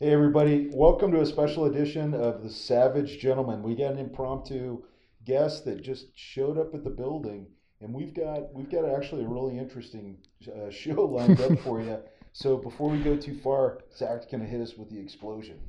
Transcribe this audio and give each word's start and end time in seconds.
Hey, 0.00 0.12
everybody, 0.12 0.70
welcome 0.72 1.12
to 1.12 1.20
a 1.20 1.26
special 1.26 1.66
edition 1.66 2.14
of 2.14 2.42
The 2.42 2.50
Savage 2.50 3.20
Gentleman. 3.20 3.62
We 3.62 3.76
got 3.76 3.92
an 3.92 4.00
impromptu 4.00 4.82
guest 5.24 5.64
that 5.66 5.82
just 5.82 6.06
showed 6.16 6.58
up 6.58 6.74
at 6.74 6.82
the 6.82 6.90
building, 6.90 7.46
and 7.80 7.94
we've 7.94 8.12
got 8.12 8.52
we've 8.52 8.68
got 8.68 8.88
actually 8.88 9.22
a 9.22 9.28
really 9.28 9.56
interesting 9.56 10.18
uh, 10.48 10.68
show 10.70 11.04
lined 11.04 11.40
up 11.40 11.60
for 11.60 11.80
you. 11.80 12.00
So 12.32 12.56
before 12.56 12.90
we 12.90 12.98
go 12.98 13.16
too 13.16 13.38
far, 13.38 13.82
Zach's 13.96 14.26
gonna 14.26 14.46
hit 14.46 14.60
us 14.60 14.76
with 14.76 14.90
the 14.90 14.98
explosion. 14.98 15.60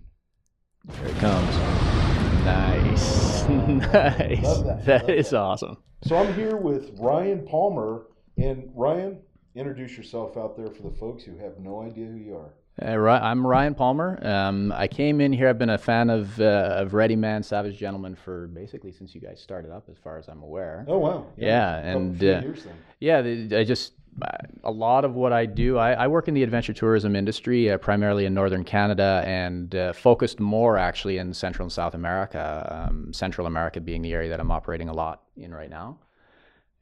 Here 0.98 1.10
it 1.10 1.18
comes. 1.18 1.56
Nice. 2.46 3.48
nice. 3.94 4.44
Love 4.44 4.66
that. 4.66 4.86
That 4.86 5.02
Love 5.04 5.10
is 5.12 5.30
that. 5.30 5.40
awesome. 5.40 5.78
So 6.04 6.16
I'm 6.16 6.34
here 6.34 6.58
with 6.58 6.98
Ryan 7.00 7.46
Palmer, 7.46 8.08
and 8.40 8.72
Ryan, 8.74 9.20
introduce 9.54 9.96
yourself 9.96 10.36
out 10.36 10.58
there 10.58 10.72
for 10.72 10.82
the 10.82 10.98
folks 10.98 11.24
who 11.24 11.38
have 11.38 11.60
no 11.60 11.84
idea 11.84 12.08
who 12.08 12.18
you 12.18 12.36
are. 12.36 12.56
Uh, 12.82 13.00
I'm 13.06 13.46
Ryan 13.46 13.74
Palmer. 13.74 14.20
Um, 14.26 14.72
I 14.74 14.88
came 14.88 15.22
in 15.22 15.32
here. 15.32 15.48
I've 15.48 15.58
been 15.58 15.70
a 15.70 15.78
fan 15.78 16.10
of 16.10 16.40
uh, 16.42 16.76
of 16.78 16.94
Ready 16.94 17.16
Man, 17.16 17.42
Savage 17.42 17.78
Gentleman 17.78 18.16
for 18.16 18.48
basically 18.48 18.92
since 18.92 19.16
you 19.16 19.22
guys 19.22 19.40
started 19.40 19.72
up, 19.72 19.88
as 19.90 19.98
far 19.98 20.18
as 20.18 20.28
I'm 20.28 20.44
aware. 20.44 20.86
Oh 20.88 20.98
wow! 20.98 21.26
Yeah, 21.38 21.82
Couple- 21.82 22.02
and, 22.02 22.24
uh, 22.24 22.26
years. 22.42 22.68
Yeah, 23.00 23.20
I 23.20 23.64
just 23.64 23.94
a 24.64 24.72
lot 24.72 25.06
of 25.06 25.16
what 25.16 25.34
I 25.34 25.46
do. 25.46 25.78
I, 25.78 25.94
I 25.94 26.08
work 26.08 26.28
in 26.28 26.34
the 26.34 26.44
adventure 26.44 26.74
tourism 26.74 27.16
industry, 27.16 27.70
uh, 27.70 27.78
primarily 27.78 28.26
in 28.26 28.34
northern 28.34 28.64
Canada, 28.64 29.24
and 29.26 29.74
uh, 29.76 29.94
focused 29.94 30.40
more 30.40 30.78
actually 30.78 31.18
in 31.18 31.34
Central 31.34 31.66
and 31.66 31.72
South 31.72 31.94
America. 31.94 32.88
Um, 32.90 33.14
Central 33.14 33.48
America 33.48 33.80
being 33.80 34.02
the 34.02 34.14
area 34.14 34.30
that 34.30 34.40
I'm 34.40 34.52
operating 34.52 34.90
a 34.90 34.94
lot 34.94 35.24
in 35.38 35.54
right 35.54 35.70
now. 35.70 35.98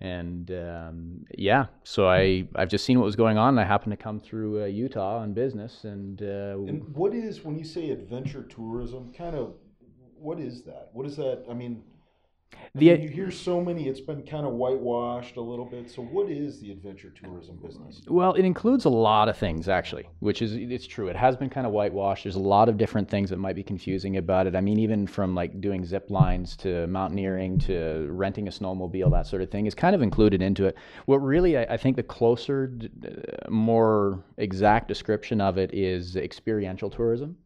And 0.02 0.52
um, 0.52 1.26
yeah, 1.38 1.68
so 1.84 2.08
I 2.10 2.46
I've 2.56 2.68
just 2.68 2.84
seen 2.86 3.00
what 3.00 3.06
was 3.06 3.16
going 3.16 3.38
on. 3.38 3.58
I 3.58 3.64
happened 3.64 3.92
to 3.92 4.04
come 4.04 4.20
through 4.20 4.64
uh, 4.64 4.66
Utah 4.66 5.20
on 5.20 5.34
business, 5.34 5.86
and, 5.86 6.22
uh, 6.22 6.58
And 6.68 6.94
what 6.94 7.14
is 7.14 7.44
when 7.46 7.58
you 7.58 7.64
say 7.64 7.90
adventure 7.92 8.44
tourism? 8.44 9.14
Kind 9.14 9.36
of, 9.36 9.54
what 10.18 10.40
is 10.40 10.64
that? 10.64 10.90
What 10.94 11.06
is 11.06 11.16
that? 11.18 11.46
I 11.50 11.54
mean, 11.54 11.84
I 12.76 12.80
The- 12.80 12.92
mean, 12.94 13.02
you 13.04 13.10
hear 13.10 13.30
so 13.30 13.64
many. 13.64 13.88
It's 13.88 14.02
been 14.02 14.24
kind 14.24 14.46
of 14.48 14.54
whitewashed 14.54 15.38
a 15.38 15.42
little 15.42 15.66
bit. 15.66 15.90
So, 15.92 16.02
what 16.02 16.30
is 16.30 16.60
the 16.60 16.72
adventure 16.72 17.12
tourism 17.12 17.58
business? 17.64 18.02
Well, 18.08 18.34
it 18.34 18.46
includes 18.46 18.86
a 18.86 18.90
lot 18.90 19.30
of 19.30 19.38
things 19.38 19.70
actually, 19.70 20.08
which 20.20 20.42
is 20.42 20.56
it's 20.56 20.88
true. 20.88 21.08
It 21.08 21.16
has 21.16 21.36
been 21.36 21.50
kind 21.50 21.68
of 21.68 21.74
whitewashed. 21.74 22.24
There's 22.24 22.36
a 22.36 22.40
lot 22.40 22.70
of 22.70 22.78
different 22.78 23.10
things 23.10 23.30
that 23.30 23.38
might 23.38 23.56
be 23.56 23.64
confusing 23.64 24.18
about 24.18 24.48
it. 24.48 24.56
I 24.56 24.62
mean, 24.62 24.80
even 24.80 25.06
from 25.06 25.36
like 25.36 25.62
doing 25.62 25.86
zip 25.86 26.10
lines 26.10 26.56
to 26.58 26.88
mountaineering 26.88 27.60
to 27.60 28.08
renting 28.12 28.48
a 28.48 28.52
snowmobile, 28.52 29.12
that 29.12 29.28
sort 29.28 29.42
of 29.42 29.52
thing 29.52 29.66
is 29.68 29.76
kind 29.76 29.96
of 29.96 30.02
included 30.02 30.42
into 30.42 30.66
it. 30.66 30.76
What 31.06 31.18
really 31.18 31.58
I, 31.58 31.74
I 31.74 31.78
think 31.78 31.96
the 31.96 32.04
closer, 32.04 32.72
more 33.50 34.24
exact 34.38 34.88
description 34.88 35.42
of 35.42 35.58
it 35.58 35.74
is 35.74 36.16
experiential 36.16 36.90
tourism, 36.90 37.38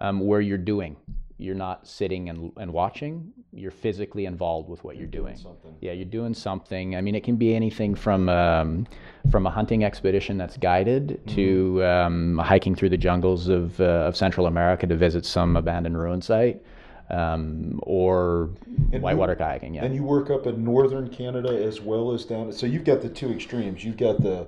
um, 0.00 0.20
where 0.20 0.40
you're 0.40 0.58
doing. 0.58 0.96
You're 1.42 1.54
not 1.56 1.86
sitting 1.86 2.28
and, 2.28 2.52
and 2.56 2.72
watching. 2.72 3.32
You're 3.52 3.70
physically 3.72 4.26
involved 4.26 4.68
with 4.68 4.84
what 4.84 4.96
you're 4.96 5.06
doing. 5.08 5.36
Something. 5.36 5.74
Yeah, 5.80 5.92
you're 5.92 6.04
doing 6.04 6.34
something. 6.34 6.94
I 6.96 7.00
mean, 7.00 7.14
it 7.14 7.24
can 7.24 7.36
be 7.36 7.54
anything 7.54 7.94
from 7.94 8.28
um, 8.28 8.86
from 9.30 9.46
a 9.46 9.50
hunting 9.50 9.84
expedition 9.84 10.38
that's 10.38 10.56
guided 10.56 11.20
to 11.28 11.84
um, 11.84 12.38
hiking 12.38 12.74
through 12.74 12.90
the 12.90 12.96
jungles 12.96 13.48
of 13.48 13.80
uh, 13.80 13.84
of 14.08 14.16
Central 14.16 14.46
America 14.46 14.86
to 14.86 14.96
visit 14.96 15.26
some 15.26 15.56
abandoned 15.56 15.98
ruin 15.98 16.22
site, 16.22 16.62
um, 17.10 17.80
or 17.82 18.50
And 18.92 19.02
whitewater 19.02 19.32
you- 19.32 19.44
kayaking. 19.44 19.74
Yeah. 19.74 19.84
And 19.84 19.94
you 19.94 20.04
work 20.04 20.30
up 20.30 20.46
in 20.46 20.62
northern 20.64 21.08
Canada 21.08 21.50
as 21.50 21.80
well 21.80 22.12
as 22.12 22.24
down. 22.24 22.52
So 22.52 22.66
you've 22.66 22.84
got 22.84 23.02
the 23.02 23.08
two 23.08 23.30
extremes. 23.32 23.84
You've 23.84 23.96
got 23.96 24.22
the 24.22 24.46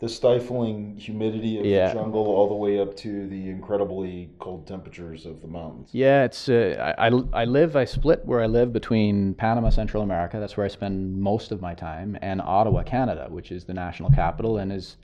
the 0.00 0.08
stifling 0.08 0.96
humidity 0.96 1.58
of 1.58 1.66
Yeah. 1.66 1.88
the 1.88 1.94
jungle 1.94 2.26
all 2.26 2.48
the 2.48 2.54
way 2.54 2.78
up 2.78 2.94
to 2.98 3.26
the 3.26 3.48
incredibly 3.48 4.30
cold 4.38 4.66
temperatures 4.66 5.26
of 5.26 5.42
the 5.42 5.48
mountains. 5.48 5.90
Yeah, 5.92 6.24
it's 6.24 6.48
uh, 6.48 6.94
I, 6.98 7.08
I 7.08 7.22
I 7.32 7.44
live 7.44 7.74
I 7.74 7.84
split 7.84 8.24
where 8.24 8.40
I 8.40 8.46
live 8.46 8.72
between 8.72 9.34
Panama, 9.34 9.70
Central 9.70 10.02
America. 10.02 10.38
That's 10.38 10.56
where 10.56 10.64
I 10.66 10.68
spend 10.68 11.20
most 11.20 11.50
of 11.50 11.60
my 11.60 11.74
time, 11.74 12.16
and 12.22 12.40
Ottawa, 12.40 12.84
Canada, 12.84 13.26
which 13.28 13.50
is 13.50 13.64
the 13.64 13.74
national 13.74 14.10
capital 14.10 14.58
and 14.58 14.72
is, 14.72 14.96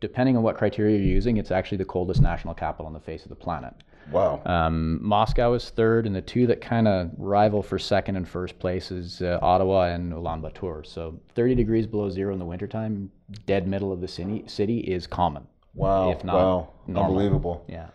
depending 0.00 0.36
on 0.36 0.42
what 0.42 0.56
criteria 0.58 0.98
you're 0.98 1.06
using, 1.06 1.38
it's 1.38 1.50
actually 1.50 1.78
the 1.78 1.86
coldest 1.86 2.20
national 2.20 2.52
capital 2.54 2.86
on 2.86 2.92
the 2.92 3.00
face 3.00 3.22
of 3.22 3.30
the 3.30 3.34
planet. 3.36 3.72
Wow. 4.10 4.42
Um, 4.44 4.98
Moscow 5.02 5.52
is 5.54 5.70
third, 5.70 6.06
and 6.06 6.14
the 6.14 6.22
two 6.22 6.46
that 6.48 6.60
kind 6.60 6.88
of 6.88 7.10
rival 7.16 7.62
for 7.62 7.78
second 7.78 8.16
and 8.16 8.28
first 8.28 8.58
place 8.58 8.90
is 8.90 9.22
uh, 9.22 9.38
Ottawa 9.40 9.84
and 9.84 10.12
Ulaanbaatar. 10.12 10.86
So 10.86 11.18
30 11.34 11.54
degrees 11.54 11.86
below 11.86 12.10
zero 12.10 12.32
in 12.32 12.38
the 12.38 12.44
wintertime, 12.44 13.10
dead 13.46 13.66
middle 13.66 13.92
of 13.92 14.00
the 14.00 14.08
city, 14.08 14.44
city 14.46 14.78
is 14.80 15.06
common. 15.06 15.46
Wow. 15.74 16.10
if 16.10 16.22
not 16.22 16.34
wow. 16.34 16.68
normal. 16.86 17.12
Unbelievable. 17.12 17.64
Yeah. 17.68 17.88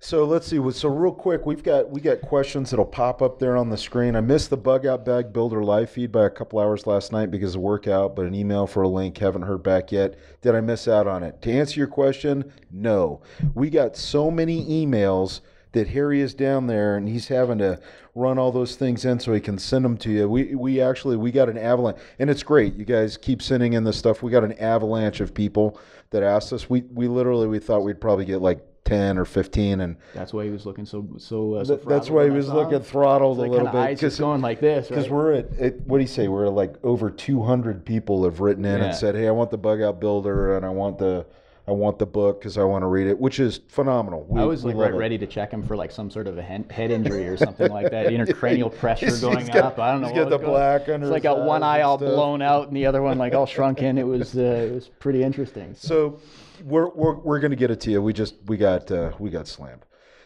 So 0.00 0.24
let's 0.24 0.46
see. 0.46 0.60
So 0.72 0.88
real 0.88 1.12
quick, 1.12 1.46
we've 1.46 1.62
got 1.62 1.90
we 1.90 2.00
got 2.00 2.20
questions 2.20 2.70
that'll 2.70 2.84
pop 2.84 3.22
up 3.22 3.38
there 3.38 3.56
on 3.56 3.70
the 3.70 3.76
screen. 3.76 4.14
I 4.14 4.20
missed 4.20 4.50
the 4.50 4.56
bug 4.56 4.86
out 4.86 5.04
bag 5.04 5.32
builder 5.32 5.64
live 5.64 5.90
feed 5.90 6.12
by 6.12 6.26
a 6.26 6.30
couple 6.30 6.58
hours 6.58 6.86
last 6.86 7.12
night 7.12 7.30
because 7.30 7.54
of 7.54 7.62
workout, 7.62 8.14
but 8.14 8.26
an 8.26 8.34
email 8.34 8.66
for 8.66 8.82
a 8.82 8.88
link 8.88 9.18
haven't 9.18 9.42
heard 9.42 9.62
back 9.62 9.92
yet. 9.92 10.16
Did 10.42 10.54
I 10.54 10.60
miss 10.60 10.86
out 10.86 11.06
on 11.06 11.22
it? 11.22 11.40
To 11.42 11.52
answer 11.52 11.80
your 11.80 11.88
question, 11.88 12.52
no. 12.70 13.22
We 13.54 13.70
got 13.70 13.96
so 13.96 14.30
many 14.30 14.64
emails 14.66 15.40
that 15.72 15.88
Harry 15.88 16.20
is 16.20 16.34
down 16.34 16.66
there 16.66 16.96
and 16.96 17.08
he's 17.08 17.28
having 17.28 17.58
to 17.58 17.78
run 18.14 18.38
all 18.38 18.50
those 18.50 18.76
things 18.76 19.04
in 19.04 19.20
so 19.20 19.34
he 19.34 19.40
can 19.40 19.58
send 19.58 19.84
them 19.84 19.96
to 19.98 20.10
you. 20.10 20.28
We 20.28 20.54
we 20.54 20.80
actually 20.80 21.16
we 21.16 21.30
got 21.30 21.48
an 21.48 21.58
avalanche 21.58 21.98
and 22.18 22.30
it's 22.30 22.42
great. 22.42 22.74
You 22.74 22.84
guys 22.84 23.16
keep 23.16 23.42
sending 23.42 23.74
in 23.74 23.84
this 23.84 23.98
stuff. 23.98 24.22
We 24.22 24.30
got 24.30 24.44
an 24.44 24.54
avalanche 24.54 25.20
of 25.20 25.34
people 25.34 25.78
that 26.10 26.22
asked 26.22 26.52
us. 26.52 26.70
We 26.70 26.82
we 26.92 27.08
literally 27.08 27.46
we 27.46 27.58
thought 27.58 27.80
we'd 27.80 28.00
probably 28.00 28.24
get 28.24 28.40
like 28.40 28.66
10 28.86 29.18
or 29.18 29.24
15 29.26 29.80
and 29.80 29.96
That's 30.14 30.32
why 30.32 30.44
he 30.44 30.50
was 30.50 30.64
looking 30.64 30.86
so 30.86 31.06
so. 31.18 31.54
Uh, 31.54 31.64
so 31.64 31.76
Th- 31.76 31.88
that's 31.88 32.08
why 32.08 32.24
he 32.24 32.30
was 32.30 32.48
looking 32.48 32.80
throttled 32.80 33.38
a 33.38 33.42
little 33.42 33.68
bit 33.68 33.98
just 33.98 34.18
going 34.18 34.40
like 34.40 34.60
this, 34.60 34.88
because 34.88 35.08
right? 35.08 35.12
we're 35.12 35.32
at, 35.34 35.58
at 35.58 35.80
what 35.82 35.98
do 35.98 36.02
you 36.02 36.08
say? 36.08 36.28
We're 36.28 36.48
like 36.48 36.76
over 36.84 37.10
200 37.10 37.84
people 37.84 38.24
have 38.24 38.40
written 38.40 38.64
in 38.64 38.78
Yeah. 38.78 38.86
and 38.86 38.94
said, 38.94 39.14
"Hey, 39.16 39.28
I 39.28 39.32
want 39.32 39.50
the 39.50 39.58
bug 39.58 39.82
out 39.82 40.00
builder 40.00 40.56
and 40.56 40.64
I 40.64 40.70
want 40.70 40.98
the 40.98 41.26
I 41.68 41.72
want 41.72 41.98
the 41.98 42.06
book 42.06 42.40
because 42.40 42.56
I 42.58 42.62
want 42.62 42.82
to 42.82 42.86
read 42.86 43.08
it," 43.08 43.18
which 43.18 43.40
is 43.40 43.60
phenomenal. 43.68 44.24
We, 44.28 44.40
I 44.40 44.44
was 44.44 44.64
like 44.64 44.76
right, 44.76 44.94
ready 44.94 45.18
to 45.18 45.26
check 45.26 45.50
him 45.50 45.62
for 45.64 45.76
like 45.76 45.90
some 45.90 46.10
sort 46.10 46.28
of 46.28 46.38
a 46.38 46.42
head 46.42 46.90
injury 46.92 47.26
or 47.26 47.36
something 47.36 47.70
like 47.72 47.90
that. 47.90 48.06
Intracranial 48.12 48.72
pressure 48.76 49.06
He's 49.06 49.20
going 49.20 49.46
got- 49.46 49.56
up. 49.56 49.78
I 49.80 49.90
don't 49.92 50.00
know. 50.00 50.08
he's 50.08 50.16
what 50.18 50.30
got 50.30 50.40
the 50.40 50.46
black 50.46 50.88
under 50.88 51.06
It's 51.06 51.12
like 51.12 51.24
got 51.24 51.40
one 51.40 51.62
eye 51.64 51.80
all 51.80 51.98
stuff. 51.98 52.10
blown 52.10 52.40
out 52.40 52.68
and 52.68 52.76
the 52.76 52.86
other 52.86 53.02
one 53.02 53.18
like 53.18 53.34
all 53.34 53.46
shrunk 53.46 53.82
in. 53.82 53.98
It 53.98 54.06
was 54.06 54.36
uh, 54.36 54.40
it 54.40 54.72
was 54.74 54.88
pretty 54.88 55.24
interesting. 55.24 55.74
So 55.74 56.20
we're 56.64 56.88
we're, 56.90 57.16
we're 57.16 57.40
going 57.40 57.50
to 57.50 57.56
get 57.56 57.70
it 57.72 57.80
to 57.80 57.90
you. 57.90 58.00
We 58.00 58.12
just 58.12 58.36
we 58.46 58.56
got 58.56 58.90
uh, 58.92 59.12
we 59.18 59.30
got 59.30 59.48
slammed. 59.48 59.82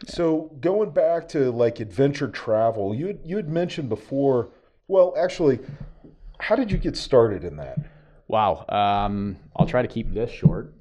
So 0.07 0.51
going 0.61 0.91
back 0.91 1.29
to 1.31 1.51
like 1.51 1.81
adventure 1.81 2.29
travel, 2.29 2.95
you 2.95 3.19
you 3.25 3.37
had 3.37 3.49
mentioned 3.49 3.89
before. 3.89 4.51
Well, 4.89 5.15
actually, 5.17 5.61
how 6.39 6.57
did 6.57 6.71
you 6.71 6.77
get 6.77 6.97
started 6.97 7.45
in 7.45 7.57
that? 7.57 7.79
Wow. 8.29 8.65
Um, 8.69 9.37
I'll 9.57 9.67
try 9.67 9.83
to 9.83 9.89
keep 9.89 10.13
this 10.13 10.31
short. 10.31 10.75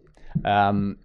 Um, 0.46 0.98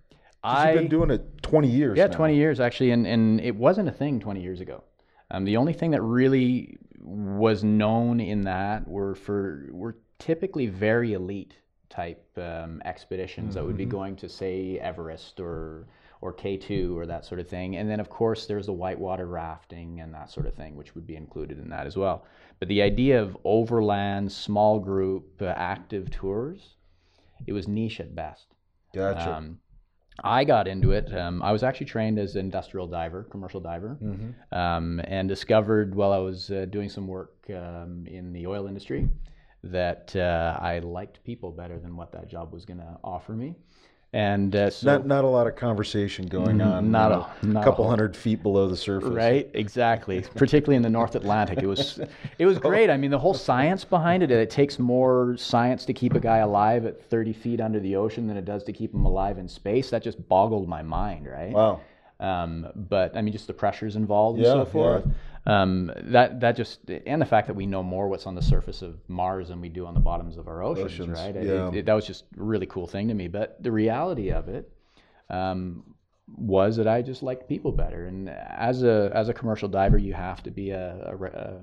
'Cause 0.42 0.58
I 0.58 0.72
You've 0.72 0.80
been 0.82 0.88
doing 0.90 1.10
it 1.10 1.42
20 1.42 1.68
years. 1.68 1.96
Yeah, 1.96 2.06
now. 2.08 2.16
20 2.16 2.36
years 2.36 2.60
actually, 2.60 2.90
and, 2.90 3.06
and 3.06 3.40
it 3.40 3.56
wasn't 3.56 3.88
a 3.88 3.92
thing 3.92 4.20
20 4.20 4.42
years 4.42 4.60
ago. 4.60 4.84
Um, 5.30 5.44
the 5.44 5.56
only 5.56 5.72
thing 5.72 5.90
that 5.92 6.02
really 6.02 6.76
was 7.00 7.64
known 7.64 8.20
in 8.20 8.42
that 8.42 8.86
were 8.86 9.14
for 9.14 9.68
were 9.72 9.96
typically 10.18 10.66
very 10.66 11.14
elite 11.14 11.56
type 11.88 12.26
um, 12.36 12.82
expeditions 12.84 13.54
that 13.54 13.64
would 13.64 13.76
be 13.76 13.84
going 13.86 14.16
to 14.16 14.28
say 14.28 14.78
Everest 14.80 15.40
or 15.40 15.86
or 16.20 16.32
K2 16.32 16.94
or 16.96 17.06
that 17.06 17.24
sort 17.24 17.38
of 17.40 17.48
thing. 17.48 17.76
And 17.76 17.88
then 17.88 18.00
of 18.00 18.08
course 18.10 18.46
there's 18.46 18.66
the 18.66 18.72
whitewater 18.72 19.26
rafting 19.26 20.00
and 20.00 20.12
that 20.14 20.30
sort 20.30 20.46
of 20.46 20.54
thing, 20.54 20.76
which 20.76 20.94
would 20.94 21.06
be 21.06 21.16
included 21.16 21.58
in 21.58 21.68
that 21.70 21.86
as 21.86 21.96
well. 21.96 22.24
But 22.58 22.68
the 22.68 22.80
idea 22.82 23.20
of 23.20 23.36
overland, 23.44 24.30
small 24.32 24.78
group, 24.78 25.40
uh, 25.42 25.46
active 25.56 26.10
tours, 26.10 26.76
it 27.46 27.52
was 27.52 27.68
niche 27.68 28.00
at 28.00 28.14
best. 28.14 28.53
Gotcha. 28.94 29.34
Um, 29.34 29.58
I 30.22 30.44
got 30.44 30.68
into 30.68 30.92
it. 30.92 31.12
Um, 31.12 31.42
I 31.42 31.50
was 31.50 31.62
actually 31.64 31.86
trained 31.86 32.18
as 32.20 32.36
an 32.36 32.40
industrial 32.40 32.86
diver, 32.86 33.24
commercial 33.24 33.60
diver, 33.60 33.98
Mm-hmm. 34.00 34.56
um, 34.56 35.00
and 35.04 35.28
discovered 35.28 35.94
while 35.94 36.12
I 36.12 36.18
was 36.18 36.50
uh, 36.50 36.66
doing 36.70 36.88
some 36.88 37.08
work 37.08 37.34
um, 37.50 38.06
in 38.06 38.32
the 38.32 38.46
oil 38.46 38.66
industry 38.68 39.08
that 39.64 40.14
uh, 40.14 40.58
I 40.60 40.78
liked 40.80 41.24
people 41.24 41.50
better 41.50 41.78
than 41.80 41.96
what 41.96 42.12
that 42.12 42.28
job 42.28 42.52
was 42.52 42.64
going 42.64 42.78
to 42.78 42.98
offer 43.02 43.32
me. 43.32 43.56
And 44.14 44.54
uh, 44.54 44.70
so, 44.70 44.86
not 44.86 45.06
not 45.08 45.24
a 45.24 45.26
lot 45.26 45.48
of 45.48 45.56
conversation 45.56 46.26
going 46.26 46.60
on. 46.60 46.84
Mm, 46.86 46.90
not 46.90 47.10
you 47.42 47.48
a- 47.48 47.52
not 47.52 47.62
a 47.62 47.64
couple 47.64 47.82
whole- 47.82 47.90
hundred 47.90 48.16
feet 48.16 48.44
below 48.44 48.68
the 48.68 48.76
surface. 48.76 49.08
Right, 49.10 49.50
exactly. 49.54 50.20
Particularly 50.36 50.76
in 50.76 50.82
the 50.82 50.88
North 50.88 51.16
Atlantic, 51.16 51.58
it 51.64 51.66
was 51.66 51.98
it 52.38 52.46
was 52.46 52.60
great. 52.60 52.90
I 52.90 52.96
mean, 52.96 53.10
the 53.10 53.18
whole 53.18 53.34
science 53.34 53.84
behind 53.84 54.22
it. 54.22 54.30
It 54.30 54.50
takes 54.50 54.78
more 54.78 55.34
science 55.36 55.84
to 55.86 55.92
keep 55.92 56.14
a 56.14 56.20
guy 56.20 56.38
alive 56.38 56.86
at 56.86 57.02
30 57.10 57.32
feet 57.32 57.60
under 57.60 57.80
the 57.80 57.96
ocean 57.96 58.28
than 58.28 58.36
it 58.36 58.44
does 58.44 58.62
to 58.64 58.72
keep 58.72 58.94
him 58.94 59.04
alive 59.04 59.36
in 59.38 59.48
space. 59.48 59.90
That 59.90 60.04
just 60.04 60.28
boggled 60.28 60.68
my 60.68 60.82
mind, 60.82 61.26
right? 61.26 61.50
Wow. 61.50 61.80
Um, 62.20 62.68
but 62.76 63.16
I 63.16 63.20
mean, 63.20 63.32
just 63.32 63.48
the 63.48 63.52
pressures 63.52 63.96
involved 63.96 64.38
Yeah, 64.38 64.52
and 64.52 64.58
yeah. 64.60 64.64
so 64.64 64.70
forth. 64.70 65.04
Um, 65.46 65.92
that 66.04 66.40
that 66.40 66.56
just 66.56 66.80
and 66.88 67.20
the 67.20 67.26
fact 67.26 67.48
that 67.48 67.54
we 67.54 67.66
know 67.66 67.82
more 67.82 68.08
what's 68.08 68.26
on 68.26 68.34
the 68.34 68.40
surface 68.42 68.80
of 68.80 68.98
Mars 69.08 69.48
than 69.48 69.60
we 69.60 69.68
do 69.68 69.84
on 69.86 69.92
the 69.92 70.00
bottoms 70.00 70.38
of 70.38 70.48
our 70.48 70.62
oceans, 70.62 70.92
Oceans, 70.92 71.08
right? 71.18 71.34
Yeah. 71.34 71.70
it- 71.72 71.84
that 71.86 71.92
was 71.94 72.06
just 72.06 72.24
a 72.38 72.42
really 72.42 72.66
cool 72.66 72.86
thing 72.86 73.08
to 73.08 73.14
me. 73.14 73.28
But 73.28 73.62
the 73.62 73.70
reality 73.70 74.30
of 74.32 74.48
it, 74.48 74.72
um, 75.28 75.94
was 76.34 76.76
that 76.76 76.88
I 76.88 77.02
just 77.02 77.22
liked 77.22 77.46
people 77.46 77.72
better. 77.72 78.06
And 78.06 78.30
as 78.30 78.82
a 78.82 79.10
as 79.14 79.28
a 79.28 79.34
commercial 79.34 79.68
diver, 79.68 79.98
you 79.98 80.14
have 80.14 80.42
to 80.44 80.50
be 80.50 80.70
a 80.70 81.12
a, 81.12 81.14
a, 81.24 81.60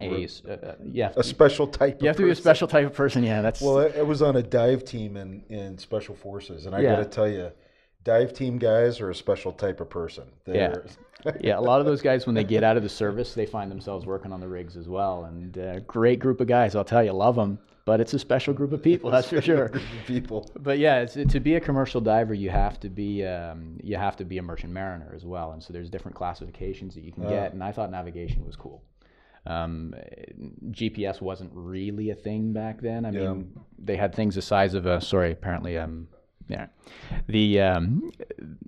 a, 0.00 0.76
you 0.82 1.02
have 1.02 1.16
A 1.18 1.22
special 1.22 1.66
type. 1.66 2.00
you 2.00 2.08
of 2.08 2.14
have 2.14 2.16
to 2.16 2.24
be 2.24 2.30
a 2.30 2.34
special 2.34 2.66
type 2.66 2.86
of 2.86 2.94
person. 2.94 3.22
Yeah, 3.22 3.42
that's 3.42 3.60
Well, 3.60 3.78
I 3.78 3.98
I 3.98 4.02
was 4.02 4.22
on 4.22 4.36
a 4.36 4.42
dive 4.42 4.84
team 4.86 5.18
in, 5.18 5.42
in 5.50 5.76
special 5.76 6.14
forces, 6.14 6.64
and 6.64 6.74
I 6.74 6.80
Yeah. 6.80 6.96
got 6.96 7.02
to 7.02 7.04
tell 7.10 7.28
you, 7.28 7.52
dive 8.04 8.32
team 8.32 8.58
guys 8.58 9.00
are 9.00 9.10
a 9.10 9.14
special 9.14 9.52
type 9.52 9.80
of 9.80 9.88
person. 9.90 10.24
They're, 10.44 10.84
yeah, 11.40 11.58
a 11.58 11.60
lot 11.60 11.80
of 11.80 11.86
those 11.86 12.02
guys 12.02 12.26
when 12.26 12.34
they 12.34 12.44
get 12.44 12.64
out 12.64 12.76
of 12.76 12.82
the 12.82 12.88
service, 12.88 13.34
they 13.34 13.46
find 13.46 13.70
themselves 13.70 14.06
working 14.06 14.32
on 14.32 14.40
the 14.40 14.48
rigs 14.48 14.76
as 14.76 14.88
well. 14.88 15.24
And 15.24 15.56
uh, 15.58 15.80
great 15.80 16.18
group 16.18 16.40
of 16.40 16.46
guys, 16.46 16.74
I'll 16.74 16.84
tell 16.84 17.04
you, 17.04 17.12
love 17.12 17.36
them. 17.36 17.58
But 17.84 18.00
it's 18.00 18.14
a 18.14 18.18
special 18.18 18.54
group 18.54 18.72
of 18.72 18.80
people, 18.80 19.10
that's 19.10 19.28
for 19.28 19.42
sure. 19.50 19.68
people. 20.06 20.48
But 20.60 20.78
yeah, 20.78 21.00
it's, 21.00 21.14
to 21.14 21.40
be 21.40 21.56
a 21.56 21.60
commercial 21.60 22.00
diver, 22.00 22.32
you 22.32 22.48
have 22.48 22.78
to 22.80 22.88
be 22.88 23.24
um, 23.26 23.76
you 23.82 23.96
have 23.96 24.14
to 24.18 24.24
be 24.24 24.38
a 24.38 24.42
merchant 24.42 24.72
mariner 24.72 25.12
as 25.16 25.24
well. 25.24 25.50
And 25.50 25.60
so 25.60 25.72
there's 25.72 25.90
different 25.90 26.16
classifications 26.16 26.94
that 26.94 27.02
you 27.02 27.10
can 27.10 27.28
get. 27.28 27.52
And 27.52 27.62
I 27.62 27.72
thought 27.72 27.90
navigation 27.90 28.46
was 28.46 28.54
cool. 28.54 28.84
Um, 29.46 29.94
GPS 30.70 31.20
wasn't 31.20 31.50
really 31.52 32.10
a 32.10 32.14
thing 32.14 32.52
back 32.52 32.80
then. 32.80 33.04
I 33.04 33.10
Yeah. 33.10 33.32
mean, 33.32 33.58
they 33.78 33.96
had 33.96 34.14
things 34.14 34.36
the 34.36 34.42
size 34.42 34.74
of 34.74 34.86
a 34.86 35.00
sorry, 35.00 35.32
apparently 35.32 35.76
um, 35.76 36.06
yeah, 36.48 36.66
the 37.28 37.60
um, 37.60 38.12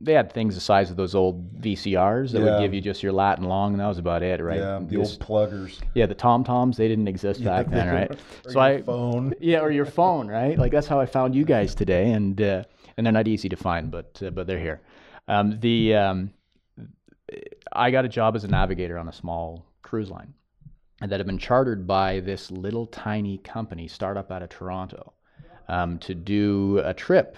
they 0.01 0.13
had 0.13 0.33
things 0.33 0.55
the 0.55 0.61
size 0.61 0.91
of 0.91 0.97
those 0.97 1.15
old 1.15 1.61
VCRs 1.61 2.33
that 2.33 2.41
Yeah. 2.41 2.45
would 2.57 2.61
give 2.61 2.75
you 2.75 2.81
just 2.81 3.03
your 3.03 3.13
lat 3.13 3.39
and 3.39 3.49
long, 3.49 3.73
and 3.73 3.81
that 3.81 3.87
was 3.87 3.99
about 3.99 4.23
it, 4.23 4.41
right? 4.41 4.59
Yeah, 4.59 4.81
the 4.87 4.97
Just- 4.97 5.21
old 5.21 5.21
pluggers. 5.29 5.81
yeah, 5.95 6.07
the 6.07 6.15
Tom 6.15 6.45
Toms 6.45 6.77
they 6.77 6.89
didn't 6.89 7.09
exist 7.09 7.45
back 7.45 7.69
then, 7.69 7.89
right? 7.89 8.11
Or 8.47 8.51
so 8.53 8.67
your 8.67 8.79
iPhone. 8.81 9.35
yeah, 9.41 9.61
or 9.61 9.71
your 9.71 9.87
phone, 9.87 10.29
right? 10.29 10.59
Like 10.59 10.73
that's 10.73 10.87
how 10.87 11.01
I 11.01 11.07
found 11.07 11.35
you 11.35 11.45
guys 11.45 11.75
today, 11.75 12.13
and 12.13 12.41
uh, 12.41 12.65
and 12.97 13.05
they're 13.07 13.13
not 13.13 13.29
easy 13.29 13.49
to 13.49 13.57
find, 13.57 13.91
but 13.91 14.21
uh, 14.25 14.31
but 14.31 14.47
they're 14.47 14.59
here. 14.61 14.81
Um, 15.29 15.59
the 15.61 15.95
um, 15.95 16.31
I 17.73 17.91
got 17.91 18.05
a 18.05 18.09
job 18.09 18.37
as 18.37 18.45
a 18.45 18.49
navigator 18.49 18.99
on 18.99 19.09
a 19.09 19.13
small 19.13 19.67
cruise 19.83 20.11
line, 20.11 20.35
and 21.01 21.11
that 21.11 21.19
had 21.19 21.27
been 21.27 21.39
chartered 21.39 21.87
by 21.87 22.21
this 22.21 22.51
little 22.51 22.87
tiny 22.87 23.39
company, 23.39 23.89
startup 23.89 24.31
out 24.31 24.43
of 24.43 24.49
Toronto, 24.51 25.13
um, 25.69 25.99
to 26.01 26.15
do 26.15 26.81
a 26.85 26.93
trip 26.95 27.37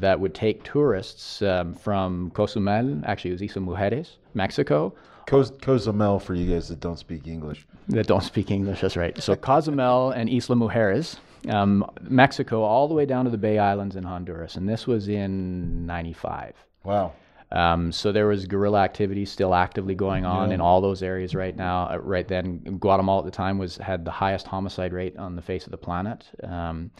that 0.00 0.18
would 0.20 0.34
take 0.34 0.64
tourists 0.64 1.42
um, 1.42 1.74
from 1.74 2.30
Cozumel, 2.30 3.00
actually 3.04 3.30
it 3.30 3.40
was 3.40 3.42
Isla 3.42 3.66
Mujeres, 3.66 4.16
Mexico, 4.34 4.94
Coz- 5.26 5.52
Cozumel 5.60 6.18
for 6.18 6.34
you 6.34 6.52
guys 6.52 6.68
that 6.68 6.80
don't 6.80 6.98
speak 6.98 7.26
English. 7.26 7.66
that 7.88 8.06
don't 8.06 8.22
speak 8.24 8.50
English. 8.50 8.80
That's 8.80 8.96
right. 8.96 9.20
So 9.22 9.36
Cozumel 9.36 10.10
and 10.10 10.28
Isla 10.28 10.56
Mujeres, 10.56 11.18
um, 11.48 11.84
Mexico, 12.02 12.62
all 12.62 12.88
the 12.88 12.94
way 12.94 13.06
down 13.06 13.24
to 13.24 13.30
the 13.30 13.38
Bay 13.38 13.58
Islands 13.58 13.96
in 13.96 14.04
Honduras, 14.04 14.56
and 14.56 14.68
this 14.68 14.86
was 14.86 15.08
in 15.08 15.86
'95. 15.86 16.54
Wow. 16.84 17.12
Um, 17.52 17.92
so 17.92 18.12
there 18.12 18.26
was 18.26 18.46
guerrilla 18.46 18.80
activity 18.80 19.26
still 19.26 19.54
actively 19.54 19.94
going 19.94 20.24
on 20.24 20.52
in 20.52 20.60
all 20.62 20.80
those 20.80 21.02
areas 21.02 21.34
right 21.34 21.54
now. 21.54 21.86
Uh, 21.90 21.98
right 21.98 22.26
then, 22.26 22.58
Guatemala 22.80 23.18
at 23.20 23.24
the 23.26 23.30
time 23.30 23.58
was 23.58 23.76
had 23.76 24.06
the 24.06 24.10
highest 24.10 24.46
homicide 24.46 24.94
rate 24.94 25.18
on 25.18 25.36
the 25.36 25.42
face 25.42 25.66
of 25.66 25.70
the 25.70 25.76
planet, 25.76 26.24
um, 26.44 26.90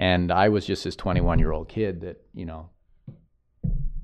and 0.00 0.32
I 0.32 0.48
was 0.48 0.64
just 0.66 0.82
this 0.82 0.96
21 0.96 1.38
year 1.38 1.52
old 1.52 1.68
kid 1.68 2.00
that 2.00 2.20
you 2.34 2.46
know 2.46 2.70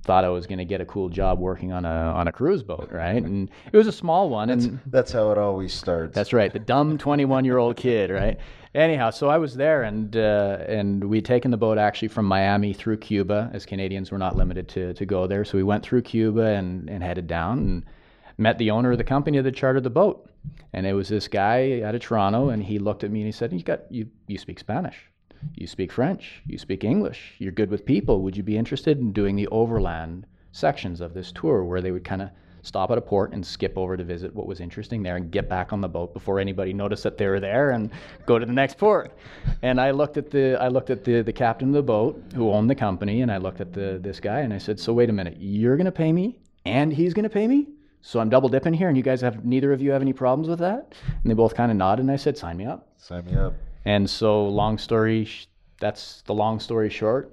thought 0.05 0.25
I 0.25 0.29
was 0.29 0.47
going 0.47 0.59
to 0.59 0.65
get 0.65 0.81
a 0.81 0.85
cool 0.85 1.09
job 1.09 1.41
working 1.41 1.73
on 1.73 1.85
a 1.85 1.89
on 1.89 2.29
a 2.29 2.33
cruise 2.33 2.63
boat, 2.63 2.91
right? 2.93 3.21
And 3.21 3.51
it 3.73 3.77
was 3.77 3.89
a 3.89 3.93
small 3.93 4.29
one, 4.31 4.51
and 4.51 4.79
That's 4.87 5.11
how 5.11 5.33
it 5.33 5.39
always 5.39 5.75
starts. 5.75 6.15
that's 6.15 6.33
right, 6.33 6.53
the 6.53 6.61
dumb 6.61 6.97
21 6.97 7.45
year 7.45 7.59
old 7.59 7.77
kid, 7.77 8.11
right? 8.11 8.39
Anyhow, 8.73 9.11
so 9.11 9.29
I 9.29 9.39
was 9.39 9.55
there, 9.55 9.83
and 9.83 10.15
uh, 10.17 10.59
and 10.69 11.03
we'd 11.05 11.25
taken 11.25 11.51
the 11.51 11.57
boat 11.57 11.79
actually 11.79 12.09
from 12.09 12.27
Miami 12.27 12.75
through 12.75 12.99
Cuba, 12.99 13.51
as 13.53 13.65
Canadians 13.67 14.13
were 14.13 14.19
not 14.19 14.37
limited 14.37 14.69
to 14.69 14.93
to 14.95 15.07
go 15.07 15.27
there. 15.27 15.45
So 15.45 15.57
we 15.57 15.65
went 15.65 15.83
through 15.83 16.03
Cuba 16.03 16.43
and 16.43 16.89
and 16.91 17.03
headed 17.03 17.27
down 17.27 17.59
and 17.59 17.85
met 18.39 18.59
the 18.59 18.71
owner 18.71 18.93
of 18.93 18.99
the 18.99 19.05
company 19.05 19.41
that 19.41 19.55
chartered 19.55 19.83
the 19.83 19.91
boat, 19.91 20.31
and 20.75 20.87
it 20.87 20.93
was 20.93 21.09
this 21.09 21.27
guy 21.27 21.81
out 21.81 21.95
of 21.95 22.03
Toronto, 22.03 22.51
and 22.51 22.63
he 22.63 22.79
looked 22.79 23.03
at 23.03 23.11
me 23.11 23.21
and 23.21 23.27
he 23.27 23.33
said, 23.33 23.51
"You 23.53 23.63
got 23.63 23.91
you 23.91 24.09
you 24.29 24.37
speak 24.39 24.59
Spanish." 24.59 25.11
You 25.55 25.67
speak 25.67 25.93
French, 25.93 26.43
you 26.47 26.59
speak 26.59 26.85
English, 26.85 27.35
you're 27.39 27.53
good 27.53 27.71
with 27.71 27.85
people. 27.85 28.23
Would 28.23 28.37
you 28.37 28.43
be 28.43 28.57
interested 28.57 28.99
in 28.99 29.13
doing 29.13 29.37
the 29.37 29.49
overland 29.49 30.27
sections 30.53 31.01
of 31.01 31.15
this 31.15 31.33
tour 31.33 31.65
where 31.65 31.81
they 31.81 31.91
would 31.91 32.05
kind 32.05 32.23
of 32.23 32.31
stop 32.67 32.91
at 32.91 32.99
a 32.99 33.01
port 33.01 33.33
and 33.33 33.47
skip 33.47 33.79
over 33.79 33.97
to 33.97 34.03
visit 34.03 34.35
what 34.35 34.47
was 34.47 34.61
interesting 34.61 35.03
there 35.03 35.17
and 35.17 35.31
get 35.31 35.49
back 35.49 35.73
on 35.73 35.81
the 35.81 35.89
boat 35.89 36.13
before 36.13 36.41
anybody 36.41 36.73
noticed 36.73 37.05
that 37.05 37.17
they 37.17 37.27
were 37.27 37.39
there 37.39 37.71
and 37.71 37.91
go 38.27 38.39
to 38.39 38.45
the 38.45 38.53
next 38.53 38.77
port. 38.77 39.13
And 39.63 39.81
I 39.81 39.93
looked 39.93 40.17
at 40.17 40.31
the 40.31 40.57
I 40.61 40.69
looked 40.69 40.91
at 40.91 41.05
the, 41.05 41.23
the 41.23 41.33
captain 41.33 41.69
of 41.69 41.75
the 41.75 41.83
boat 41.83 42.21
who 42.35 42.51
owned 42.51 42.69
the 42.69 42.75
company 42.75 43.23
and 43.23 43.31
I 43.31 43.37
looked 43.37 43.61
at 43.61 43.73
the 43.73 43.99
this 44.03 44.19
guy 44.19 44.41
and 44.41 44.53
I 44.53 44.59
said, 44.59 44.81
So 44.81 44.93
wait 44.93 45.09
a 45.11 45.13
minute, 45.13 45.37
you're 45.39 45.77
gonna 45.77 45.93
pay 45.93 46.13
me 46.13 46.41
and 46.65 46.93
he's 46.93 47.15
gonna 47.15 47.31
pay 47.31 47.47
me? 47.47 47.69
So 48.03 48.21
I'm 48.21 48.29
double 48.29 48.49
dipping 48.49 48.75
here 48.75 48.89
and 48.89 48.97
you 48.97 49.03
guys 49.03 49.21
have 49.21 49.45
neither 49.45 49.73
of 49.73 49.81
you 49.81 49.93
have 49.93 50.03
any 50.03 50.13
problems 50.13 50.49
with 50.49 50.59
that? 50.59 50.95
And 51.07 51.31
they 51.31 51.35
both 51.35 51.55
kind 51.55 51.71
of 51.71 51.77
nodded 51.77 52.03
and 52.03 52.11
I 52.11 52.17
said, 52.17 52.37
Sign 52.37 52.57
me 52.57 52.67
up. 52.67 52.89
Sign 52.99 53.25
me 53.27 53.37
up. 53.37 53.55
And 53.87 54.11
so, 54.11 54.47
long 54.49 54.79
story, 54.79 55.25
sh- 55.25 55.47
that's 55.81 56.23
the 56.23 56.35
long 56.35 56.59
story 56.59 56.91
short. 56.91 57.33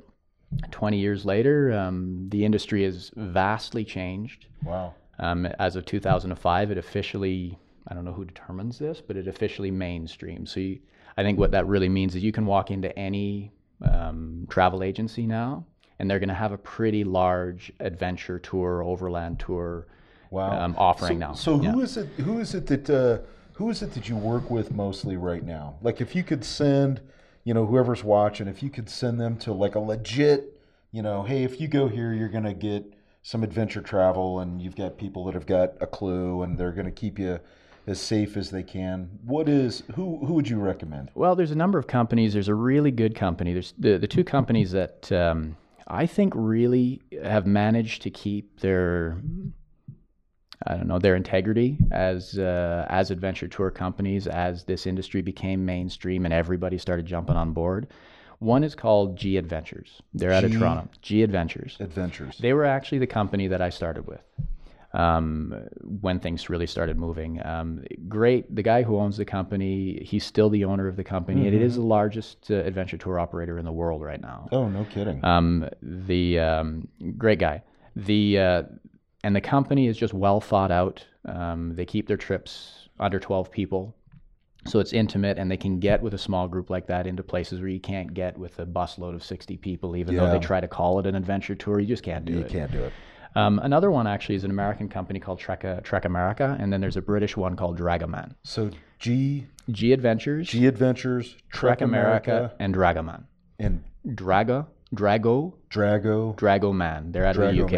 20 0.70 1.00
years 1.00 1.26
later, 1.26 1.74
um, 1.74 2.30
the 2.30 2.46
industry 2.46 2.84
has 2.84 3.12
vastly 3.16 3.84
changed. 3.84 4.46
Wow. 4.64 4.94
Um, 5.18 5.48
as 5.58 5.76
of 5.76 5.86
2005, 5.86 6.70
it 6.70 6.78
officially, 6.78 7.58
I 7.88 7.96
don't 7.96 8.06
know 8.06 8.14
who 8.14 8.24
determines 8.24 8.78
this, 8.78 9.02
but 9.02 9.18
it 9.18 9.28
officially 9.28 9.72
mainstream. 9.72 10.46
So 10.46 10.60
you, 10.60 10.80
I 11.18 11.24
think 11.24 11.40
what 11.40 11.50
that 11.52 11.66
really 11.66 11.90
means 11.90 12.16
is 12.16 12.24
you 12.24 12.32
can 12.32 12.46
walk 12.46 12.70
into 12.70 12.96
any 12.98 13.52
um, 13.82 14.46
travel 14.48 14.84
agency 14.84 15.26
now, 15.26 15.66
and 15.98 16.10
they're 16.10 16.20
going 16.20 16.30
to 16.30 16.36
have 16.36 16.52
a 16.52 16.58
pretty 16.58 17.04
large 17.04 17.72
adventure 17.80 18.38
tour, 18.38 18.84
overland 18.84 19.40
tour 19.40 19.88
Wow. 20.30 20.64
um, 20.66 20.76
offering 20.78 21.20
so, 21.20 21.28
now. 21.28 21.34
So 21.34 21.62
Yeah. 21.62 21.72
who 21.72 21.82
is 21.82 21.98
it? 21.98 22.08
Who 22.18 22.40
is 22.40 22.54
it 22.56 22.68
that? 22.68 22.90
Uh, 22.90 23.20
who 23.54 23.70
is 23.70 23.82
it 23.82 23.94
that 23.94 24.10
you 24.10 24.16
work 24.16 24.50
with 24.50 24.72
mostly 24.72 25.16
right 25.18 25.44
now? 25.44 25.76
Like, 25.82 26.02
if 26.02 26.16
you 26.16 26.24
could 26.24 26.44
send, 26.44 27.02
you 27.44 27.54
know, 27.54 27.66
whoever's 27.66 28.04
watching, 28.04 28.48
if 28.48 28.64
you 28.64 28.70
could 28.70 28.90
send 28.90 29.20
them 29.20 29.38
to 29.38 29.54
like 29.54 29.76
a 29.76 29.80
legit, 29.80 30.60
you 30.92 31.02
know, 31.02 31.24
hey, 31.24 31.44
if 31.44 31.60
you 31.60 31.68
go 31.68 31.88
here, 31.88 32.14
you're 32.14 32.30
gonna 32.30 32.54
get 32.54 32.94
some 33.22 33.44
adventure 33.44 33.82
travel, 33.82 34.40
and 34.40 34.62
you've 34.62 34.76
got 34.76 34.98
people 34.98 35.26
that 35.26 35.34
have 35.34 35.46
got 35.46 35.74
a 35.82 35.88
clue, 35.88 36.42
and 36.42 36.58
they're 36.58 36.72
gonna 36.72 36.92
keep 36.92 37.18
you 37.18 37.40
as 37.86 38.00
safe 38.00 38.38
as 38.38 38.50
they 38.50 38.64
can. 38.64 39.10
What 39.26 39.50
is 39.50 39.84
who? 39.96 40.26
Who 40.26 40.34
would 40.34 40.48
you 40.48 40.60
recommend? 40.60 41.12
Well, 41.16 41.36
there's 41.36 41.52
a 41.52 41.56
number 41.56 41.78
of 41.78 41.88
companies. 41.88 42.34
There's 42.34 42.48
a 42.48 42.56
really 42.56 42.92
good 42.92 43.16
company. 43.16 43.54
There's 43.54 43.74
the, 43.78 43.98
the 43.98 44.08
two 44.08 44.24
companies 44.24 44.72
that 44.72 45.12
um, 45.12 45.58
I 45.88 46.06
think 46.06 46.34
really 46.36 47.02
have 47.24 47.46
managed 47.46 48.02
to 48.04 48.10
keep 48.10 48.60
their 48.62 49.18
I 50.66 50.76
don't 50.76 50.88
know 50.88 51.00
their 51.00 51.16
integrity 51.16 51.78
as 51.92 52.38
uh, 52.38 52.86
as 52.90 53.12
adventure 53.12 53.48
tour 53.48 53.70
companies 53.70 54.28
as 54.28 54.64
this 54.64 54.86
industry 54.88 55.22
became 55.22 55.66
mainstream 55.66 56.26
and 56.26 56.34
everybody 56.34 56.78
started 56.78 57.06
jumping 57.06 57.36
on 57.36 57.54
board. 57.54 57.88
One 58.40 58.64
is 58.64 58.76
called 58.76 59.16
G 59.16 59.38
Adventures. 59.38 60.02
They're 60.14 60.34
out 60.34 60.44
of 60.44 60.52
Toronto. 60.52 60.90
G 61.02 61.24
Adventures. 61.24 61.78
Adventures. 61.80 62.38
They 62.40 62.54
were 62.54 62.66
actually 62.66 63.00
the 63.00 63.08
company 63.08 63.48
that 63.48 63.62
I 63.62 63.70
started 63.70 64.06
with 64.06 64.22
um, 64.94 65.54
when 66.02 66.20
things 66.20 66.50
really 66.50 66.68
started 66.68 66.98
moving. 66.98 67.46
Um, 67.46 67.84
great. 68.08 68.54
The 68.54 68.62
guy 68.62 68.84
who 68.84 68.98
owns 68.98 69.18
the 69.18 69.26
company, 69.26 70.04
he's 70.04 70.26
still 70.26 70.50
the 70.50 70.66
owner 70.66 70.88
of 70.88 70.96
the 70.96 71.04
company, 71.04 71.48
and 71.48 71.56
it 71.56 71.62
is 71.62 71.76
the 71.76 71.82
largest 71.82 72.52
uh, 72.52 72.56
adventure 72.56 72.98
tour 72.98 73.20
operator 73.20 73.58
in 73.58 73.66
the 73.66 73.72
world 73.72 74.02
right 74.02 74.22
now. 74.22 74.48
oh, 74.52 74.68
no 74.70 74.86
kidding. 74.86 75.24
Um, 75.24 75.70
the 75.82 76.40
um, 76.40 76.88
great 77.18 77.40
guy. 77.40 77.64
The 77.96 78.40
uh, 78.40 78.64
and 79.24 79.36
the 79.36 79.42
company 79.42 79.88
is 79.88 79.98
just 79.98 80.14
well 80.14 80.40
thought 80.42 80.72
out. 80.72 81.06
Um, 81.26 81.76
they 81.76 81.86
keep 81.86 82.08
their 82.08 82.18
trips 82.18 82.90
under 83.00 83.20
12 83.20 83.50
people. 83.52 83.96
So 84.66 84.80
it's 84.80 84.94
intimate, 84.94 85.38
and 85.38 85.52
they 85.52 85.58
can 85.58 85.80
get 85.80 86.02
with 86.02 86.14
a 86.14 86.18
small 86.18 86.48
group 86.48 86.70
like 86.70 86.88
that 86.88 87.06
into 87.06 87.22
places 87.22 87.60
where 87.60 87.68
you 87.70 87.82
can't 87.82 88.14
get 88.14 88.38
with 88.38 88.60
a 88.60 88.66
busload 88.66 89.14
of 89.14 89.22
60 89.22 89.58
people, 89.58 89.98
even 89.98 90.16
though 90.16 90.32
they 90.32 90.40
try 90.40 90.62
to 90.62 90.70
call 90.70 91.00
it 91.00 91.06
an 91.06 91.16
adventure 91.16 91.54
tour. 91.54 91.82
You 91.82 91.88
just 91.88 92.04
can't 92.04 92.24
do 92.24 92.32
you 92.32 92.40
it. 92.40 92.44
You 92.54 92.60
can't 92.60 92.72
do 92.72 92.82
it. 92.84 92.94
Um, 93.36 93.60
another 93.60 93.92
one 93.92 94.08
actually 94.08 94.36
is 94.36 94.46
an 94.46 94.52
American 94.52 94.88
company 94.88 95.20
called 95.20 95.40
Trek, 95.40 95.66
Trek 95.84 96.06
America, 96.06 96.56
and 96.62 96.72
then 96.72 96.80
there's 96.80 96.96
a 96.96 97.02
British 97.02 97.36
one 97.36 97.56
called 97.58 97.78
Dragoman. 97.78 98.36
So 98.44 98.70
G 99.00 99.48
G 99.70 99.92
Adventures, 99.92 100.48
G 100.50 100.66
Adventures, 100.68 101.36
Trek 101.52 101.82
America, 101.82 102.54
and 102.60 102.74
Dragoman. 102.74 103.24
and 103.60 103.84
Draga, 104.08 104.68
Drago, 104.96 105.54
Drago. 105.70 106.38
Dragoman. 106.38 107.12
They're 107.12 107.26
out 107.26 107.36
of 107.38 107.54
the 107.54 107.64
UK. 107.64 107.72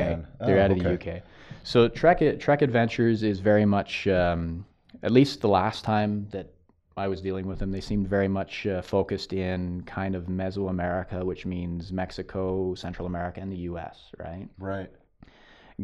They're 0.45 0.59
Oh, 0.59 0.65
out 0.65 0.71
of 0.71 0.77
the. 0.79 0.93
UK. 0.93 1.23
So 1.65 1.88
Trek 1.88 2.22
Trek 2.39 2.62
Adventures 2.62 3.24
is 3.24 3.39
very 3.39 3.65
much, 3.65 4.07
um, 4.07 4.65
at 5.01 5.12
least 5.12 5.41
the 5.41 5.48
last 5.50 5.84
time 5.84 6.27
that 6.31 6.53
I 6.95 7.07
was 7.07 7.22
dealing 7.22 7.48
with 7.48 7.57
them, 7.57 7.72
they 7.72 7.81
seemed 7.81 8.07
very 8.07 8.27
much 8.27 8.67
uh, 8.67 8.84
focused 8.84 9.34
in 9.34 9.81
kind 9.81 10.13
of 10.15 10.25
Mesoamerica, 10.27 11.24
which 11.24 11.45
means 11.45 11.91
Mexico, 11.91 12.75
Central 12.75 13.07
America, 13.07 13.41
and 13.41 13.51
the 13.51 13.57
U.S. 13.72 14.12
Right. 14.19 14.48
Right. 14.60 14.91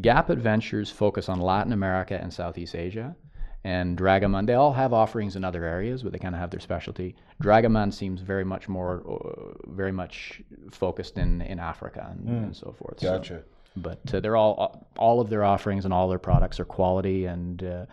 Gap 0.02 0.30
Adventures 0.30 0.92
focus 0.92 1.28
on 1.30 1.42
Latin 1.42 1.74
America 1.74 2.18
and 2.22 2.32
Southeast 2.32 2.76
Asia. 2.76 3.16
And 3.64 3.98
Dragoman, 3.98 4.46
they 4.48 4.54
all 4.54 4.74
have 4.74 4.94
offerings 4.94 5.36
in 5.36 5.44
other 5.44 5.66
areas, 5.66 6.04
but 6.04 6.12
they 6.12 6.20
kind 6.20 6.34
of 6.36 6.42
have 6.42 6.50
their 6.52 6.60
specialty. 6.60 7.16
Dragoman 7.44 7.92
seems 7.92 8.22
very 8.22 8.46
much 8.46 8.70
more, 8.70 9.04
uh, 9.08 9.72
very 9.72 9.92
much 9.92 10.42
focused 10.72 11.18
in, 11.18 11.42
in 11.42 11.60
Africa 11.60 12.08
and, 12.12 12.28
and 12.46 12.56
so 12.56 12.72
forth. 12.72 13.00
So- 13.00 13.18
Gotcha. 13.18 13.44
But 13.76 14.00
uh, 14.14 14.20
they're 14.20 14.36
all 14.36 14.86
all 14.98 15.22
of 15.22 15.30
their 15.30 15.44
offerings 15.44 15.86
and 15.86 15.94
all 15.94 16.10
their 16.10 16.20
products 16.20 16.60
are 16.60 16.66
quality 16.66 17.26
and. 17.26 17.64
Uh, 17.64 17.86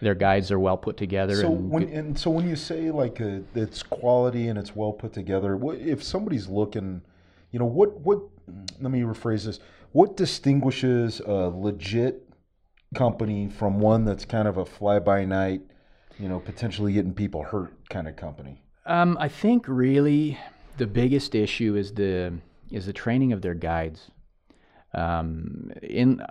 their 0.00 0.14
guides 0.14 0.50
are 0.50 0.58
well 0.58 0.76
put 0.76 0.96
together. 0.96 1.36
So 1.36 1.52
and 1.52 1.70
when 1.70 1.88
and 1.88 2.18
so 2.18 2.30
when 2.30 2.48
you 2.48 2.56
say 2.56 2.90
like 2.90 3.20
uh 3.20 3.38
it's 3.54 3.82
quality 3.82 4.48
and 4.48 4.58
it's 4.58 4.76
well 4.76 4.92
put 4.92 5.12
together, 5.12 5.56
what, 5.56 5.78
if 5.78 6.02
somebody's 6.02 6.48
looking, 6.48 7.00
you 7.50 7.58
know, 7.58 7.64
what 7.64 7.98
what? 8.00 8.20
Let 8.80 8.92
me 8.92 9.00
rephrase 9.00 9.44
this. 9.46 9.58
What 9.92 10.16
distinguishes 10.16 11.20
a 11.20 11.48
legit 11.48 12.28
company 12.94 13.48
from 13.48 13.80
one 13.80 14.04
that's 14.04 14.24
kind 14.24 14.46
of 14.46 14.58
a 14.58 14.64
fly 14.64 14.98
by 14.98 15.24
night, 15.24 15.62
you 16.18 16.28
know, 16.28 16.40
potentially 16.40 16.92
getting 16.92 17.14
people 17.14 17.42
hurt 17.42 17.72
kind 17.88 18.06
of 18.06 18.16
company? 18.16 18.62
Um, 18.84 19.16
I 19.18 19.28
think 19.28 19.66
really 19.66 20.38
the 20.76 20.86
biggest 20.86 21.34
issue 21.34 21.74
is 21.76 21.92
the 21.92 22.34
is 22.70 22.86
the 22.86 22.92
training 22.92 23.32
of 23.32 23.42
their 23.42 23.54
guides. 23.54 24.10
Um, 24.96 25.72
in 25.82 26.22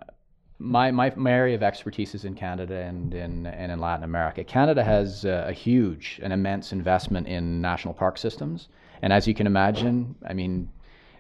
my, 0.59 0.91
my, 0.91 1.11
my 1.15 1.31
area 1.31 1.55
of 1.55 1.63
expertise 1.63 2.15
is 2.15 2.25
in 2.25 2.33
Canada 2.33 2.75
and 2.75 3.13
in, 3.13 3.45
and 3.45 3.71
in 3.71 3.79
Latin 3.79 4.03
America. 4.03 4.43
Canada 4.43 4.83
has 4.83 5.25
uh, 5.25 5.45
a 5.47 5.53
huge 5.53 6.19
and 6.23 6.31
immense 6.31 6.71
investment 6.71 7.27
in 7.27 7.61
national 7.61 7.93
park 7.93 8.17
systems. 8.17 8.69
And 9.01 9.11
as 9.11 9.27
you 9.27 9.33
can 9.33 9.47
imagine, 9.47 10.15
I 10.27 10.33
mean, 10.33 10.69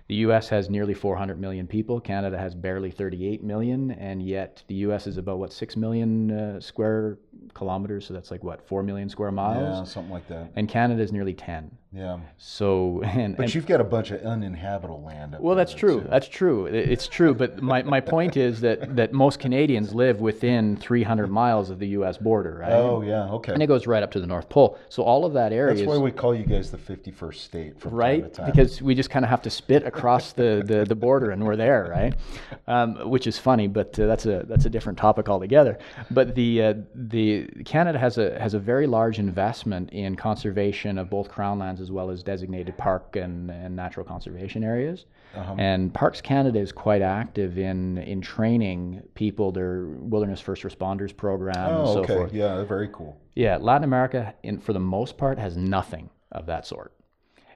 the 0.07 0.15
US 0.15 0.47
has 0.49 0.69
nearly 0.69 0.93
400 0.93 1.39
million 1.39 1.67
people. 1.67 1.99
Canada 1.99 2.37
has 2.37 2.55
barely 2.55 2.91
38 2.91 3.43
million. 3.43 3.91
And 3.91 4.25
yet 4.25 4.63
the 4.67 4.75
US 4.75 5.05
is 5.05 5.17
about, 5.17 5.39
what, 5.39 5.51
6 5.51 5.75
million 5.75 6.31
uh, 6.31 6.61
square 6.61 7.17
kilometers? 7.53 8.05
So 8.05 8.13
that's 8.13 8.31
like, 8.31 8.43
what, 8.43 8.65
4 8.67 8.83
million 8.83 9.09
square 9.09 9.31
miles? 9.31 9.79
Yeah, 9.79 9.83
something 9.91 10.11
like 10.13 10.27
that. 10.29 10.51
And 10.55 10.69
Canada 10.69 11.01
is 11.01 11.11
nearly 11.11 11.33
10. 11.33 11.71
Yeah. 11.91 12.19
So, 12.37 13.01
and, 13.05 13.35
But 13.37 13.43
and- 13.43 13.55
you've 13.55 13.65
got 13.65 13.81
a 13.81 13.85
bunch 13.85 14.11
of 14.11 14.21
uninhabitable 14.21 15.01
land. 15.03 15.35
Up 15.35 15.41
well, 15.41 15.55
that's 15.55 15.73
true. 15.73 16.01
too. 16.01 16.07
That's 16.09 16.27
true. 16.27 16.65
It's 16.65 17.07
true. 17.07 17.33
But 17.33 17.61
my, 17.61 17.83
my 17.83 18.01
point 18.01 18.37
is 18.37 18.61
that, 18.61 18.95
that 18.95 19.13
most 19.13 19.39
Canadians 19.39 19.93
live 19.93 20.19
within 20.19 20.75
300 20.77 21.27
miles 21.27 21.69
of 21.69 21.79
the 21.79 21.87
U.S. 21.89 22.17
border, 22.17 22.57
right? 22.61 22.71
Oh 22.71 23.01
yeah, 23.01 23.31
okay. 23.31 23.53
And 23.53 23.63
it 23.63 23.67
goes 23.67 23.87
right 23.87 24.03
up 24.03 24.11
to 24.11 24.19
the 24.19 24.27
North 24.27 24.49
Pole. 24.49 24.77
So 24.89 25.03
all 25.03 25.25
of 25.25 25.33
that 25.33 25.53
area 25.53 25.73
That's 25.73 25.81
is 25.81 25.87
why 25.87 25.97
we 25.97 26.11
call 26.11 26.35
you 26.35 26.45
guys 26.45 26.71
the 26.71 26.77
51st 26.77 27.35
state 27.35 27.79
from 27.79 27.93
right 27.93 28.21
time 28.33 28.45
time. 28.45 28.51
because 28.51 28.81
we 28.81 28.95
just 28.95 29.09
kind 29.09 29.25
of 29.25 29.29
have 29.29 29.41
to 29.43 29.49
spit 29.49 29.83
across 29.85 30.33
the, 30.33 30.63
the, 30.65 30.85
the 30.85 30.95
border 30.95 31.31
and 31.31 31.43
we're 31.43 31.55
there 31.55 31.87
right 31.89 32.13
um, 32.67 33.09
which 33.09 33.27
is 33.27 33.37
funny 33.37 33.67
but 33.67 33.97
uh, 33.99 34.05
that's 34.07 34.25
a 34.25 34.43
that's 34.47 34.65
a 34.65 34.69
different 34.69 34.97
topic 34.97 35.29
altogether 35.29 35.77
but 36.11 36.35
the 36.35 36.61
uh, 36.61 36.73
the 36.93 37.24
Canada 37.65 37.97
has 37.99 38.17
a 38.17 38.37
has 38.39 38.53
a 38.53 38.59
very 38.59 38.87
large 38.87 39.17
investment 39.19 39.89
in 39.91 40.15
conservation 40.15 40.97
of 40.97 41.09
both 41.09 41.27
crown 41.29 41.59
lands 41.59 41.79
as 41.81 41.91
well 41.91 42.09
as 42.09 42.23
designated 42.23 42.77
park 42.77 43.15
and, 43.15 43.49
and 43.51 43.75
natural 43.75 44.05
conservation 44.05 44.63
areas 44.63 45.05
Uh-huh. 45.35 45.55
and 45.57 45.93
Parks 45.93 46.21
Canada 46.21 46.59
is 46.59 46.71
quite 46.71 47.01
active 47.01 47.57
in 47.57 47.97
in 47.99 48.21
training 48.21 49.01
people 49.13 49.51
their 49.51 49.85
wilderness 50.11 50.41
first 50.41 50.63
responders 50.63 51.15
program 51.15 51.67
and 51.69 51.87
oh, 51.87 51.93
so 51.93 51.99
okay. 52.03 52.15
forth 52.15 52.33
Yeah, 52.33 52.63
very 52.63 52.89
cool. 52.91 53.17
yeah, 53.35 53.57
Latin 53.69 53.83
America, 53.91 54.33
in, 54.43 54.59
for 54.59 54.73
the 54.73 54.79
most 54.97 55.17
part, 55.17 55.37
has 55.39 55.55
nothing 55.57 56.09
of 56.31 56.45
that 56.47 56.65
sort. 56.65 56.91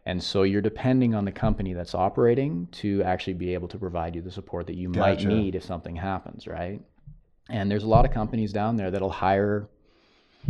And 0.05 0.23
so 0.23 0.43
you're 0.43 0.61
depending 0.71 1.13
on 1.13 1.23
the 1.25 1.31
company 1.31 1.73
that's 1.73 1.93
operating 1.93 2.67
to 2.81 3.03
actually 3.03 3.33
be 3.45 3.53
able 3.53 3.67
to 3.67 3.77
provide 3.77 4.15
you 4.15 4.21
the 4.21 4.31
support 4.31 4.65
that 4.67 4.75
you 4.75 4.89
might 4.89 5.19
need 5.23 5.55
if 5.55 5.63
something 5.63 5.95
happens, 5.97 6.47
right? 6.47 6.81
And 7.49 7.69
there's 7.69 7.83
a 7.83 7.87
lot 7.87 8.05
of 8.05 8.11
companies 8.11 8.51
down 8.53 8.75
there 8.77 8.91
that'll 8.91 9.09
hire 9.09 9.67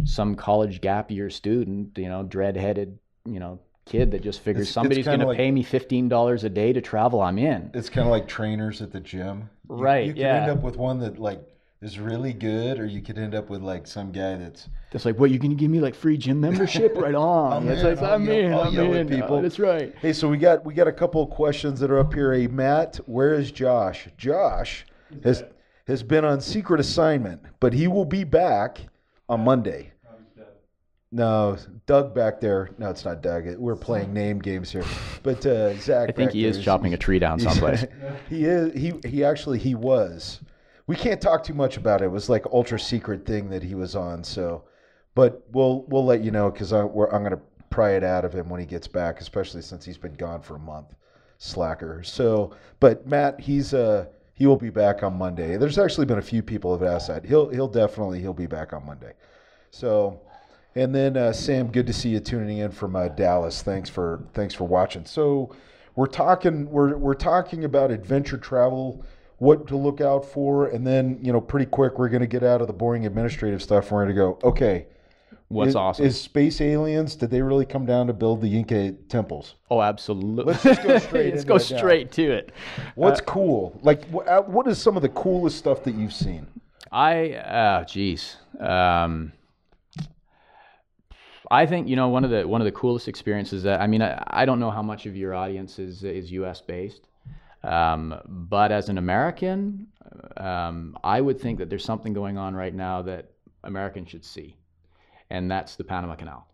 some 0.05 0.35
college 0.35 0.81
gap 0.81 1.09
year 1.11 1.29
student, 1.29 1.97
you 1.97 2.09
know, 2.09 2.23
dread-headed, 2.23 2.97
you 3.25 3.39
know, 3.39 3.59
kid 3.85 4.11
that 4.11 4.21
just 4.21 4.41
figures 4.41 4.63
It's- 4.63 4.73
somebody's 4.73 5.05
going 5.05 5.19
to 5.21 5.27
like- 5.27 5.37
pay 5.37 5.49
me 5.49 5.63
$15 5.63 6.43
a 6.43 6.49
day 6.49 6.73
to 6.73 6.81
travel, 6.81 7.21
I'm 7.21 7.39
in. 7.39 7.71
It's 7.73 7.89
kind 7.89 8.05
of 8.07 8.11
like 8.11 8.27
trainers 8.27 8.81
at 8.81 8.91
the 8.91 8.99
gym. 8.99 9.49
You- 9.69 9.75
Right, 9.77 10.05
You, 10.07 10.13
can 10.13 10.21
yeah. 10.21 10.41
end 10.43 10.51
up 10.51 10.61
with 10.63 10.77
one 10.77 10.99
that 10.99 11.19
like 11.19 11.41
is 11.81 11.97
really 11.97 12.33
good, 12.33 12.77
or 12.79 12.85
you 12.85 13.01
could 13.01 13.17
end 13.17 13.33
up 13.33 13.49
with 13.49 13.61
like 13.61 13.87
some 13.87 14.11
guy 14.11 14.35
that's 14.35 14.67
It's 14.91 15.05
like, 15.05 15.17
what, 15.17 15.31
you 15.31 15.39
going 15.39 15.51
to 15.51 15.55
give 15.55 15.71
me 15.71 15.79
like 15.79 15.95
free 15.95 16.17
gym 16.17 16.39
membership? 16.41 16.93
right 16.97 17.15
on. 17.15 17.67
In, 17.67 17.83
like, 17.83 18.01
I'm 18.01 18.27
in, 18.29 18.53
I'm 18.53 18.77
at 18.77 18.95
in. 18.97 19.07
people. 19.07 19.37
Oh, 19.37 19.41
that's 19.41 19.59
right. 19.59 19.95
Hey, 20.01 20.11
so 20.13 20.27
we 20.27 20.37
got 20.37 20.65
we 20.65 20.73
got 20.73 20.87
a 20.87 20.91
couple 20.91 21.23
of 21.23 21.29
questions 21.29 21.79
that 21.79 21.89
are 21.89 21.99
up 21.99 22.13
here. 22.13 22.33
Hey, 22.33 22.47
Matt, 22.47 22.97
where 23.07 23.33
is 23.33 23.51
Josh? 23.51 24.07
Josh 24.17 24.85
has 25.23 25.43
has 25.89 26.03
been 26.03 26.23
on 26.23 26.39
secret 26.39 26.79
assignment, 26.79 27.41
but 27.59 27.73
he 27.73 27.87
will 27.87 28.05
be 28.05 28.23
back 28.23 28.79
on 29.27 29.43
Monday. 29.43 29.91
No, 31.11 31.57
Doug 31.87 32.13
back 32.13 32.39
there. 32.39 32.69
No, 32.77 32.91
it's 32.91 33.03
not 33.03 33.23
Doug. 33.23 33.47
We're 33.57 33.75
playing 33.75 34.13
name 34.13 34.37
games 34.37 34.71
here. 34.71 34.85
But 35.23 35.43
uh, 35.43 35.73
Zach, 35.77 36.09
I 36.09 36.11
think 36.11 36.31
he 36.31 36.45
is 36.45 36.63
chopping 36.63 36.93
a 36.93 36.97
tree 36.97 37.17
down 37.17 37.39
someplace. 37.39 37.83
he 38.29 38.45
is. 38.45 38.79
He 38.79 38.93
he 39.07 39.23
actually 39.23 39.57
he 39.57 39.73
was. 39.73 40.39
We 40.85 40.95
can't 40.95 41.19
talk 41.19 41.43
too 41.43 41.55
much 41.55 41.77
about 41.77 42.01
it. 42.01 42.05
It 42.05 42.11
was 42.11 42.29
like 42.29 42.45
ultra 42.53 42.79
secret 42.79 43.25
thing 43.25 43.49
that 43.49 43.63
he 43.63 43.73
was 43.73 43.95
on. 43.95 44.23
So, 44.23 44.65
but 45.15 45.43
we'll 45.51 45.85
we'll 45.87 46.05
let 46.05 46.21
you 46.21 46.29
know 46.29 46.51
because 46.51 46.71
I'm 46.71 46.89
I'm 46.89 47.23
going 47.23 47.31
to 47.31 47.41
pry 47.71 47.93
it 47.93 48.03
out 48.03 48.23
of 48.23 48.31
him 48.31 48.47
when 48.47 48.59
he 48.59 48.67
gets 48.67 48.87
back, 48.87 49.19
especially 49.19 49.63
since 49.63 49.83
he's 49.83 49.97
been 49.97 50.13
gone 50.13 50.41
for 50.43 50.57
a 50.57 50.59
month. 50.59 50.93
Slacker. 51.39 52.03
So, 52.03 52.55
but 52.79 53.07
Matt, 53.07 53.39
he's 53.39 53.73
uh 53.73 54.05
he 54.39 54.47
will 54.47 54.57
be 54.57 54.69
back 54.69 55.03
on 55.03 55.17
Monday. 55.17 55.57
There's 55.57 55.77
actually 55.77 56.05
been 56.05 56.17
a 56.17 56.23
few 56.23 56.41
people 56.41 56.71
have 56.71 56.81
asked 56.81 57.09
that. 57.09 57.25
He'll 57.25 57.49
he'll 57.49 57.67
definitely 57.67 58.21
he'll 58.21 58.33
be 58.33 58.47
back 58.47 58.71
on 58.71 58.85
Monday. 58.85 59.11
So, 59.69 60.21
and 60.75 60.95
then 60.95 61.17
uh, 61.17 61.33
Sam, 61.33 61.67
good 61.67 61.85
to 61.87 61.93
see 61.93 62.09
you 62.09 62.21
tuning 62.21 62.59
in 62.59 62.71
from 62.71 62.95
uh, 62.95 63.09
Dallas. 63.09 63.61
Thanks 63.61 63.89
for 63.89 64.23
thanks 64.33 64.55
for 64.55 64.63
watching. 64.63 65.05
So, 65.05 65.53
we're 65.95 66.07
talking 66.07 66.69
we're 66.71 66.95
we're 66.95 67.15
talking 67.15 67.65
about 67.65 67.91
adventure 67.91 68.37
travel, 68.37 69.03
what 69.39 69.67
to 69.67 69.75
look 69.75 69.99
out 69.99 70.23
for, 70.23 70.67
and 70.67 70.87
then 70.87 71.19
you 71.21 71.33
know 71.33 71.41
pretty 71.41 71.65
quick 71.65 71.99
we're 71.99 72.07
going 72.07 72.21
to 72.21 72.27
get 72.27 72.41
out 72.41 72.61
of 72.61 72.67
the 72.67 72.73
boring 72.73 73.05
administrative 73.05 73.61
stuff. 73.61 73.91
We're 73.91 74.05
going 74.05 74.15
to 74.15 74.21
go. 74.21 74.39
Okay, 74.49 74.87
What's 75.49 75.69
is, 75.69 75.75
awesome? 75.75 76.05
is 76.05 76.21
space 76.21 76.61
aliens? 76.61 77.15
Did 77.15 77.31
they 77.31 77.41
really 77.41 77.65
come 77.65 77.85
down 77.85 78.07
to 78.07 78.13
build 78.13 78.41
the 78.41 78.55
Inca 78.55 78.91
temples? 79.09 79.55
oh, 79.71 79.81
absolutely. 79.81 80.53
Let's 80.53 80.63
just 80.63 80.83
go 80.83 80.97
straight 80.99 81.33
Let's 81.33 81.43
go 81.43 81.55
now. 81.55 81.59
straight 81.59 82.11
to 82.13 82.31
it. 82.31 82.51
What's 82.95 83.19
cool? 83.21 83.77
Like, 83.81 84.03
uh, 84.27 84.41
what 84.43 84.67
is 84.67 84.79
some 84.79 84.95
of 84.95 85.01
the 85.01 85.09
coolest 85.09 85.57
stuff 85.57 85.83
that 85.83 85.95
you've 85.95 86.13
seen? 86.13 86.45
I, 86.91 87.33
uh, 87.33 87.83
geez. 87.85 88.37
Um, 88.59 89.33
I 91.51 91.65
think 91.65 91.87
you 91.87 91.95
know 91.95 92.09
one 92.09 92.23
of 92.23 92.29
the 92.29 92.47
one 92.47 92.61
of 92.61 92.65
the 92.65 92.71
coolest 92.71 93.07
experiences 93.07 93.63
that 93.63 93.81
I 93.81 93.87
mean 93.87 94.01
I, 94.01 94.23
I 94.27 94.45
don't 94.45 94.59
know 94.59 94.69
how 94.69 94.83
much 94.83 95.05
of 95.07 95.15
your 95.15 95.33
audience 95.33 95.79
is 95.79 96.03
is 96.03 96.31
U.S. 96.33 96.61
based, 96.61 97.07
um, 97.63 98.19
but 98.27 98.71
as 98.71 98.89
an 98.89 98.97
American, 98.99 99.87
um, 100.37 100.97
I 101.03 101.21
would 101.21 101.39
think 101.39 101.57
that 101.59 101.69
there's 101.69 101.83
something 101.83 102.13
going 102.13 102.37
on 102.37 102.55
right 102.55 102.73
now 102.73 103.01
that 103.03 103.31
Americans 103.63 104.09
should 104.09 104.23
see, 104.23 104.55
and 105.29 105.49
that's 105.49 105.75
the 105.75 105.83
Panama 105.83 106.15
Canal. 106.15 106.45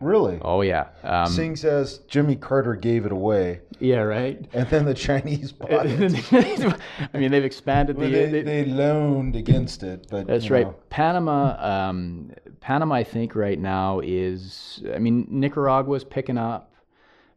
Really? 0.00 0.40
Oh 0.42 0.62
yeah, 0.62 0.88
um, 1.04 1.28
Seeing 1.28 1.52
as 1.64 1.98
Jimmy 2.08 2.34
Carter 2.34 2.74
gave 2.74 3.06
it 3.06 3.12
away, 3.12 3.60
yeah, 3.78 3.98
right. 4.00 4.44
and 4.52 4.68
then 4.68 4.84
the 4.84 4.94
Chinese 4.94 5.52
bought 5.52 5.86
it. 5.86 6.76
I 7.14 7.18
mean, 7.18 7.30
they've 7.30 7.44
expanded 7.44 7.96
Well, 7.96 8.10
the. 8.10 8.14
they, 8.16 8.26
they- 8.30 8.42
they 8.42 8.64
loaned 8.64 9.36
against 9.36 9.84
it, 9.84 10.08
but 10.10 10.26
That's 10.26 10.50
right. 10.50 10.66
know, 10.66 10.74
Panama, 10.90 11.54
um, 11.90 12.32
Panama, 12.60 12.96
I 12.96 13.04
think 13.04 13.36
right 13.36 13.58
now 13.58 14.00
is. 14.02 14.82
I 14.92 14.98
mean, 14.98 15.26
Nicaragua's 15.30 16.02
picking 16.02 16.36
up. 16.38 16.74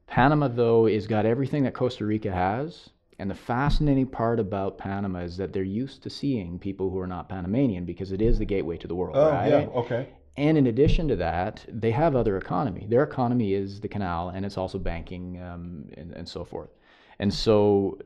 Panama, 0.08 0.48
though, 0.48 0.88
is 0.88 1.06
got 1.08 1.26
everything 1.28 1.64
that 1.64 1.74
Costa 1.76 2.06
Rica 2.06 2.32
has. 2.32 2.90
And 3.18 3.30
the 3.30 3.36
fascinating 3.36 4.08
part 4.08 4.40
about 4.40 4.78
Panama 4.78 5.20
is 5.20 5.38
that 5.38 5.54
they're 5.54 5.64
used 5.64 6.04
to 6.04 6.10
seeing 6.10 6.60
people 6.60 6.90
who 6.90 7.00
are 7.00 7.08
not 7.08 7.30
Panamanian 7.30 7.86
because 7.86 8.12
it 8.12 8.22
is 8.22 8.38
the 8.40 8.46
gateway 8.46 8.78
to 8.78 8.88
the 8.88 8.96
world, 8.96 9.16
Oh 9.16 9.30
right? 9.32 9.48
yeah, 9.50 9.56
okay. 9.68 10.10
And 10.38 10.58
in 10.58 10.68
addition 10.68 11.08
to 11.08 11.16
that, 11.18 11.66
they 11.68 11.92
have 11.92 12.16
other 12.16 12.38
economy. 12.38 12.86
Their 12.90 13.04
economy 13.04 13.54
is 13.54 13.80
the 13.80 13.88
canal, 13.88 14.30
and 14.30 14.46
it's 14.46 14.58
also 14.58 14.78
banking 14.78 15.42
um, 15.42 15.86
and, 15.96 16.12
and 16.12 16.28
so 16.28 16.44
forth. 16.44 16.70
And 17.20 17.34
so, 17.34 17.98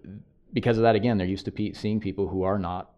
because 0.54 0.78
of 0.78 0.84
that, 0.84 0.96
again, 0.96 1.18
they're 1.18 1.26
used 1.28 1.46
to 1.46 1.52
pe- 1.52 1.74
seeing 1.74 2.00
people 2.00 2.28
who 2.28 2.44
are 2.44 2.60
not 2.60 2.92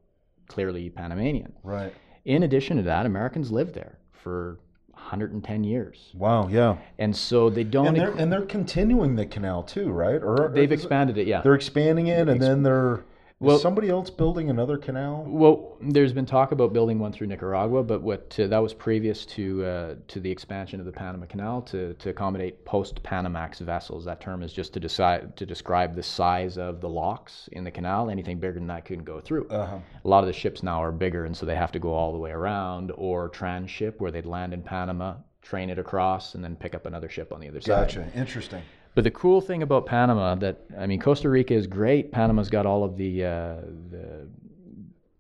clearly 0.48 0.90
Panamanian. 0.90 1.54
Right. 1.64 1.94
In 2.26 2.44
addition 2.44 2.76
to 2.78 2.84
that, 2.84 3.06
Americans 3.06 3.52
lived 3.52 3.74
there 3.74 3.98
for 4.12 4.60
110 4.92 5.64
years, 5.64 6.12
Wow. 6.14 6.48
Yeah. 6.50 6.78
and 7.00 7.16
so 7.16 7.50
they 7.50 7.64
don't. 7.64 7.88
And 7.88 7.98
they're 7.98 8.12
equ- 8.12 8.20
and 8.20 8.32
they're 8.32 8.42
continuing 8.46 9.16
the 9.16 9.26
canal 9.26 9.64
too, 9.64 9.90
right? 9.92 10.22
Or 10.22 10.52
they've 10.54 10.66
is 10.72 10.82
it- 10.82 10.84
expanded 10.84 11.18
it, 11.18 11.28
yeah. 11.28 11.42
They're 11.42 11.56
expanding 11.56 12.08
it, 12.08 12.28
and 12.28 12.42
then 12.42 12.64
they're. 12.64 13.06
Well- 13.41 13.55
is 13.55 13.62
somebody 13.62 13.89
else 13.89 14.10
building 14.10 14.50
another 14.50 14.77
canal? 14.77 15.25
Well, 15.27 15.77
there's 15.81 16.13
been 16.13 16.27
talk 16.27 16.51
about 16.51 16.74
building 16.74 17.00
one 17.00 17.12
through 17.12 17.27
Nicaragua, 17.27 17.83
but 17.83 18.01
what 18.01 18.38
uh, 18.39 18.48
that 18.48 18.60
was 18.60 18.74
previous 18.74 19.25
to 19.27 19.65
uh, 19.65 19.95
to 20.10 20.19
the 20.19 20.29
expansion 20.29 20.79
of 20.79 20.86
the 20.86 20.91
Panama 20.91 21.25
Canal 21.25 21.62
to, 21.63 21.93
to 21.95 22.10
accommodate 22.10 22.63
post 22.65 23.01
Panamax 23.01 23.57
vessels. 23.60 24.05
That 24.05 24.21
term 24.21 24.43
is 24.43 24.53
just 24.53 24.74
to 24.74 24.79
decide 24.79 25.36
to 25.38 25.45
describe 25.45 25.95
the 25.95 26.03
size 26.03 26.57
of 26.57 26.81
the 26.81 26.89
locks 26.89 27.50
in 27.51 27.63
the 27.63 27.71
canal. 27.71 28.10
Anything 28.10 28.39
bigger 28.39 28.53
than 28.53 28.67
that 28.67 28.86
couldn't 28.86 29.05
go 29.05 29.19
through. 29.19 29.48
Uh-huh. 29.50 29.79
A 30.03 30.07
lot 30.07 30.19
of 30.24 30.27
the 30.27 30.33
ships 30.33 30.62
now 30.62 30.81
are 30.83 30.91
bigger, 30.91 31.25
and 31.25 31.36
so 31.36 31.45
they 31.45 31.55
have 31.55 31.71
to 31.71 31.79
go 31.79 31.93
all 31.93 32.12
the 32.12 32.19
way 32.19 32.31
around, 32.31 32.91
or 32.95 33.27
transship 33.29 34.00
where 34.00 34.12
they'd 34.12 34.25
land 34.27 34.53
in 34.53 34.62
Panama, 34.62 35.15
train 35.41 35.71
it 35.71 35.79
across, 35.79 36.36
and 36.36 36.43
then 36.43 36.55
pick 36.55 36.75
up 36.75 36.86
another 36.86 37.10
ship 37.10 37.33
on 37.33 37.39
the 37.39 37.48
other 37.48 37.62
side. 37.62 37.88
Gotcha. 37.88 38.07
Interesting. 38.15 38.62
But 38.93 39.03
the 39.05 39.12
cool 39.12 39.39
thing 39.41 39.63
about 39.63 39.86
Panama 39.86 40.36
that 40.36 40.62
I 40.77 40.86
mean, 40.88 41.00
Costa 41.00 41.29
Rica 41.29 41.53
is 41.53 41.65
great. 41.67 42.12
Panama's 42.12 42.50
got 42.50 42.65
all 42.65 42.83
of 42.83 42.98
the 42.98 43.24
uh, 43.25 43.55
the 43.89 44.27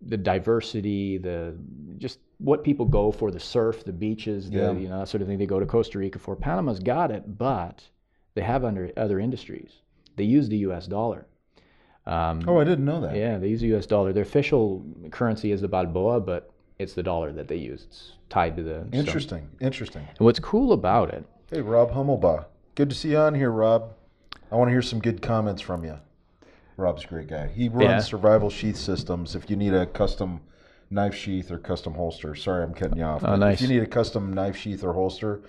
the 0.01 0.17
diversity, 0.17 1.17
the 1.17 1.55
just 1.97 2.19
what 2.39 2.63
people 2.63 2.85
go 2.85 3.11
for, 3.11 3.29
the 3.31 3.39
surf, 3.39 3.83
the 3.83 3.93
beaches, 3.93 4.49
the 4.49 4.57
Yeah. 4.57 4.71
you 4.73 4.89
know 4.89 4.99
that 4.99 5.07
sort 5.07 5.21
of 5.21 5.27
thing. 5.27 5.37
They 5.37 5.45
go 5.45 5.59
to 5.59 5.65
Costa 5.65 5.99
Rica 5.99 6.19
for. 6.19 6.35
Panama's 6.35 6.79
got 6.79 7.11
it, 7.11 7.37
but 7.37 7.83
they 8.33 8.41
have 8.41 8.65
under 8.65 8.91
other 8.97 9.19
industries. 9.19 9.71
They 10.17 10.23
use 10.25 10.49
the 10.49 10.57
U.S. 10.57 10.87
dollar. 10.87 11.27
Um, 12.05 12.41
Oh, 12.47 12.59
I 12.59 12.63
didn't 12.63 12.83
know 12.85 12.99
that. 13.01 13.15
yeah, 13.15 13.37
they 13.37 13.47
use 13.47 13.61
the 13.61 13.67
U.S. 13.67 13.85
dollar. 13.85 14.11
Their 14.11 14.23
official 14.23 14.83
currency 15.11 15.51
is 15.51 15.61
the 15.61 15.67
Balboa, 15.67 16.19
but 16.19 16.51
it's 16.79 16.93
the 16.93 17.03
dollar 17.03 17.31
that 17.33 17.47
they 17.47 17.57
use. 17.57 17.83
It's 17.87 18.13
tied 18.29 18.57
to 18.57 18.63
the. 18.63 18.87
so- 18.91 18.97
Interesting. 18.97 19.47
Interesting. 19.61 20.01
And 20.09 20.19
what's 20.25 20.39
cool 20.39 20.73
about 20.73 21.13
it 21.13 21.25
Hey, 21.51 21.61
Rob 21.61 21.91
Hummelbaugh. 21.91 22.45
Good 22.75 22.89
to 22.89 22.95
see 22.95 23.11
you 23.11 23.17
on 23.17 23.35
here, 23.35 23.51
Rob. 23.51 23.93
I 24.51 24.55
want 24.55 24.69
to 24.69 24.71
hear 24.71 24.81
some 24.81 24.99
good 24.99 25.21
comments 25.21 25.61
from 25.61 25.83
you. 25.83 25.97
Rob's 26.77 27.03
a 27.03 27.07
great 27.07 27.27
guy. 27.27 27.47
He 27.47 27.69
runs 27.69 27.83
Yeah. 27.89 27.99
survival 27.99 28.49
sheath 28.49 28.77
systems. 28.77 29.35
If 29.35 29.49
you 29.49 29.55
need 29.55 29.73
a 29.73 29.85
custom 29.85 30.41
knife 30.89 31.13
sheath 31.15 31.51
or 31.51 31.57
custom 31.57 31.93
holster, 31.93 32.33
sorry, 32.35 32.63
I'm 32.63 32.73
cutting 32.73 32.97
you 32.97 33.03
off. 33.03 33.23
Oh, 33.23 33.35
nice. 33.35 33.61
If 33.61 33.69
you 33.69 33.75
need 33.75 33.83
a 33.83 33.87
custom 33.87 34.33
knife 34.33 34.55
sheath 34.55 34.83
or 34.83 34.93
holster, 34.93 35.41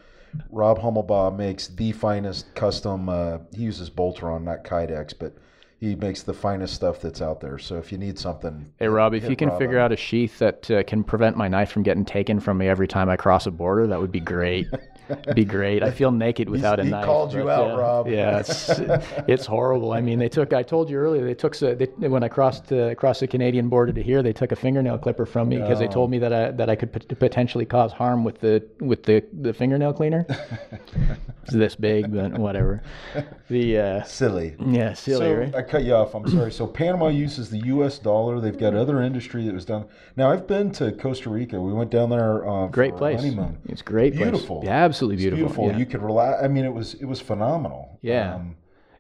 Rob 0.50 0.78
Hummelbaugh 0.80 1.36
makes 1.36 1.68
the 1.68 1.92
finest 1.92 2.52
custom. 2.54 3.08
Uh, 3.08 3.38
he 3.54 3.62
uses 3.62 3.88
Boltaron, 3.90 4.42
not 4.44 4.64
Kydex, 4.64 5.14
but 5.18 5.34
he 5.78 5.94
makes 5.96 6.22
the 6.22 6.32
finest 6.34 6.74
stuff 6.74 7.00
that's 7.00 7.20
out 7.22 7.40
there. 7.40 7.58
So 7.58 7.76
if 7.76 7.90
you 7.92 7.98
need 7.98 8.18
something, 8.18 8.72
Hey 8.78 8.88
Rob, 8.88 9.14
if 9.14 9.28
you 9.28 9.36
can 9.36 9.48
Rob 9.48 9.58
figure 9.58 9.78
up. 9.78 9.86
out 9.86 9.92
a 9.92 9.96
sheath 9.96 10.38
that 10.38 10.70
uh, 10.70 10.82
can 10.84 11.02
prevent 11.02 11.36
my 11.36 11.48
knife 11.48 11.70
from 11.70 11.82
getting 11.82 12.04
taken 12.04 12.40
from 12.40 12.58
me 12.58 12.68
every 12.68 12.88
time 12.88 13.08
I 13.08 13.16
cross 13.16 13.46
a 13.46 13.50
border, 13.50 13.86
that 13.88 14.00
would 14.00 14.12
be 14.12 14.20
great. 14.20 14.66
be 15.35 15.44
great. 15.44 15.82
I 15.82 15.90
feel 15.90 16.11
naked 16.11 16.49
without 16.49 16.80
a 16.80 16.85
he 16.85 16.90
knife. 16.90 17.04
called 17.04 17.32
you 17.32 17.50
out, 17.50 17.73
uh, 17.73 17.76
Rob. 17.76 18.09
Yeah, 18.09 18.38
it's 18.38 18.68
it's 19.26 19.47
horrible. 19.47 19.92
I 19.92 20.00
mean, 20.00 20.18
they 20.18 20.28
took. 20.28 20.52
I 20.52 20.62
told 20.62 20.90
you 20.90 20.97
earlier. 20.97 21.25
They 21.25 21.35
took. 21.35 21.56
They, 21.56 21.87
when 22.09 22.23
I 22.23 22.28
crossed 22.28 22.73
uh, 22.73 22.76
across 22.90 23.21
the 23.21 23.26
Canadian 23.26 23.68
border 23.68 23.92
to 23.92 24.02
here, 24.02 24.23
they 24.23 24.32
took 24.32 24.52
a 24.52 24.56
fingernail 24.56 24.99
clipper 24.99 25.26
from 25.26 25.49
me 25.49 25.59
because 25.59 25.78
they 25.78 25.88
told 25.88 26.11
me 26.11 26.18
that 26.18 26.32
I 26.32 26.50
that 26.52 26.71
I 26.71 26.76
could 26.76 26.92
pot- 26.92 27.18
potentially 27.18 27.64
cause 27.64 27.92
harm 27.92 28.25
with 28.25 28.40
the 28.40 28.64
with 28.80 29.04
the 29.04 29.25
the 29.32 29.52
fingernail 29.52 29.92
cleaner. 29.92 30.26
it's 31.42 31.52
this 31.52 31.75
big, 31.75 32.12
but 32.14 32.32
whatever. 32.38 32.82
The 33.49 33.78
uh, 33.78 34.02
silly. 34.04 34.56
yeah, 34.64 34.94
silly, 34.94 35.26
so 35.26 35.35
right? 35.35 35.54
I 35.54 35.62
cut 35.62 35.85
you 35.85 35.94
off. 35.94 36.14
I'm 36.14 36.28
sorry. 36.28 36.52
So 36.52 36.66
Panama 36.66 37.09
uses 37.09 37.50
the 37.50 37.59
U.S. 37.66 37.99
dollar. 37.99 38.40
They've 38.40 38.56
got 38.59 38.75
other 38.75 39.02
industry 39.02 39.44
that 39.47 39.54
was 39.54 39.64
done. 39.64 39.87
Now 40.16 40.30
I've 40.30 40.47
been 40.47 40.71
to 40.73 40.92
Costa 40.92 41.30
Rica. 41.30 41.61
We 41.61 41.73
went 41.73 41.90
down 41.90 42.11
there. 42.11 42.49
Uh, 42.49 42.66
Great 42.68 42.97
place. 42.97 43.21
Honeymoon. 43.21 43.59
It's 43.68 43.82
great 43.82 44.14
place. 44.14 44.30
Beautiful. 44.30 44.62
Yeah, 44.64 44.85
absolutely 44.92 45.16
It's 45.16 45.22
beautiful. 45.22 45.46
beautiful. 45.46 45.66
Yeah. 45.72 45.78
You 45.78 45.87
could 45.87 46.02
relax. 46.02 46.42
I 46.44 46.49
mean, 46.49 46.64
it 46.64 46.72
was 46.72 46.94
it 46.94 47.04
was 47.06 47.20
phenomenal. 47.20 47.99
Yeah. 48.02 48.34
Um, 48.37 48.56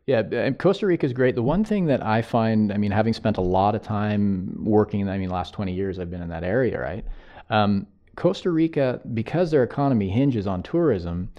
Yeah, 0.06 0.22
and 0.32 0.58
Costa 0.58 0.86
Rica 0.86 1.06
is 1.06 1.12
great. 1.12 1.34
The 1.36 1.42
one 1.42 1.64
thing 1.64 1.86
that 1.86 2.04
I 2.04 2.22
find, 2.22 2.72
I 2.72 2.76
mean, 2.76 2.90
having 2.90 3.12
spent 3.12 3.36
a 3.38 3.40
lot 3.40 3.76
of 3.76 3.82
time 3.82 4.56
working, 4.64 5.08
I 5.08 5.16
mean, 5.16 5.30
last 5.30 5.54
20 5.54 5.72
years 5.72 5.98
I've 6.00 6.10
been 6.10 6.22
in 6.22 6.28
that 6.30 6.42
area, 6.42 6.80
right? 6.80 7.04
Um, 7.50 7.86
Costa 8.16 8.50
Rica, 8.50 9.00
because 9.14 9.50
their 9.52 9.62
economy 9.62 10.08
hinges 10.10 10.46
on 10.48 10.62
tourism, 10.62 11.30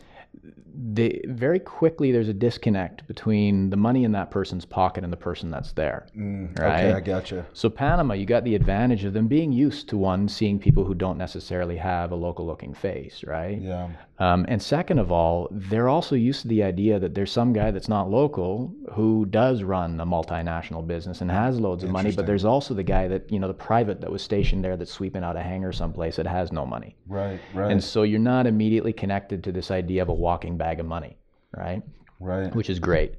they 0.76 1.22
very 1.28 1.60
quickly 1.60 2.12
there's 2.12 2.30
a 2.30 2.34
disconnect 2.34 3.06
between 3.08 3.70
the 3.70 3.78
money 3.78 4.04
in 4.04 4.12
that 4.14 4.32
person's 4.32 4.66
pocket 4.66 5.04
and 5.04 5.14
the 5.14 5.18
person 5.18 5.52
that's 5.52 5.74
there. 5.74 6.08
mm, 6.16 6.58
Right. 6.60 6.86
Okay, 6.86 6.94
I 6.94 7.00
gotcha. 7.00 7.46
So 7.54 7.70
Panama, 7.70 8.14
you 8.14 8.26
got 8.26 8.44
the 8.44 8.56
advantage 8.56 9.04
of 9.04 9.14
them 9.14 9.28
being 9.28 9.52
used 9.52 9.90
to 9.90 9.98
one 9.98 10.28
seeing 10.28 10.60
people 10.60 10.84
who 10.84 10.94
don't 10.96 11.18
necessarily 11.18 11.78
have 11.78 12.12
a 12.12 12.16
local 12.16 12.46
looking 12.46 12.74
face, 12.74 13.24
right? 13.26 13.60
Yeah. 13.62 13.90
Um, 14.20 14.46
and 14.48 14.62
second 14.62 15.00
of 15.00 15.12
all, 15.12 15.48
they're 15.52 15.90
also 15.90 16.16
used 16.16 16.44
to 16.44 16.48
the 16.48 16.64
idea 16.64 17.00
that 17.00 17.16
there's 17.16 17.32
some 17.32 17.52
guy 17.52 17.72
that's 17.72 17.90
not 17.90 18.10
local 18.10 18.74
who 18.94 19.26
does 19.26 19.64
run 19.64 20.00
a 20.00 20.06
multinational 20.06 20.86
business 20.86 21.22
and 21.22 21.32
has 21.32 21.60
loads 21.60 21.84
of 21.84 21.90
money, 21.90 22.12
but 22.12 22.26
there's 22.28 22.46
also 22.46 22.74
the 22.74 22.84
guy 22.84 23.08
that, 23.08 23.32
you 23.32 23.40
know, 23.40 23.48
the 23.48 23.54
private 23.54 24.02
that 24.02 24.12
was 24.12 24.22
stationed 24.22 24.64
there 24.64 24.78
that's 24.78 24.92
sweeping 24.92 25.24
out 25.24 25.36
a 25.36 25.42
hangar 25.42 25.72
someplace 25.72 26.16
that 26.16 26.28
has 26.28 26.52
no 26.52 26.66
money. 26.66 26.96
Right. 27.08 27.40
Right. 27.54 27.72
And 27.72 27.84
so 27.84 28.04
you're 28.04 28.20
not 28.20 28.46
immediately 28.48 28.94
connected 28.94 29.44
to 29.46 29.52
this 29.52 29.72
idea 29.72 30.04
of 30.04 30.10
a 30.10 30.14
walking 30.14 30.58
bag 30.64 30.80
of 30.80 30.86
money, 30.86 31.18
right? 31.56 31.82
right. 32.20 32.56
Which 32.56 32.70
is 32.70 32.80
great. 32.80 33.16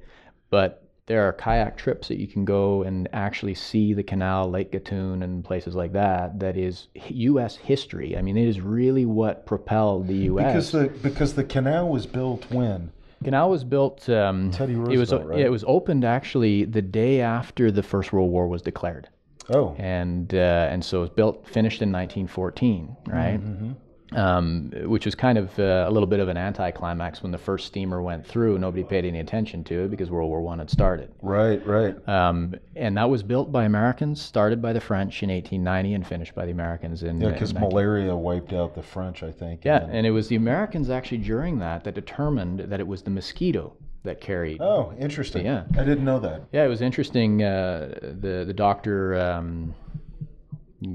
But 0.49 0.83
there 1.05 1.27
are 1.27 1.33
kayak 1.33 1.77
trips 1.77 2.07
that 2.07 2.19
you 2.19 2.27
can 2.27 2.45
go 2.45 2.81
and 2.83 3.07
actually 3.13 3.53
see 3.53 3.93
the 3.93 4.03
canal, 4.03 4.49
Lake 4.49 4.71
Gatun, 4.71 5.23
and 5.23 5.43
places 5.43 5.75
like 5.75 5.93
that. 5.93 6.39
That 6.39 6.57
is 6.57 6.87
U.S. 7.09 7.55
history. 7.55 8.17
I 8.17 8.21
mean, 8.21 8.37
it 8.37 8.47
is 8.47 8.59
really 8.61 9.05
what 9.05 9.45
propelled 9.45 10.07
the 10.07 10.29
U.S. 10.31 10.71
Because 10.71 10.71
the 10.71 10.87
because 11.07 11.33
the 11.35 11.43
canal 11.43 11.89
was 11.89 12.05
built 12.07 12.49
when 12.49 12.91
Canal 13.23 13.49
was 13.49 13.63
built. 13.63 14.09
Um, 14.09 14.51
Teddy 14.51 14.73
it 14.73 14.77
was 14.77 15.11
Roosevelt, 15.11 15.25
right? 15.29 15.39
it 15.39 15.49
was 15.49 15.63
opened 15.67 16.03
actually 16.03 16.65
the 16.65 16.81
day 16.81 17.21
after 17.21 17.71
the 17.71 17.83
First 17.83 18.13
World 18.13 18.31
War 18.31 18.47
was 18.47 18.61
declared, 18.61 19.09
oh 19.49 19.75
and 19.77 20.33
uh, 20.33 20.69
and 20.71 20.83
so 20.83 20.97
it 20.97 21.01
was 21.01 21.09
built 21.11 21.47
finished 21.47 21.81
in 21.81 21.91
1914, 21.91 22.95
right? 23.07 23.39
Mm-hmm. 23.39 23.71
Um, 24.15 24.71
which 24.85 25.05
was 25.05 25.13
kind 25.13 25.37
of 25.37 25.57
uh, 25.59 25.85
a 25.87 25.91
little 25.91 26.07
bit 26.07 26.19
of 26.19 26.29
an 26.29 26.37
anticlimax 26.37 27.21
when 27.21 27.31
the 27.31 27.37
first 27.37 27.67
steamer 27.67 28.01
went 28.01 28.25
through. 28.25 28.57
Nobody 28.57 28.83
paid 28.83 29.03
any 29.05 29.19
attention 29.19 29.63
to 29.65 29.83
it 29.83 29.91
because 29.91 30.09
World 30.09 30.29
War 30.29 30.41
One 30.41 30.59
had 30.59 30.69
started. 30.69 31.11
right 31.21 31.65
right 31.67 31.95
Um, 32.07 32.55
and 32.75 32.95
that 32.97 33.09
was 33.09 33.23
built 33.23 33.51
by 33.51 33.65
Americans, 33.65 34.21
started 34.21 34.61
by 34.61 34.73
the 34.73 34.79
French 34.79 35.21
in 35.21 35.29
1890, 35.29 35.93
and 35.95 36.07
finished 36.07 36.33
by 36.33 36.45
the 36.45 36.51
Americans 36.51 37.03
in. 37.03 37.19
yeah 37.19 37.27
uh, 37.27 37.31
because 37.31 37.53
19 37.53 37.69
malaria 37.69 38.15
wiped 38.15 38.53
out 38.53 38.73
the 38.75 38.83
French 38.83 39.21
I 39.23 39.31
think 39.31 39.65
yeah, 39.65 39.83
and 39.83 39.93
and 39.95 40.07
it 40.07 40.11
was 40.11 40.27
the 40.27 40.35
Americans 40.35 40.89
actually 40.89 41.19
during 41.19 41.59
that 41.59 41.83
that 41.83 41.93
determined 41.95 42.59
that 42.59 42.79
it 42.79 42.87
was 42.87 43.01
the 43.03 43.09
mosquito 43.09 43.73
that 44.03 44.21
carried 44.21 44.61
oh 44.61 44.93
interesting 44.99 45.45
Yeah. 45.45 45.63
I 45.73 45.83
didn't 45.83 46.05
know 46.05 46.19
that 46.19 46.43
Yeah, 46.51 46.63
it 46.63 46.69
was 46.69 46.81
interesting. 46.81 47.43
Uh, 47.43 47.95
the 48.01 48.43
the 48.45 48.53
doctor, 48.53 49.19
um, 49.19 49.73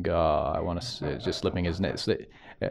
God, 0.03 0.57
I 0.57 0.61
want 0.61 0.81
to 0.81 1.19
just 1.19 1.41
slipping 1.41 1.65
his 1.65 1.81
name. 1.81 1.97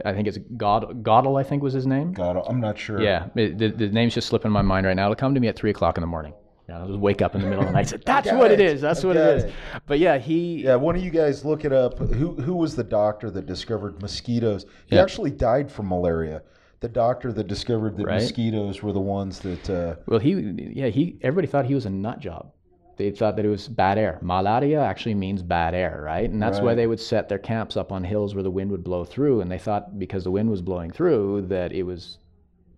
I 0.04 0.12
think 0.12 0.28
it's 0.28 0.38
God 0.56 1.02
Goddle. 1.02 1.36
I 1.36 1.42
think 1.42 1.62
was 1.62 1.72
his 1.72 1.86
name. 1.86 2.12
God 2.12 2.36
I'm 2.48 2.60
not 2.60 2.78
sure 2.78 3.00
Yeah, 3.02 3.26
it, 3.34 3.58
the, 3.58 3.68
the 3.68 3.88
name's 3.88 4.14
just 4.14 4.28
slipping 4.28 4.50
my 4.52 4.62
mind 4.62 4.86
right 4.86 4.94
now. 4.94 5.06
It'll 5.06 5.16
come 5.16 5.34
to 5.34 5.40
me 5.40 5.48
at 5.48 5.56
three 5.56 5.70
o'clock 5.70 5.96
in 5.96 6.00
the 6.02 6.06
morning. 6.06 6.32
You 6.68 6.74
know, 6.74 6.80
I'll 6.82 6.86
just 6.86 7.00
wake 7.00 7.20
up 7.22 7.34
in 7.34 7.40
the 7.40 7.48
middle 7.48 7.62
of 7.64 7.68
the 7.70 7.72
night. 7.72 7.80
and 7.80 7.88
say, 7.88 7.96
That's 8.06 8.30
what 8.30 8.52
it 8.52 8.60
it. 8.60 8.70
is. 8.74 8.80
That's 8.80 9.02
I 9.02 9.06
what 9.08 9.16
it 9.16 9.52
got 9.72 9.82
But 9.86 9.98
yeah, 9.98 10.18
he. 10.18 10.62
Yeah, 10.64 10.76
one 10.76 10.94
of 10.94 11.02
you 11.02 11.10
guys 11.10 11.44
look 11.44 11.64
it 11.64 11.72
up. 11.72 11.98
Who 11.98 12.34
who 12.34 12.54
was 12.54 12.76
the 12.76 12.84
doctor 12.84 13.30
that 13.32 13.46
discovered 13.46 14.00
mosquitoes? 14.00 14.66
He 14.86 14.94
Yeah. 14.96 15.02
actually 15.02 15.32
died 15.32 15.70
from 15.72 15.88
malaria. 15.88 16.42
The 16.78 16.88
doctor 16.88 17.32
that 17.32 17.46
discovered 17.48 17.96
that 17.98 18.06
Right. 18.06 18.14
mosquitoes 18.22 18.82
were 18.82 18.92
the 18.92 19.00
ones 19.00 19.40
that. 19.40 19.68
Uh, 19.68 19.96
Well, 20.06 20.20
he. 20.20 20.32
Yeah, 20.74 20.86
he. 20.86 21.18
Everybody 21.22 21.48
thought 21.48 21.66
he 21.66 21.74
was 21.74 21.86
a 21.86 21.90
nut 21.90 22.20
job. 22.20 22.52
They 23.00 23.10
thought 23.10 23.36
that 23.36 23.46
it 23.46 23.48
was 23.48 23.66
bad 23.66 23.96
air. 23.96 24.18
Malaria 24.20 24.82
actually 24.82 25.14
means 25.14 25.42
bad 25.42 25.74
air, 25.74 26.02
right? 26.04 26.28
And 26.28 26.42
that's 26.42 26.60
why 26.60 26.74
they 26.74 26.86
would 26.86 27.00
set 27.00 27.30
their 27.30 27.38
camps 27.38 27.74
up 27.74 27.90
on 27.92 28.04
hills 28.04 28.34
where 28.34 28.42
the 28.42 28.50
wind 28.50 28.70
would 28.70 28.84
blow 28.84 29.06
through. 29.06 29.40
And 29.40 29.50
they 29.50 29.56
thought 29.56 29.98
because 29.98 30.22
the 30.22 30.30
wind 30.30 30.50
was 30.50 30.60
blowing 30.60 30.90
through 30.90 31.46
that 31.48 31.72
it 31.72 31.84
was 31.84 32.18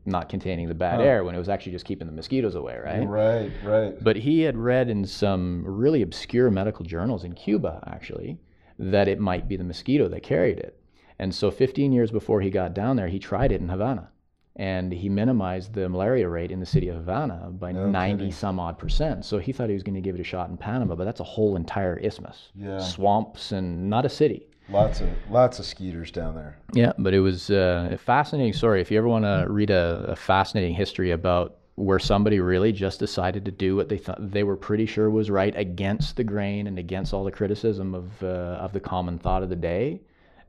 not 0.06 0.28
containing 0.28 0.68
the 0.68 0.76
bad 0.76 1.00
Huh. 1.00 1.06
air 1.06 1.24
when 1.24 1.35
it 1.35 1.38
was 1.38 1.48
actually 1.48 1.72
just 1.72 1.85
keeping 1.85 2.06
the 2.06 2.12
mosquitoes 2.12 2.54
away, 2.54 2.78
right? 2.78 3.04
right, 3.04 3.50
right. 3.64 4.04
But 4.04 4.14
he 4.14 4.42
had 4.42 4.56
read 4.56 4.88
in 4.88 5.04
some 5.06 5.64
really 5.66 6.02
obscure 6.02 6.52
medical 6.52 6.85
journals 6.85 7.24
in 7.24 7.32
Cuba, 7.32 7.82
actually, 7.88 8.38
that 8.78 9.08
it 9.08 9.18
might 9.18 9.48
be 9.48 9.56
the 9.56 9.64
mosquito 9.64 10.06
that 10.06 10.22
carried 10.22 10.61
it. 10.61 10.80
And 11.18 11.35
so 11.35 11.50
15 11.50 11.90
years 11.92 12.12
before 12.12 12.42
he 12.42 12.50
got 12.50 12.74
down 12.74 12.94
there, 12.94 13.08
he 13.08 13.18
tried 13.18 13.50
it 13.50 13.61
in 13.61 13.70
Havana. 13.70 14.12
And 14.56 14.92
he 14.92 15.08
minimized 15.08 15.72
the 15.72 15.88
malaria 15.88 16.28
rate 16.28 16.50
in 16.50 16.60
the 16.60 16.66
city 16.66 16.88
of 16.88 16.96
Havana 16.96 17.48
by 17.52 17.72
No 17.72 17.88
90 17.88 18.18
kidding. 18.18 18.32
some 18.32 18.60
odd 18.60 18.78
percent. 18.78 19.24
So 19.24 19.38
he 19.38 19.50
thought 19.50 19.68
he 19.68 19.74
was 19.74 19.82
going 19.82 19.94
to 19.94 20.00
give 20.02 20.14
it 20.14 20.20
a 20.20 20.24
shot 20.24 20.50
in 20.50 20.58
Panama, 20.58 20.94
but 20.94 21.04
that's 21.04 21.20
a 21.20 21.24
whole 21.24 21.56
entire 21.56 21.96
isthmus. 21.98 22.50
Yeah. 22.54 22.78
Swamps 22.78 23.52
and 23.52 23.88
not 23.88 24.04
a 24.04 24.10
city. 24.10 24.46
Lots 24.68 25.00
of 25.00 25.08
lots 25.30 25.58
of 25.58 25.64
skeeters 25.64 26.10
down 26.12 26.34
there. 26.34 26.56
Yeah, 26.72 26.92
but 26.98 27.14
it 27.14 27.20
was 27.20 27.50
uh, 27.50 27.88
a 27.92 27.96
fascinating 27.98 28.52
story. 28.52 28.80
If 28.80 28.90
you 28.90 28.98
ever 28.98 29.08
want 29.08 29.24
to 29.24 29.46
read 29.48 29.70
a, 29.70 30.04
a 30.08 30.16
fascinating 30.16 30.74
history 30.74 31.10
about 31.10 31.56
where 31.74 31.98
somebody 31.98 32.38
really 32.38 32.70
just 32.70 33.00
decided 33.00 33.44
to 33.46 33.50
do 33.50 33.74
what 33.74 33.88
they 33.88 33.96
thought 33.98 34.18
they 34.30 34.44
were 34.44 34.56
pretty 34.56 34.86
sure 34.86 35.10
was 35.10 35.30
right 35.30 35.54
against 35.56 36.16
the 36.16 36.22
grain 36.24 36.66
and 36.66 36.78
against 36.78 37.12
all 37.14 37.24
the 37.24 37.32
criticism 37.32 37.94
of 37.94 38.22
uh, 38.22 38.26
of 38.60 38.72
the 38.72 38.80
common 38.80 39.18
thought 39.18 39.42
of 39.42 39.48
the 39.48 39.56
day, 39.56 40.00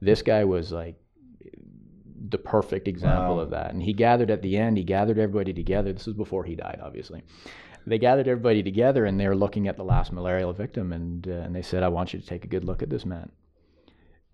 this 0.01 0.21
guy 0.21 0.43
was 0.43 0.71
like 0.71 0.95
the 2.29 2.37
perfect 2.37 2.87
example 2.87 3.35
Wow. 3.35 3.41
of 3.41 3.49
that. 3.51 3.73
And 3.73 3.83
he 3.83 3.93
gathered 3.93 4.31
at 4.31 4.41
the 4.41 4.57
end. 4.57 4.77
He 4.77 4.83
gathered 4.83 5.19
everybody 5.19 5.53
together. 5.53 5.91
This 5.93 6.05
was 6.05 6.15
before 6.15 6.43
he 6.45 6.55
died, 6.55 6.79
obviously. 6.81 7.21
They 7.85 7.97
gathered 7.97 8.27
everybody 8.29 8.63
together, 8.63 9.03
and 9.05 9.19
they 9.19 9.27
were 9.27 9.35
looking 9.35 9.67
at 9.67 9.75
the 9.75 9.83
last 9.83 10.13
malarial 10.13 10.53
victim, 10.53 10.93
and 10.93 11.27
uh, 11.27 11.31
and 11.31 11.53
they 11.53 11.61
said, 11.61 11.83
"I 11.83 11.89
want 11.89 12.13
you 12.13 12.19
to 12.19 12.25
take 12.25 12.45
a 12.45 12.47
good 12.47 12.63
look 12.63 12.81
at 12.81 12.89
this 12.89 13.05
man." 13.05 13.31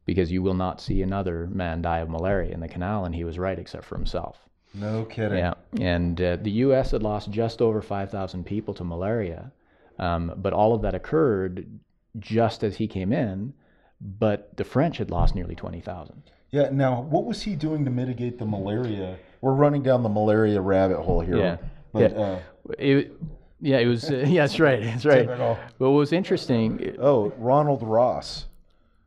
because 0.05 0.31
you 0.31 0.41
will 0.41 0.55
not 0.55 0.81
see 0.81 1.03
another 1.03 1.45
man 1.51 1.83
die 1.83 1.99
of 1.99 2.09
malaria 2.09 2.51
in 2.51 2.59
the 2.61 2.67
canal. 2.67 3.05
And 3.05 3.13
he 3.13 3.23
was 3.23 3.37
right, 3.37 3.59
except 3.59 3.85
for 3.85 3.95
himself. 3.95 4.39
No 4.73 5.05
kidding. 5.05 5.37
Yeah. 5.37 5.53
And 5.79 6.19
uh, 6.19 6.37
the 6.41 6.49
U.S. 6.65 6.89
had 6.91 7.03
lost 7.03 7.29
just 7.29 7.61
over 7.61 7.79
5,000 7.79 8.43
people 8.43 8.73
to 8.73 8.83
malaria. 8.83 9.51
Um, 9.99 10.33
but 10.37 10.51
all 10.51 10.73
of 10.73 10.81
that 10.81 10.95
occurred 10.95 11.79
just 12.17 12.63
as 12.63 12.77
he 12.77 12.87
came 12.87 13.13
in. 13.13 13.53
But 14.01 14.57
the 14.57 14.63
French 14.63 14.97
had 14.97 15.11
lost 15.11 15.35
nearly 15.35 15.53
20,000. 15.53 16.23
Yeah. 16.51 16.69
Now, 16.71 17.01
what 17.01 17.25
was 17.25 17.41
he 17.43 17.55
doing 17.55 17.85
to 17.85 17.91
mitigate 17.91 18.37
the 18.39 18.45
malaria? 18.45 19.17
We're 19.41 19.53
running 19.53 19.83
down 19.83 20.03
the 20.03 20.09
malaria 20.09 20.59
rabbit 20.61 20.99
hole 21.01 21.21
here. 21.21 21.37
Yeah. 21.37 21.57
But 21.93 22.11
Yeah. 22.11 22.17
uh, 22.17 22.39
It, 22.77 23.13
yeah, 23.61 23.77
it 23.77 23.87
was. 23.87 24.09
Uh, 24.09 24.17
yeah, 24.27 24.43
that's 24.43 24.59
right. 24.59 24.81
That's 24.81 25.05
right. 25.05 25.27
But 25.27 25.57
what 25.77 25.89
was 25.89 26.13
interesting, 26.13 26.95
oh, 26.99 27.31
Ronald 27.37 27.83
Ross. 27.83 28.45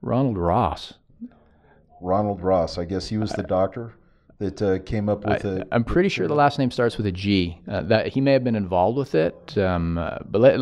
Ronald 0.01 0.37
Ross. 0.37 0.95
Ronald 2.01 2.41
Ross. 2.43 2.79
I 2.79 2.85
guess 2.85 3.09
he 3.09 3.17
was 3.19 3.31
the 3.33 3.45
doctor 3.45 3.95
that 4.39 4.61
uh, 4.61 4.79
came 4.81 5.09
up 5.09 5.25
with 5.25 5.45
it. 5.45 5.69
I'm 5.71 5.85
pretty 5.85 6.09
sure 6.09 6.27
the 6.27 6.35
last 6.35 6.59
name 6.59 6.71
starts 6.73 6.97
with 6.97 7.07
a 7.07 7.13
G. 7.13 7.61
Uh, 7.69 7.83
that 7.83 8.09
he 8.09 8.21
may 8.21 8.33
have 8.33 8.43
been 8.43 8.57
involved 8.57 8.99
with 8.99 9.15
it, 9.15 9.57
um, 9.57 9.97
uh, 9.99 10.19
but 10.29 10.41
let, 10.41 10.59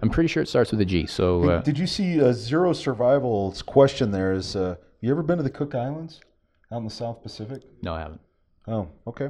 I'm 0.00 0.08
pretty 0.08 0.28
sure 0.28 0.42
it 0.42 0.48
starts 0.48 0.70
with 0.70 0.80
a 0.80 0.84
G. 0.86 1.06
So 1.06 1.48
uh, 1.50 1.60
Did 1.60 1.78
you 1.78 1.86
see 1.86 2.20
uh, 2.22 2.32
Zero 2.32 2.72
Survival's 2.72 3.60
question 3.60 4.10
there 4.12 4.32
is, 4.32 4.56
uh, 4.56 4.76
you 5.06 5.12
ever 5.12 5.22
been 5.22 5.36
to 5.36 5.42
the 5.44 5.50
Cook 5.50 5.74
Islands 5.74 6.20
out 6.72 6.78
in 6.78 6.84
the 6.84 6.90
South 6.90 7.22
Pacific? 7.22 7.62
no, 7.82 7.94
I 7.94 8.00
haven't. 8.00 8.20
Oh, 8.66 8.88
okay. 9.06 9.28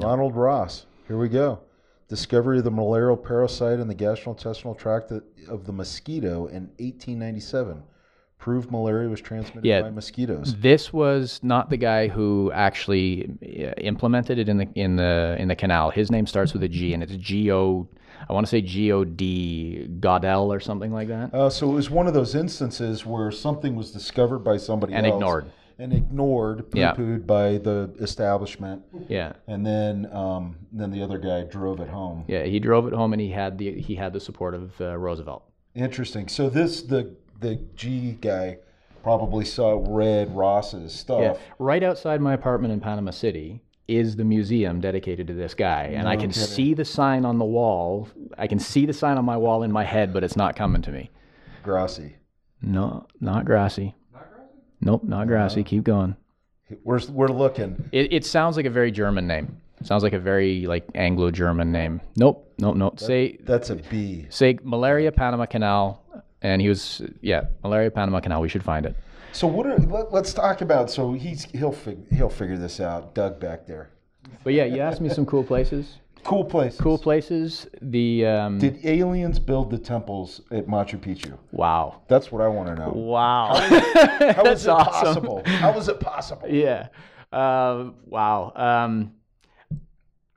Ronald 0.00 0.34
Ross. 0.34 0.86
Here 1.06 1.16
we 1.16 1.28
go. 1.28 1.60
Discovery 2.08 2.58
of 2.58 2.64
the 2.64 2.70
malarial 2.72 3.16
parasite 3.16 3.78
in 3.78 3.86
the 3.86 3.94
gastrointestinal 3.94 4.76
tract 4.76 5.12
of 5.48 5.64
the 5.64 5.72
mosquito 5.72 6.46
in 6.46 6.64
1897. 6.78 7.82
Proved 8.38 8.70
malaria 8.70 9.08
was 9.08 9.20
transmitted 9.20 9.64
Yeah. 9.64 9.82
by 9.82 9.90
mosquitoes. 9.90 10.56
This 10.60 10.92
was 10.92 11.40
not 11.42 11.70
the 11.70 11.76
guy 11.76 12.08
who 12.08 12.50
actually 12.52 13.30
uh, 13.42 13.70
implemented 13.80 14.38
it 14.38 14.48
in 14.48 14.58
the 14.58 14.68
in 14.74 14.96
the 14.96 15.36
in 15.38 15.48
the 15.48 15.56
canal. 15.56 15.90
His 15.90 16.10
name 16.10 16.26
starts 16.26 16.52
with 16.52 16.62
a 16.64 16.68
G, 16.68 16.92
and 16.92 17.02
it's 17.02 17.14
G 17.16 17.50
O. 17.52 17.88
I 18.28 18.32
want 18.32 18.46
to 18.46 18.50
say 18.50 18.60
G 18.60 18.90
O 18.92 19.04
D 19.04 19.86
Godel 20.00 20.46
or 20.48 20.60
something 20.60 20.92
like 20.92 21.08
that. 21.08 21.32
Uh, 21.34 21.48
so 21.50 21.70
it 21.70 21.74
was 21.74 21.90
one 21.90 22.06
of 22.06 22.14
those 22.14 22.34
instances 22.34 23.06
where 23.06 23.30
something 23.30 23.76
was 23.76 23.90
discovered 23.92 24.40
by 24.40 24.56
somebody 24.56 24.94
And 24.94 25.06
else 25.06 25.14
ignored. 25.14 25.46
and 25.78 25.92
ignored, 25.92 26.64
Yeah. 26.74 26.92
poo-pooed 26.92 27.26
by 27.26 27.58
the 27.58 27.90
establishment, 28.00 28.82
Yeah, 29.08 29.34
and 29.46 29.64
then 29.64 30.08
um, 30.12 30.56
then 30.72 30.90
the 30.90 31.02
other 31.02 31.18
guy 31.18 31.42
drove 31.44 31.80
it 31.80 31.88
home. 31.88 32.24
yeah. 32.26 32.44
He 32.44 32.58
drove 32.58 32.86
it 32.86 32.92
home, 32.94 33.12
and 33.12 33.20
he 33.22 33.30
had 33.30 33.58
the 33.58 33.80
he 33.80 33.94
had 33.94 34.12
the 34.12 34.20
support 34.20 34.54
of 34.54 34.80
uh, 34.80 34.96
Roosevelt. 34.98 35.42
Interesting. 35.74 36.28
So 36.28 36.48
this 36.48 36.82
the 36.82 37.14
the 37.40 37.56
G 37.76 38.16
guy 38.20 38.58
probably 39.02 39.44
saw 39.44 39.84
red 39.86 40.34
Ross's 40.34 40.92
stuff. 40.92 41.20
Yeah, 41.20 41.34
right 41.60 41.82
outside 41.84 42.20
my 42.20 42.34
apartment 42.34 42.72
in 42.72 42.80
Panama 42.80 43.12
City 43.12 43.60
is 43.88 44.16
the 44.16 44.24
museum 44.24 44.80
dedicated 44.80 45.26
to 45.28 45.34
this 45.34 45.54
guy, 45.54 45.92
and 45.94 46.08
I 46.08 46.16
can 46.16 46.30
kidding. 46.30 46.46
see 46.46 46.74
the 46.74 46.84
sign 46.84 47.24
on 47.24 47.38
the 47.38 47.44
wall. 47.44 48.08
I 48.36 48.46
can 48.46 48.58
see 48.58 48.86
the 48.86 48.92
sign 48.92 49.16
on 49.18 49.24
my 49.24 49.36
wall 49.36 49.62
in 49.62 49.70
my 49.72 49.84
head, 49.84 50.12
but 50.12 50.24
it's 50.24 50.36
not 50.36 50.56
coming 50.56 50.82
to 50.82 50.90
me. 50.90 51.10
Grassi. 51.62 52.16
No, 52.62 53.06
not 53.20 53.44
grassy. 53.44 53.94
Nope, 54.80 55.04
not 55.04 55.26
grassy. 55.26 55.62
Keep 55.62 55.84
going. 55.84 56.16
We're 56.82 57.00
we're 57.10 57.28
looking. 57.28 57.88
It, 57.92 58.12
it 58.12 58.24
sounds 58.24 58.56
like 58.56 58.66
a 58.66 58.70
very 58.70 58.90
German 58.90 59.26
name. 59.26 59.60
Sounds 59.82 60.02
like 60.02 60.14
a 60.14 60.18
very 60.18 60.66
like 60.66 60.88
Anglo-German 60.94 61.70
name. 61.70 62.00
Nope, 62.16 62.52
nope, 62.58 62.76
nope. 62.76 62.98
Say 62.98 63.38
That's 63.42 63.70
a 63.70 63.76
B. 63.76 64.26
say 64.30 64.58
malaria 64.62 65.12
Panama 65.12 65.46
Canal, 65.46 66.02
and 66.42 66.60
he 66.60 66.68
was 66.68 67.02
yeah 67.20 67.44
malaria 67.62 67.90
Panama 67.90 68.20
Canal. 68.20 68.40
We 68.40 68.48
should 68.48 68.64
find 68.64 68.86
it. 68.86 68.96
So 69.36 69.46
what 69.46 69.66
are 69.66 69.76
let, 69.76 70.14
let's 70.14 70.32
talk 70.32 70.62
about 70.62 70.90
so 70.90 71.12
he's 71.12 71.44
he'll 71.52 71.70
fig, 71.70 72.10
he'll 72.10 72.30
figure 72.30 72.56
this 72.56 72.80
out. 72.80 73.14
Doug 73.14 73.38
back 73.38 73.66
there. 73.66 73.90
But 74.42 74.54
yeah, 74.54 74.64
you 74.64 74.80
asked 74.80 75.02
me 75.02 75.10
some 75.10 75.26
cool 75.26 75.44
places. 75.44 75.98
Cool 76.24 76.44
place. 76.44 76.78
Cool 76.80 76.96
places. 76.96 77.66
The 77.82 78.24
um, 78.24 78.58
Did 78.58 78.84
aliens 78.86 79.38
build 79.38 79.70
the 79.70 79.76
temples 79.76 80.40
at 80.50 80.66
Machu 80.66 80.98
Picchu? 80.98 81.36
wow. 81.52 82.00
That's 82.08 82.32
what 82.32 82.40
I 82.40 82.48
want 82.48 82.68
to 82.70 82.76
know. 82.76 82.88
Wow. 82.88 83.56
How 83.56 84.42
That's 84.42 84.62
is 84.62 84.66
it 84.66 84.70
awesome. 84.70 85.04
possible? 85.04 85.42
How 85.44 85.78
is 85.78 85.88
it 85.88 86.00
possible? 86.00 86.48
Yeah. 86.50 86.88
Uh, 87.30 87.90
wow. 88.06 88.52
Um, 88.56 89.12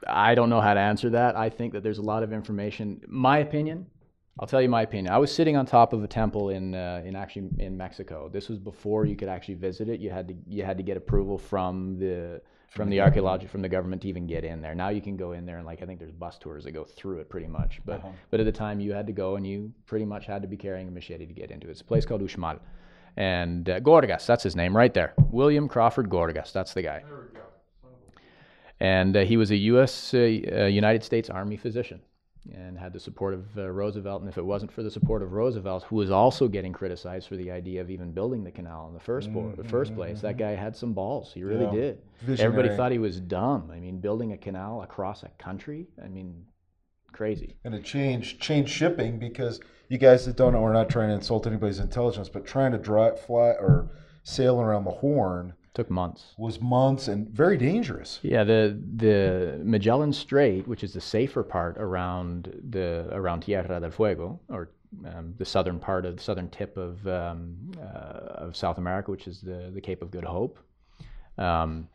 I 0.05 0.35
don't 0.35 0.49
know 0.49 0.59
how 0.59 0.73
to 0.73 0.79
answer 0.79 1.11
that. 1.11 1.37
I 1.37 1.49
think 1.49 1.71
that 1.71 1.83
there's 1.83 1.99
a 1.99 2.03
lot 2.03 2.21
of 2.21 2.33
information. 2.33 3.01
My 3.07 3.37
opinion, 3.37 3.85
I'll 4.39 4.47
tell 4.47 4.61
you 4.61 4.69
my 4.69 4.83
opinion. 4.83 5.13
I 5.13 5.17
was 5.17 5.33
sitting 5.33 5.57
on 5.57 5.65
top 5.65 5.91
of 5.91 6.01
a 6.01 6.07
temple 6.07 6.49
in 6.49 6.73
uh, 6.73 7.01
in 7.05 7.15
actually 7.17 7.49
in 7.57 7.75
Mexico. 7.75 8.29
This 8.31 8.47
was 8.47 8.57
before 8.57 9.05
you 9.05 9.17
could 9.17 9.27
actually 9.27 9.55
visit 9.55 9.89
it. 9.89 9.99
You 9.99 10.09
had 10.11 10.29
to 10.29 10.35
you 10.47 10.63
had 10.63 10.77
to 10.77 10.83
get 10.83 10.95
approval 10.95 11.37
from 11.37 11.99
the 11.99 12.41
from 12.69 12.89
the 12.89 13.01
archaeology 13.01 13.47
from 13.47 13.61
the 13.61 13.67
government 13.67 14.01
to 14.03 14.07
even 14.07 14.27
get 14.27 14.45
in 14.45 14.61
there. 14.61 14.73
Now 14.75 14.89
you 14.89 15.01
can 15.01 15.17
go 15.17 15.33
in 15.33 15.45
there 15.45 15.57
and 15.57 15.65
like 15.65 15.81
I 15.81 15.85
think 15.85 15.99
there's 15.99 16.13
bus 16.13 16.37
tours 16.37 16.63
that 16.63 16.71
go 16.71 16.85
through 16.85 17.19
it 17.19 17.29
pretty 17.29 17.47
much. 17.47 17.81
But 17.85 17.99
Uh-huh. 17.99 18.09
but 18.31 18.39
at 18.39 18.45
the 18.45 18.51
time 18.53 18.79
you 18.79 18.93
had 18.93 19.07
to 19.07 19.13
go 19.13 19.35
and 19.35 19.45
you 19.45 19.73
pretty 19.87 20.05
much 20.05 20.25
had 20.25 20.41
to 20.43 20.47
be 20.47 20.55
carrying 20.55 20.87
a 20.87 20.91
machete 20.91 21.25
to 21.25 21.33
get 21.33 21.51
into 21.51 21.67
it. 21.67 21.71
It's 21.71 21.81
a 21.81 21.85
place 21.85 22.05
called 22.05 22.21
Uxmal. 22.21 22.59
And 23.17 23.69
uh, 23.69 23.81
Gorgas, 23.81 24.25
that's 24.25 24.43
his 24.43 24.55
name 24.55 24.77
right 24.77 24.93
there. 24.93 25.13
William 25.31 25.67
Crawford 25.67 26.09
Gorgas, 26.09 26.53
that's 26.53 26.73
the 26.73 26.83
guy. 26.83 27.03
And 28.79 29.17
uh, 29.17 29.25
he 29.25 29.35
was 29.35 29.51
a 29.51 29.57
U.S. 29.57 30.13
Uh, 30.13 30.17
uh, 30.19 30.65
United 30.67 31.03
States 31.03 31.29
Army 31.29 31.57
physician 31.57 31.99
and 32.55 32.77
had 32.77 32.93
the 32.93 32.99
support 32.99 33.33
of 33.33 33.45
uh, 33.57 33.69
Roosevelt. 33.69 34.21
And 34.21 34.29
if 34.29 34.37
it 34.37 34.45
wasn't 34.45 34.71
for 34.71 34.83
the 34.83 34.91
support 34.91 35.21
of 35.21 35.33
Roosevelt, 35.33 35.83
who 35.83 35.95
was 35.97 36.11
also 36.11 36.47
getting 36.47 36.73
criticized 36.73 37.27
for 37.27 37.35
the 37.35 37.51
idea 37.51 37.81
of 37.81 37.89
even 37.89 38.11
building 38.11 38.43
the 38.43 38.51
canal 38.51 38.87
in 38.87 38.93
the 38.93 38.99
1st 38.99 39.33
po- 39.33 39.53
the 39.55 39.67
first 39.67 39.95
place, 39.95 40.21
that 40.21 40.37
guy 40.37 40.51
had 40.51 40.75
some 40.75 40.93
balls. 40.93 41.31
He 41.33 41.43
really 41.43 41.65
Mm-hmm. 41.65 41.75
Yeah. 41.75 41.81
did. 41.81 42.01
Visionary. 42.21 42.53
Everybody 42.53 42.75
thought 42.77 42.91
he 42.91 42.99
was 42.99 43.19
dumb. 43.19 43.71
I 43.73 43.79
mean, 43.79 43.99
building 43.99 44.33
a 44.33 44.37
canal 44.37 44.81
across 44.81 45.23
a 45.23 45.29
country, 45.37 45.87
I 46.03 46.07
mean, 46.07 46.45
crazy. 47.11 47.55
And 47.63 47.73
it 47.75 47.83
changed 47.83 48.39
changed 48.41 48.71
shipping 48.71 49.19
because 49.19 49.59
you 49.87 49.97
guys 49.97 50.25
that 50.25 50.35
don't 50.35 50.53
know, 50.53 50.61
we're 50.61 50.73
not 50.73 50.89
trying 50.89 51.09
to 51.09 51.15
insult 51.15 51.47
anybody's 51.47 51.79
intelligence, 51.79 52.29
but 52.29 52.45
trying 52.45 52.71
to 52.73 52.77
drive, 52.77 53.19
fly, 53.19 53.49
or 53.51 53.91
sail 54.23 54.61
around 54.61 54.83
the 54.83 54.91
Horn 54.91 55.53
Took 55.79 55.89
months. 55.89 56.33
was 56.37 56.59
months 56.59 57.07
and 57.07 57.29
very 57.29 57.55
dangerous. 57.55 58.19
Yeah, 58.21 58.43
the 58.43 58.77
the 58.97 59.61
Magellan 59.63 60.11
Strait, 60.11 60.67
which 60.67 60.83
is 60.83 60.91
the 60.91 60.99
safer 60.99 61.41
part 61.41 61.77
around 61.77 62.53
the 62.69 63.07
around 63.13 63.43
Tierra 63.43 63.79
del 63.79 63.89
Fuego, 63.89 64.41
or 64.49 64.71
um, 65.05 65.35
the 65.37 65.45
southern 65.45 65.79
part 65.79 66.05
of 66.05 66.17
the 66.17 66.21
southern 66.21 66.49
tip 66.49 66.75
of 66.75 67.07
um, 67.07 67.71
uh, 67.81 68.43
of 68.45 68.57
South 68.57 68.77
America, 68.77 69.09
which 69.09 69.25
is 69.25 69.39
the 69.39 69.71
the 69.73 69.79
Cape 69.79 70.01
of 70.01 70.11
Good 70.11 70.25
Hope, 70.25 70.59
um, 71.37 71.87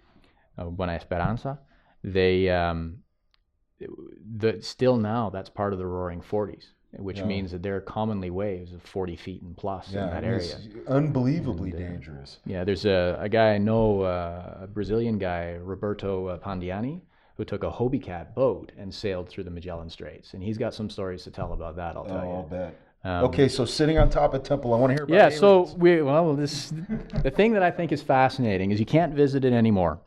uh, 0.57 0.65
Buena 0.65 0.95
Esperanza. 0.95 1.59
They 2.03 2.49
um, 2.49 3.01
the 4.39 4.63
still 4.63 4.97
now 4.97 5.29
that's 5.29 5.51
part 5.51 5.75
of 5.75 5.79
the 5.79 5.87
Roaring 5.87 6.23
Forties, 6.23 6.73
which 6.99 7.19
Yeah. 7.19 7.27
means 7.27 7.51
that 7.53 7.63
there 7.63 7.77
are 7.77 7.81
commonly 7.81 8.31
waves 8.31 8.73
of 8.73 8.83
forty 8.83 9.17
feet 9.17 9.43
and 9.43 9.57
plus 9.57 9.89
in 9.93 9.95
that 10.11 10.25
area. 10.25 10.43
it's 10.43 10.89
unbelievably 10.89 11.71
And, 11.71 11.81
uh, 11.81 11.89
dangerous. 11.89 12.39
Yeah, 12.47 12.65
there's 12.65 12.85
a, 12.85 13.17
a 13.21 13.29
guy 13.29 13.55
I 13.55 13.59
know, 13.59 14.03
uh, 14.03 14.59
a 14.63 14.67
Brazilian 14.67 15.19
guy, 15.19 15.57
Roberto 15.63 16.27
uh, 16.29 16.39
Pandiani, 16.39 17.01
who 17.37 17.45
took 17.45 17.65
a 17.65 17.71
Hobie 17.71 18.03
Cat 18.03 18.35
boat 18.35 18.73
and 18.79 18.93
sailed 18.95 19.29
through 19.29 19.45
the 19.45 19.51
Magellan 19.51 19.91
Straits, 19.91 20.35
and 20.35 20.43
he's 20.43 20.59
got 20.59 20.73
some 20.75 20.89
stories 20.89 21.25
to 21.25 21.31
tell 21.31 21.53
about 21.53 21.77
that. 21.77 21.97
I'll 21.97 22.05
Oh, 22.05 22.09
tell 22.09 22.17
I'll 22.25 22.43
you. 22.43 22.49
bet. 22.51 22.75
Um, 23.05 23.25
okay, 23.27 23.49
so 23.49 23.65
sitting 23.67 23.99
on 23.99 24.09
top 24.09 24.33
of 24.33 24.43
temple, 24.43 24.73
I 24.73 24.79
want 24.79 24.91
to 24.91 24.95
hear 24.95 25.05
about 25.05 25.15
Yeah. 25.15 25.29
So 25.29 25.69
we 25.77 26.01
well, 26.01 26.35
this 26.35 26.73
the 27.23 27.31
thing 27.31 27.53
that 27.53 27.63
I 27.63 27.71
think 27.71 27.93
is 27.93 28.03
fascinating 28.03 28.71
is 28.71 28.81
you 28.81 28.87
can't 28.87 29.13
visit 29.15 29.45
it 29.45 29.53
anymore. 29.53 29.99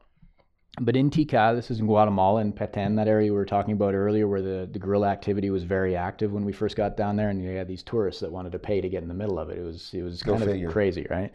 But 0.79 0.95
in 0.95 1.09
Tikal, 1.09 1.55
this 1.55 1.71
is 1.71 1.79
in 1.79 1.87
Guatemala, 1.87 2.41
in 2.41 2.53
Petén, 2.53 2.95
that 2.97 3.07
area 3.07 3.31
we 3.31 3.37
were 3.37 3.45
talking 3.45 3.73
about 3.73 3.95
earlier, 3.95 4.27
where 4.27 4.43
the, 4.43 4.69
the 4.71 4.77
guerrilla 4.77 5.07
activity 5.07 5.49
was 5.49 5.63
very 5.63 5.95
active 5.95 6.31
when 6.31 6.45
we 6.45 6.53
first 6.53 6.75
got 6.75 6.95
down 6.95 7.15
there, 7.15 7.29
and 7.29 7.41
you 7.41 7.49
had 7.49 7.67
these 7.67 7.81
tourists 7.81 8.21
that 8.21 8.31
wanted 8.31 8.51
to 8.51 8.59
pay 8.59 8.79
to 8.79 8.87
get 8.87 9.01
in 9.01 9.07
the 9.07 9.15
middle 9.15 9.39
of 9.39 9.49
it. 9.49 9.57
It 9.57 9.63
was 9.63 9.91
it 9.93 10.03
was 10.03 10.21
Go 10.21 10.33
kind 10.33 10.45
figure. 10.45 10.67
of 10.67 10.73
crazy, 10.73 11.07
right? 11.09 11.31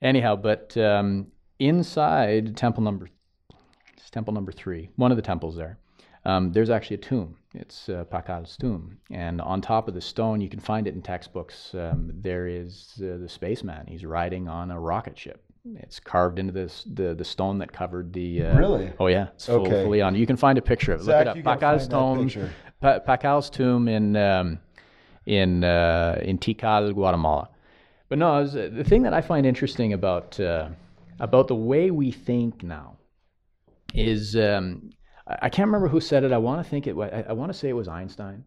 Anyhow, 0.00 0.36
but 0.36 0.74
um, 0.78 1.26
inside 1.58 2.56
temple 2.56 2.82
number, 2.82 3.10
temple 4.10 4.32
number 4.32 4.52
three, 4.52 4.88
one 4.96 5.10
of 5.10 5.16
the 5.16 5.22
temples 5.22 5.54
there, 5.54 5.78
um, 6.24 6.52
there's 6.52 6.70
actually 6.70 6.96
a 6.96 7.00
tomb. 7.00 7.36
It's 7.54 7.88
uh, 7.88 8.04
Pacal's 8.10 8.56
tomb, 8.56 8.96
and 9.10 9.40
on 9.40 9.60
top 9.60 9.86
of 9.88 9.94
the 9.94 10.00
stone, 10.00 10.40
you 10.40 10.48
can 10.48 10.60
find 10.60 10.86
it 10.86 10.94
in 10.94 11.02
textbooks. 11.02 11.74
Um, 11.74 12.10
there 12.14 12.46
is 12.46 12.92
uh, 12.98 13.18
the 13.18 13.28
spaceman. 13.28 13.86
He's 13.86 14.04
riding 14.06 14.48
on 14.48 14.70
a 14.70 14.80
rocket 14.80 15.18
ship. 15.18 15.42
It's 15.76 16.00
carved 16.00 16.38
into 16.38 16.52
this 16.52 16.84
the 16.94 17.14
the 17.14 17.24
stone 17.24 17.58
that 17.58 17.70
covered 17.72 18.12
the. 18.12 18.44
Uh, 18.44 18.58
Really? 18.58 18.92
Oh 18.98 19.06
yeah, 19.08 19.28
it's 19.34 19.46
full, 19.46 19.66
Okay. 19.66 19.84
fully 19.84 20.00
on. 20.00 20.14
You 20.14 20.26
can 20.26 20.36
find 20.36 20.56
a 20.58 20.62
picture 20.62 20.92
of 20.94 21.00
it. 21.00 21.04
Zach, 21.04 21.26
Look 21.26 21.36
it 21.36 21.46
up. 21.46 21.60
Pacal's 21.60 21.88
that 21.88 21.94
tomb. 21.94 22.50
Pa- 22.80 22.98
Pacal's 23.00 23.50
tomb 23.50 23.86
in 23.86 24.16
um, 24.16 24.58
in 25.26 25.62
uh, 25.64 26.18
in 26.22 26.38
Tikal, 26.38 26.92
Guatemala. 26.94 27.48
But 28.08 28.18
no, 28.18 28.40
was- 28.40 28.54
the 28.54 28.84
thing 28.84 29.02
that 29.02 29.12
I 29.14 29.20
find 29.20 29.44
interesting 29.46 29.92
about 29.92 30.40
uh, 30.40 30.68
about 31.20 31.48
the 31.48 31.54
way 31.54 31.90
we 31.90 32.10
think 32.10 32.62
now 32.62 32.96
is 33.94 34.34
um, 34.36 34.90
I 35.32 35.46
I 35.46 35.48
can't 35.48 35.66
remember 35.66 35.88
who 35.88 36.00
said 36.00 36.24
it. 36.24 36.32
I 36.32 36.38
want 36.38 36.64
to 36.64 36.68
think 36.68 36.86
it. 36.86 36.96
I, 36.96 37.26
I 37.28 37.32
want 37.32 37.52
to 37.52 37.58
say 37.58 37.68
it 37.68 37.74
was 37.74 37.88
Einstein. 37.88 38.44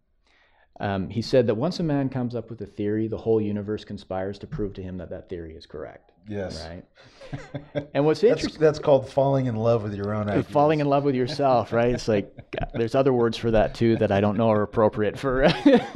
Um, 0.80 1.10
he 1.10 1.22
said 1.22 1.48
that 1.48 1.56
once 1.56 1.80
a 1.80 1.84
man 1.84 2.10
comes 2.10 2.36
up 2.36 2.50
with 2.50 2.60
a 2.62 2.66
theory, 2.66 3.08
the 3.08 3.18
whole 3.18 3.40
universe 3.40 3.86
conspires 3.86 4.38
to 4.40 4.48
prove 4.48 4.74
to 4.74 4.84
him 4.84 4.98
that 4.98 5.10
that 5.10 5.30
theory 5.30 5.56
is 5.56 5.66
correct. 5.66 6.12
Yes. 6.28 6.68
Right. 6.68 6.84
And 7.94 8.06
what's 8.06 8.22
That's, 8.22 8.32
interesting 8.32 8.62
that's 8.62 8.80
called 8.80 9.10
falling 9.10 9.46
in 9.48 9.56
love 9.56 9.84
with 9.84 9.94
your 9.94 10.14
own 10.14 10.30
ideas. 10.30 10.46
falling 10.48 10.80
in 10.80 10.88
love 10.88 11.04
with 11.04 11.16
yourself, 11.16 11.74
right? 11.74 11.94
It's 11.94 12.08
like 12.08 12.32
there's 12.74 12.94
other 12.94 13.14
words 13.14 13.38
for 13.38 13.52
that 13.52 13.74
too 13.74 13.96
that 13.98 14.12
I 14.12 14.22
don't 14.22 14.38
know 14.38 14.50
are 14.52 14.62
appropriate 14.62 15.18
for. 15.18 15.48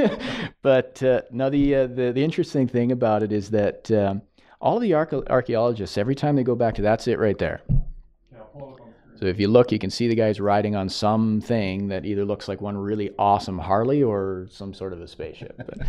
but 0.61 1.01
uh, 1.03 1.21
no, 1.31 1.49
the, 1.49 1.75
uh, 1.75 1.87
the 1.87 2.11
the 2.13 2.23
interesting 2.23 2.67
thing 2.67 2.91
about 2.91 3.21
it 3.21 3.31
is 3.31 3.51
that 3.51 3.91
um, 3.91 4.21
all 4.59 4.77
of 4.77 4.81
the 4.81 4.93
archaeologists, 4.95 5.97
every 5.97 6.15
time 6.15 6.35
they 6.35 6.43
go 6.43 6.55
back 6.55 6.75
to 6.75 6.81
that's 6.81 7.07
it 7.07 7.19
right 7.19 7.37
there. 7.37 7.61
So 9.19 9.25
if 9.25 9.37
you 9.37 9.49
look, 9.49 9.73
you 9.73 9.79
can 9.79 9.89
see 9.89 10.07
the 10.07 10.15
guys 10.15 10.39
riding 10.39 10.77
on 10.77 10.87
something 10.87 11.89
that 11.89 12.05
either 12.05 12.23
looks 12.23 12.47
like 12.47 12.61
one 12.61 12.77
really 12.77 13.11
awesome 13.19 13.59
Harley 13.59 14.01
or 14.01 14.47
some 14.49 14.73
sort 14.73 14.93
of 14.93 15.01
a 15.01 15.09
spaceship. 15.09 15.57
But, 15.57 15.79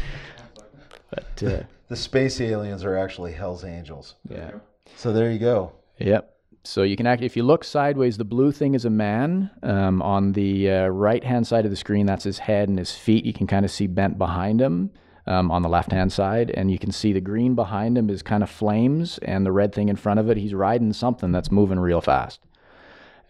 but 1.11 1.43
uh, 1.45 1.63
The 1.87 1.95
space 1.95 2.41
aliens 2.41 2.83
are 2.85 2.97
actually 2.97 3.31
Hell's 3.31 3.65
Angels. 3.65 4.17
yeah. 4.29 4.51
So 4.97 5.13
there 5.13 5.31
you 5.31 5.39
go. 5.39 5.71
Yep. 5.99 6.35
So 6.65 6.83
you 6.83 6.97
can 6.97 7.07
act 7.07 7.23
if 7.23 7.37
you 7.37 7.45
look 7.45 7.63
sideways. 7.63 8.19
The 8.19 8.25
blue 8.25 8.51
thing 8.51 8.75
is 8.75 8.85
a 8.85 8.91
man. 8.91 9.53
Um, 9.63 10.03
on 10.03 10.33
the 10.33 10.69
uh, 10.69 10.87
right 10.89 11.23
hand 11.23 11.47
side 11.47 11.65
of 11.65 11.71
the 11.71 11.77
screen, 11.77 12.07
that's 12.07 12.25
his 12.25 12.41
head 12.41 12.69
and 12.69 12.81
his 12.81 12.97
feet. 12.97 13.25
You 13.25 13.33
can 13.33 13.47
kind 13.47 13.65
of 13.65 13.71
see 13.71 13.87
bent 13.87 14.19
behind 14.19 14.61
him 14.61 14.91
um, 15.29 15.53
on 15.53 15.63
the 15.63 15.69
left 15.69 15.93
hand 15.93 16.13
side, 16.13 16.51
and 16.51 16.69
you 16.73 16.81
can 16.81 16.91
see 16.91 17.13
the 17.13 17.21
green 17.21 17.55
behind 17.55 17.97
him 17.97 18.11
is 18.11 18.23
kind 18.23 18.43
of 18.43 18.51
flames, 18.51 19.19
and 19.19 19.47
the 19.47 19.53
red 19.53 19.73
thing 19.73 19.89
in 19.89 19.95
front 19.95 20.19
of 20.19 20.29
it, 20.29 20.37
he's 20.37 20.53
riding 20.53 20.93
something 20.93 21.31
that's 21.31 21.53
moving 21.53 21.79
real 21.79 22.01
fast. 22.01 22.41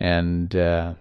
And 0.01 0.55
uh, 0.57 0.95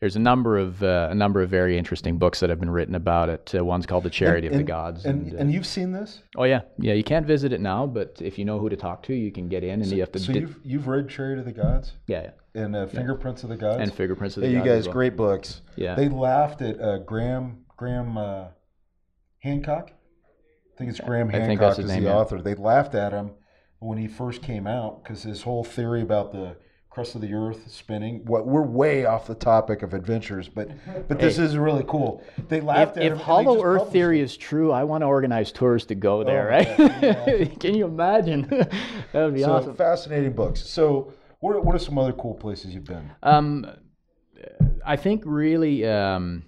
there's 0.00 0.16
a 0.16 0.20
number 0.20 0.58
of 0.58 0.82
uh, 0.82 1.08
a 1.10 1.14
number 1.14 1.42
of 1.42 1.50
very 1.50 1.76
interesting 1.78 2.18
books 2.18 2.40
that 2.40 2.50
have 2.50 2.58
been 2.58 2.70
written 2.70 2.94
about 2.94 3.28
it. 3.28 3.54
Uh, 3.56 3.64
one's 3.64 3.86
called 3.86 4.04
The 4.04 4.10
Chariots 4.10 4.46
of 4.46 4.52
the 4.52 4.58
And- 4.58 4.66
Gods. 4.66 5.04
And, 5.04 5.32
uh, 5.32 5.36
and 5.38 5.52
you've 5.52 5.66
seen 5.66 5.92
this? 5.92 6.22
oh 6.36 6.44
yeah, 6.44 6.62
yeah. 6.78 6.94
You 6.94 7.04
can't 7.04 7.26
visit 7.26 7.52
it 7.52 7.60
now, 7.60 7.86
but 7.86 8.16
if 8.20 8.38
you 8.38 8.44
know 8.44 8.58
who 8.58 8.68
to 8.68 8.76
talk 8.76 9.02
to, 9.04 9.14
you 9.14 9.30
can 9.30 9.48
get 9.48 9.62
in, 9.62 9.82
and 9.82 9.86
you 9.90 10.00
have 10.00 10.12
to. 10.12 10.18
So 10.18 10.32
di- 10.32 10.40
you've 10.40 10.58
you've 10.64 10.88
read 10.88 11.08
Chariots 11.08 11.40
of 11.40 11.44
the 11.46 11.52
Gods 11.52 11.92
yeah, 12.06 12.30
yeah. 12.54 12.62
and 12.62 12.74
uh, 12.76 12.86
Fingerprints 12.86 13.42
of 13.44 13.50
the 13.50 13.56
Gods. 13.56 13.80
And 13.80 13.92
Fingerprints 13.92 14.36
of 14.36 14.42
Hey, 14.42 14.48
the 14.50 14.52
you 14.54 14.58
Gods 14.60 14.68
as 14.70 14.76
guys, 14.78 14.86
well. 14.88 14.92
great 14.94 15.16
books. 15.16 15.60
Yeah. 15.76 15.94
They 15.94 16.08
laughed 16.08 16.62
at 16.62 16.80
uh, 16.80 16.98
Graham 16.98 17.64
Graham 17.76 18.16
uh, 18.16 18.44
Hancock. 19.40 19.90
I 19.92 20.78
think 20.78 20.90
it's 20.90 21.00
Graham 21.00 21.28
I 21.28 21.32
think 21.32 21.44
Hancock 21.44 21.60
that's 21.60 21.76
his 21.76 21.86
is 21.86 21.92
name, 21.92 22.04
the 22.04 22.08
yeah. 22.10 22.16
author. 22.16 22.42
They 22.42 22.54
laughed 22.54 22.94
at 22.94 23.12
him 23.12 23.32
when 23.78 23.98
he 23.98 24.08
first 24.08 24.42
came 24.42 24.66
out 24.66 25.02
because 25.04 25.22
his 25.22 25.42
whole 25.42 25.62
theory 25.62 26.02
about 26.02 26.32
the 26.32 26.56
crust 26.94 27.16
of 27.16 27.20
the 27.20 27.34
earth 27.34 27.68
spinning. 27.68 28.24
What 28.24 28.46
we're 28.46 28.62
way 28.62 29.04
off 29.04 29.26
the 29.26 29.34
topic 29.34 29.82
of 29.82 29.94
adventures, 29.94 30.48
but 30.48 30.68
but 31.08 31.18
this 31.18 31.38
is 31.38 31.58
really 31.58 31.84
cool. 31.88 32.22
They 32.48 32.60
laughed 32.60 32.96
If, 32.96 33.02
at 33.02 33.12
if 33.12 33.18
Hollow 33.18 33.62
Earth 33.64 33.90
theory 33.90 34.20
it. 34.20 34.22
is 34.22 34.36
true, 34.36 34.70
I 34.70 34.84
want 34.84 35.02
to 35.02 35.06
organize 35.06 35.50
tours 35.50 35.84
to 35.86 35.96
go 35.96 36.22
there, 36.22 36.46
Oh, 36.46 36.50
right? 36.50 36.78
yeah, 36.78 37.44
Can 37.60 37.74
you 37.74 37.86
imagine? 37.86 38.42
that 38.48 38.70
would 39.12 39.34
be 39.34 39.42
so 39.42 39.54
awesome. 39.54 39.74
fascinating 39.74 40.34
books. 40.34 40.64
So 40.68 41.12
what 41.40 41.56
are, 41.56 41.60
what 41.60 41.74
are 41.74 41.80
some 41.80 41.98
other 41.98 42.12
cool 42.12 42.34
places 42.34 42.72
you've 42.72 42.84
been? 42.84 43.10
Um, 43.24 43.66
I 44.86 44.94
think 44.96 45.24
really 45.26 45.84
um, 45.84 46.44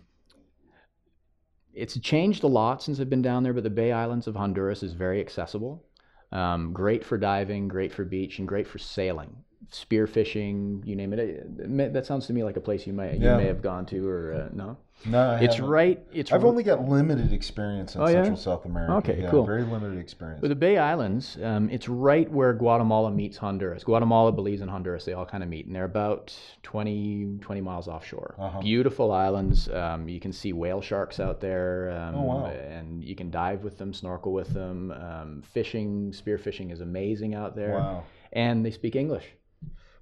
it's 1.75 1.99
changed 1.99 2.45
a 2.45 2.47
lot 2.47 2.85
since 2.85 3.01
I've 3.01 3.11
been 3.11 3.21
down 3.23 3.43
there, 3.43 3.53
but 3.53 3.65
the 3.65 3.71
Bay 3.71 3.91
Islands 3.91 4.29
of 4.29 4.37
Honduras 4.37 4.85
is 4.85 4.93
very 4.93 5.21
accessible. 5.21 5.85
Um, 6.31 6.73
great 6.73 7.05
for 7.05 7.19
diving, 7.19 7.67
great 7.67 7.93
for 7.93 8.05
beach, 8.05 8.39
and 8.39 8.47
great 8.49 8.67
for 8.69 8.79
sailing, 8.79 9.37
spearfishing, 9.71 10.87
you 10.87 10.97
name 10.97 11.13
it. 11.13 11.93
That 11.93 12.07
sounds 12.07 12.27
to 12.27 12.33
me 12.33 12.45
like 12.45 12.57
a 12.57 12.61
place 12.61 12.87
you 12.87 12.93
may 12.93 13.17
you 13.17 13.25
Yeah. 13.25 13.37
may 13.37 13.47
have 13.47 13.63
gone 13.63 13.87
to, 13.87 14.09
or 14.09 14.33
uh, 14.33 14.49
no? 14.55 14.77
No, 15.05 15.33
I 15.33 15.41
It's 15.41 15.57
haven't. 15.57 15.71
right. 15.71 16.07
It's 16.13 16.33
I've 16.33 16.45
only 16.45 16.63
got 16.63 16.89
limited 16.89 17.31
experience 17.31 17.95
in 17.95 18.01
Oh, 18.01 18.07
yeah? 18.07 18.13
Central 18.15 18.37
South 18.39 18.65
America. 18.65 18.95
Okay, 19.11 19.23
yeah, 19.23 19.31
cool. 19.31 19.45
Very 19.45 19.63
limited 19.63 19.99
experience. 19.99 20.41
With 20.41 20.49
the 20.51 20.55
Bay 20.57 20.79
Islands, 20.79 21.37
um, 21.43 21.69
it's 21.69 21.87
right 21.87 22.31
where 22.33 22.55
Guatemala 22.55 23.11
meets 23.11 23.37
Honduras. 23.37 23.85
Guatemala, 23.85 24.33
Belize, 24.33 24.63
and 24.63 24.71
Honduras, 24.71 25.05
they 25.05 25.13
all 25.13 25.27
kind 25.27 25.43
of 25.43 25.51
meet, 25.51 25.67
and 25.67 25.75
they're 25.77 25.85
about 25.85 26.35
20, 26.63 27.39
20 27.43 27.61
miles 27.61 27.89
offshore. 27.89 28.37
Uh-huh. 28.39 28.61
Beautiful 28.61 29.13
islands. 29.13 29.69
Um, 29.69 30.09
you 30.09 30.19
can 30.19 30.33
see 30.33 30.55
whale 30.55 30.81
sharks 30.81 31.21
out 31.21 31.41
there, 31.43 31.91
um, 31.91 32.15
Oh, 32.15 32.23
wow. 32.23 32.47
and 32.47 33.05
you 33.05 33.15
can 33.15 33.31
dive 33.31 33.65
with 33.65 33.77
them, 33.77 33.93
snorkel 33.93 34.33
with 34.33 34.49
them. 34.55 34.93
Um, 34.93 35.43
fishing, 35.43 36.11
spearfishing 36.13 36.73
is 36.73 36.81
amazing 36.81 37.35
out 37.35 37.55
there. 37.55 37.75
Wow. 37.75 38.05
And 38.33 38.65
they 38.65 38.71
speak 38.71 38.97
English. 38.97 39.27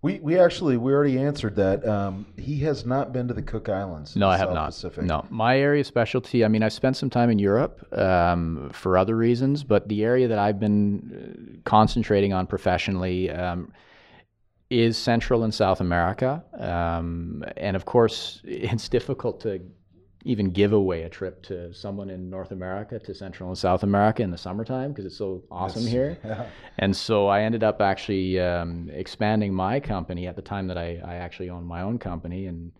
We 0.05 0.19
we 0.21 0.39
actually 0.39 0.77
we 0.77 0.93
already 0.93 1.19
answered 1.19 1.57
that. 1.57 1.89
Um, 1.89 2.27
he 2.37 2.59
has 2.59 2.85
not 2.85 3.15
been 3.15 3.27
to 3.29 3.33
the 3.33 3.41
Cook 3.41 3.71
Islands. 3.71 4.15
No, 4.15 4.29
I 4.29 4.37
have 4.37 4.49
South 4.49 4.55
not. 4.55 4.67
Pacific. 4.67 5.05
No, 5.05 5.25
my 5.31 5.59
area 5.59 5.81
of 5.81 5.87
specialty. 5.87 6.45
I 6.45 6.49
mean, 6.49 6.63
I've 6.63 6.75
spent 6.75 6.99
some 6.99 7.09
time 7.09 7.31
in 7.31 7.39
Europe 7.39 7.89
um, 7.97 8.69
for 8.75 8.99
other 8.99 9.17
reasons, 9.17 9.65
but 9.65 9.89
the 9.89 10.05
area 10.05 10.29
that 10.29 10.39
I've 10.39 10.61
been 10.61 11.57
uh, 11.57 11.61
concentrating 11.65 12.35
on 12.35 12.47
professionally 12.47 13.31
um, 13.31 13.73
is 14.69 14.99
Central 14.99 15.43
and 15.43 15.55
South 15.55 15.81
America. 15.81 16.45
Um, 16.59 17.43
and 17.57 17.75
of 17.75 17.87
course, 17.87 18.43
it's 18.45 18.91
difficult 18.91 19.41
to 19.41 19.63
even 20.27 20.51
give 20.51 20.73
away 20.73 21.03
a 21.03 21.09
trip 21.09 21.43
to 21.43 21.73
someone 21.75 22.09
in 22.09 22.31
North 22.31 22.51
America 22.51 22.99
to 22.99 23.15
Central 23.15 23.51
and 23.51 23.59
South 23.59 23.83
America 23.83 24.23
in 24.23 24.31
the 24.31 24.39
summertime 24.39 24.91
because 24.91 25.05
it's 25.05 25.17
so 25.19 25.43
awesome 25.51 25.83
It's- 25.83 25.93
here. 25.93 26.19
Yeah. 26.25 26.47
And 26.79 26.97
so 26.97 27.27
I 27.29 27.43
ended 27.43 27.63
up 27.63 27.81
actually 27.83 28.41
um, 28.41 28.91
expanding 28.93 29.53
my 29.53 29.81
company 29.81 30.27
at 30.27 30.35
the 30.37 30.43
time 30.43 30.67
that 30.69 30.79
I, 30.79 31.01
I 31.05 31.17
actually 31.17 31.51
owned 31.51 31.67
my 31.67 31.83
own 31.83 31.99
company 31.99 32.47
and 32.47 32.73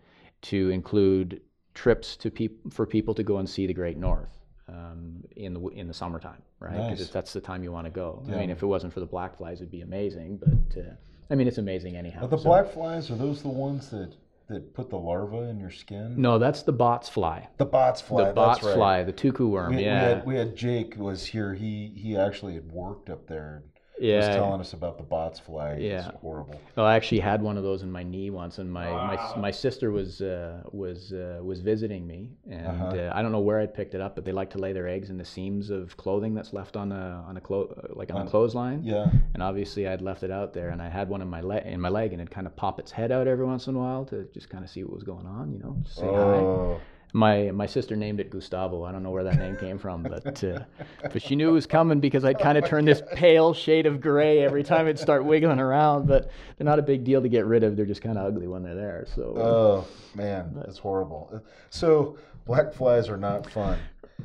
to 0.43 0.69
include 0.71 1.41
trips 1.75 2.15
to 2.17 2.31
peop- 2.31 2.73
for 2.73 2.85
people 2.85 3.13
to 3.13 3.23
go 3.23 3.37
and 3.37 3.49
see 3.49 3.67
the 3.67 3.73
Great 3.73 3.97
North 3.97 4.31
um, 4.67 5.23
in 5.35 5.53
the 5.53 5.61
in 5.69 5.87
the 5.87 5.93
summertime, 5.93 6.41
right? 6.59 6.75
Nice. 6.77 6.91
Because 6.91 7.09
that's 7.11 7.33
the 7.33 7.41
time 7.41 7.63
you 7.63 7.71
want 7.71 7.85
to 7.85 7.91
go. 7.91 8.23
Yeah. 8.27 8.35
I 8.35 8.39
mean, 8.39 8.49
if 8.49 8.63
it 8.63 8.65
wasn't 8.65 8.91
for 8.93 8.99
the 9.01 9.05
black 9.05 9.37
flies, 9.37 9.59
it'd 9.61 9.71
be 9.71 9.81
amazing. 9.81 10.37
But 10.37 10.79
uh, 10.81 10.93
I 11.29 11.35
mean, 11.35 11.47
it's 11.47 11.57
amazing 11.59 11.95
anyhow. 11.95 12.23
Are 12.25 12.27
the 12.27 12.37
so- 12.37 12.43
black 12.45 12.71
flies 12.73 13.11
are 13.11 13.15
those 13.15 13.41
the 13.43 13.49
ones 13.49 13.89
that 13.91 14.13
that 14.47 14.73
put 14.73 14.89
the 14.89 14.97
larva 14.97 15.43
in 15.43 15.59
your 15.59 15.71
skin? 15.71 16.15
No, 16.17 16.37
that's 16.37 16.61
the 16.63 16.71
bots 16.71 17.09
fly. 17.09 17.47
The 17.57 17.65
bots 17.65 18.01
fly. 18.01 18.25
the 18.25 18.33
bots 18.33 18.63
right. 18.63 18.75
fly, 18.75 19.03
the 19.03 19.13
tuku 19.13 19.49
worm. 19.49 19.75
We, 19.75 19.83
yeah. 19.83 20.03
we, 20.03 20.09
had, 20.09 20.25
we 20.25 20.35
had 20.35 20.55
Jake 20.55 20.95
was 20.97 21.25
here. 21.25 21.53
He 21.53 21.91
he 21.95 22.15
actually 22.17 22.55
had 22.55 22.71
worked 22.71 23.09
up 23.09 23.27
there. 23.27 23.63
And 23.97 24.05
yeah. 24.07 24.17
Was 24.27 24.35
telling 24.35 24.59
us 24.61 24.73
about 24.73 24.97
the 24.97 25.03
bots 25.03 25.39
fly. 25.39 25.71
It's 25.71 25.83
Yeah. 25.83 26.11
horrible. 26.21 26.59
Well, 26.75 26.85
I 26.85 26.95
actually 26.95 27.19
had 27.21 27.41
one 27.41 27.57
of 27.57 27.63
those 27.63 27.81
in 27.83 27.91
my 27.91 28.03
knee 28.03 28.29
once, 28.29 28.59
and 28.59 28.71
my 28.71 28.89
my, 28.91 29.33
my 29.37 29.51
sister 29.51 29.91
was 29.91 30.21
uh, 30.21 30.61
was 30.71 31.13
uh, 31.13 31.39
was 31.43 31.61
visiting 31.61 32.05
me, 32.05 32.31
and 32.49 32.67
Uh-huh. 32.67 32.85
uh, 32.87 33.11
I 33.13 33.21
don't 33.21 33.31
know 33.31 33.39
where 33.39 33.59
I'd 33.59 33.73
picked 33.73 33.95
it 33.95 34.01
up, 34.01 34.15
but 34.15 34.25
they 34.25 34.31
like 34.31 34.49
to 34.51 34.57
lay 34.57 34.73
their 34.73 34.87
eggs 34.87 35.09
in 35.09 35.17
the 35.17 35.25
seams 35.25 35.69
of 35.69 35.95
clothing 35.97 36.33
that's 36.33 36.51
left 36.53 36.75
on 36.75 36.91
a 36.91 37.23
on 37.27 37.37
a 37.37 37.41
clo- 37.41 37.73
uh, 37.77 37.93
like 37.95 38.11
on 38.11 38.21
On- 38.21 38.27
a 38.27 38.29
clothesline. 38.29 38.83
Yeah. 38.83 39.09
And 39.33 39.41
obviously, 39.41 39.87
I'd 39.87 40.01
left 40.01 40.23
it 40.23 40.31
out 40.31 40.53
there, 40.53 40.69
and 40.69 40.81
I 40.81 40.89
had 40.89 41.07
one 41.09 41.21
in 41.21 41.29
my 41.29 41.41
leg 41.41 41.65
in 41.65 41.79
my 41.79 41.89
leg, 41.89 42.11
and 42.13 42.21
it'd 42.21 42.31
kind 42.31 42.47
of 42.47 42.55
pop 42.55 42.79
its 42.79 42.91
head 42.91 43.11
out 43.11 43.27
every 43.27 43.45
once 43.45 43.67
in 43.67 43.75
a 43.75 43.79
while 43.79 44.05
to 44.05 44.25
just 44.33 44.49
kind 44.49 44.63
of 44.63 44.69
see 44.69 44.83
what 44.83 44.93
was 44.93 45.03
going 45.03 45.25
on, 45.25 45.51
you 45.53 45.59
know, 45.59 45.75
just 45.83 45.97
say 45.97 46.05
hi. 46.07 46.77
My 47.15 47.49
my 47.51 47.65
sister 47.65 47.95
named 47.95 48.19
it 48.19 48.29
Gustavo. 48.29 48.83
I 48.83 48.91
don't 48.91 49.01
know 49.01 49.09
where 49.09 49.23
that 49.23 49.37
name 49.37 49.55
came 49.55 49.77
from, 49.77 50.03
but 50.03 50.43
uh, 50.43 50.59
but 51.01 51.21
she 51.21 51.37
knew 51.37 51.47
it 51.47 51.53
was 51.53 51.65
coming 51.65 52.01
because 52.01 52.25
I'd 52.25 52.39
kind 52.39 52.57
of 52.57 52.65
turn 52.65 52.83
this 52.83 53.01
pale 53.13 53.53
shade 53.53 53.85
of 53.85 54.01
gray 54.01 54.39
every 54.39 54.63
time 54.63 54.85
it'd 54.85 54.99
start 54.99 55.23
wiggling 55.23 55.59
around. 55.59 56.07
But 56.07 56.29
they're 56.57 56.65
not 56.65 56.77
a 56.77 56.81
big 56.81 57.05
deal 57.05 57.21
to 57.21 57.29
get 57.29 57.45
rid 57.45 57.63
of. 57.63 57.77
They're 57.77 57.85
just 57.85 58.01
kind 58.01 58.17
of 58.17 58.25
ugly 58.25 58.49
when 58.49 58.63
they're 58.63 58.75
there. 58.75 59.05
So 59.15 59.33
uh, 59.37 59.39
Oh 59.39 59.87
man, 60.13 60.51
that's 60.53 60.77
horrible. 60.77 61.41
So 61.69 62.17
black 62.45 62.73
flies 62.73 63.07
are 63.07 63.15
not 63.15 63.49
fun. 63.49 63.79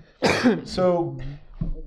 so 0.65 1.17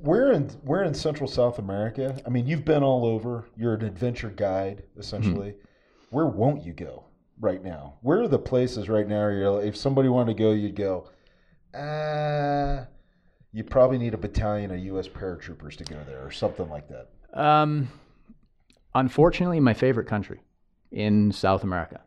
we're 0.04 0.32
in 0.32 0.50
we're 0.64 0.84
in 0.84 0.94
Central 0.94 1.28
South 1.28 1.60
America. 1.60 2.18
I 2.26 2.30
mean, 2.30 2.48
you've 2.48 2.64
been 2.64 2.82
all 2.82 3.06
over. 3.06 3.44
You're 3.58 3.74
an 3.74 3.84
adventure 3.84 4.30
guide 4.30 4.84
essentially. 4.98 5.50
Mm-hmm. 5.50 6.16
Where 6.16 6.28
won't 6.28 6.64
you 6.64 6.72
go 6.72 7.04
right 7.44 7.64
now? 7.64 7.96
Where 8.02 8.22
are 8.22 8.28
the 8.28 8.40
places 8.40 8.90
right 8.90 9.08
now? 9.08 9.28
You're 9.28 9.62
if 9.62 9.76
somebody 9.76 10.10
wanted 10.10 10.38
to 10.38 10.44
go, 10.44 10.52
you'd 10.52 10.76
go. 10.76 11.10
Ah, 11.76 12.88
you 13.52 13.64
probably 13.64 13.98
need 13.98 14.14
a 14.14 14.18
battalion 14.18 14.72
of 14.72 14.80
U.S. 14.80 15.08
paratroopers 15.08 15.76
to 15.78 15.84
go 15.84 15.98
there, 16.08 16.26
or 16.26 16.32
something 16.32 16.70
like 16.70 16.88
that. 16.88 17.10
um, 17.40 17.90
unfortunately, 18.96 19.60
my 19.60 19.74
favorite 19.74 20.08
country 20.08 20.42
in 20.92 21.32
South 21.32 21.64
America 21.64 22.02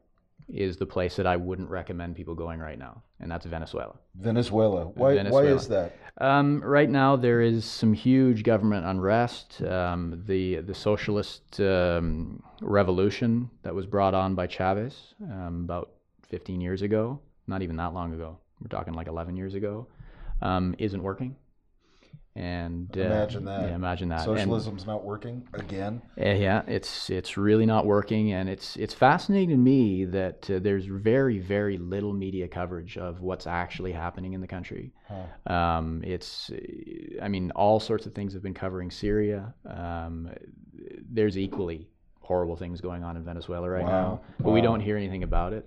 is 0.49 0.77
the 0.77 0.87
place 0.87 1.17
that 1.17 1.27
I 1.27 1.37
wouldn't 1.37 1.69
recommend 1.69 2.17
people 2.17 2.35
going 2.35 2.61
right 2.61 2.79
now, 2.79 3.03
and 3.21 3.31
that's 3.31 3.47
Venezuela. 3.47 3.97
Venezuela. 4.15 4.87
Why? 4.87 5.23
Why 5.25 5.43
is 5.43 5.69
that? 5.69 5.97
Um, 6.19 6.61
right 6.63 6.89
now, 6.89 7.17
there 7.17 7.41
is 7.41 7.65
some 7.65 7.93
huge 7.93 8.43
government 8.43 8.87
unrest. 8.87 9.63
Um, 9.63 10.23
the 10.27 10.57
the 10.61 10.75
socialist 10.75 11.61
um, 11.61 12.43
revolution 12.61 13.51
that 13.63 13.75
was 13.75 13.87
brought 13.87 14.15
on 14.15 14.35
by 14.35 14.47
Chavez 14.47 15.15
um, 15.23 15.63
about 15.65 15.91
15 16.29 16.61
years 16.61 16.83
ago, 16.83 17.21
not 17.47 17.63
even 17.63 17.77
that 17.77 17.93
long 17.93 18.15
ago. 18.15 18.39
We're 18.61 18.69
talking 18.69 18.95
like 18.95 19.07
11 19.07 19.37
years 19.37 19.55
ago, 19.55 19.87
um, 20.41 20.75
isn't 20.79 21.03
working. 21.03 21.37
And 22.37 22.94
uh, 22.99 23.01
Imagine 23.01 23.44
that. 23.46 23.62
Yeah, 23.68 23.75
imagine 23.75 24.09
that. 24.11 24.27
And- 24.29 24.38
Socialism's 24.38 24.87
not 24.87 25.05
working 25.05 25.49
again. 25.55 26.03
uh, 26.20 26.29
yeah, 26.31 26.62
it's 26.66 27.09
it's 27.09 27.37
really 27.38 27.64
not 27.64 27.87
working, 27.87 28.33
and 28.33 28.46
it's 28.49 28.77
it's 28.77 28.92
fascinating 28.92 29.49
to 29.51 29.57
me 29.57 30.05
that 30.05 30.51
uh, 30.51 30.59
there's 30.61 30.85
very 30.85 31.38
very 31.38 31.79
little 31.79 32.12
media 32.12 32.46
coverage 32.46 32.99
of 32.99 33.22
what's 33.22 33.46
actually 33.46 33.92
happening 33.92 34.35
in 34.35 34.42
the 34.42 34.46
country. 34.46 34.92
Huh. 35.09 35.53
Um, 35.53 36.03
it's, 36.05 36.51
I 37.22 37.29
mean, 37.29 37.53
all 37.53 37.81
sorts 37.81 38.05
of 38.05 38.14
things 38.14 38.35
have 38.35 38.42
been 38.42 38.55
covering 38.55 38.90
Syria. 38.90 39.55
Um, 39.66 40.29
there's 41.11 41.38
equally 41.38 41.88
horrible 42.20 42.57
things 42.57 42.81
going 42.83 43.03
on 43.03 43.16
in 43.16 43.25
Venezuela 43.25 43.68
right 43.70 43.85
Wow. 43.85 43.90
now, 43.90 44.20
but 44.40 44.51
we 44.51 44.61
don't 44.61 44.81
hear 44.81 44.96
anything 44.99 45.22
about 45.22 45.53
it. 45.55 45.64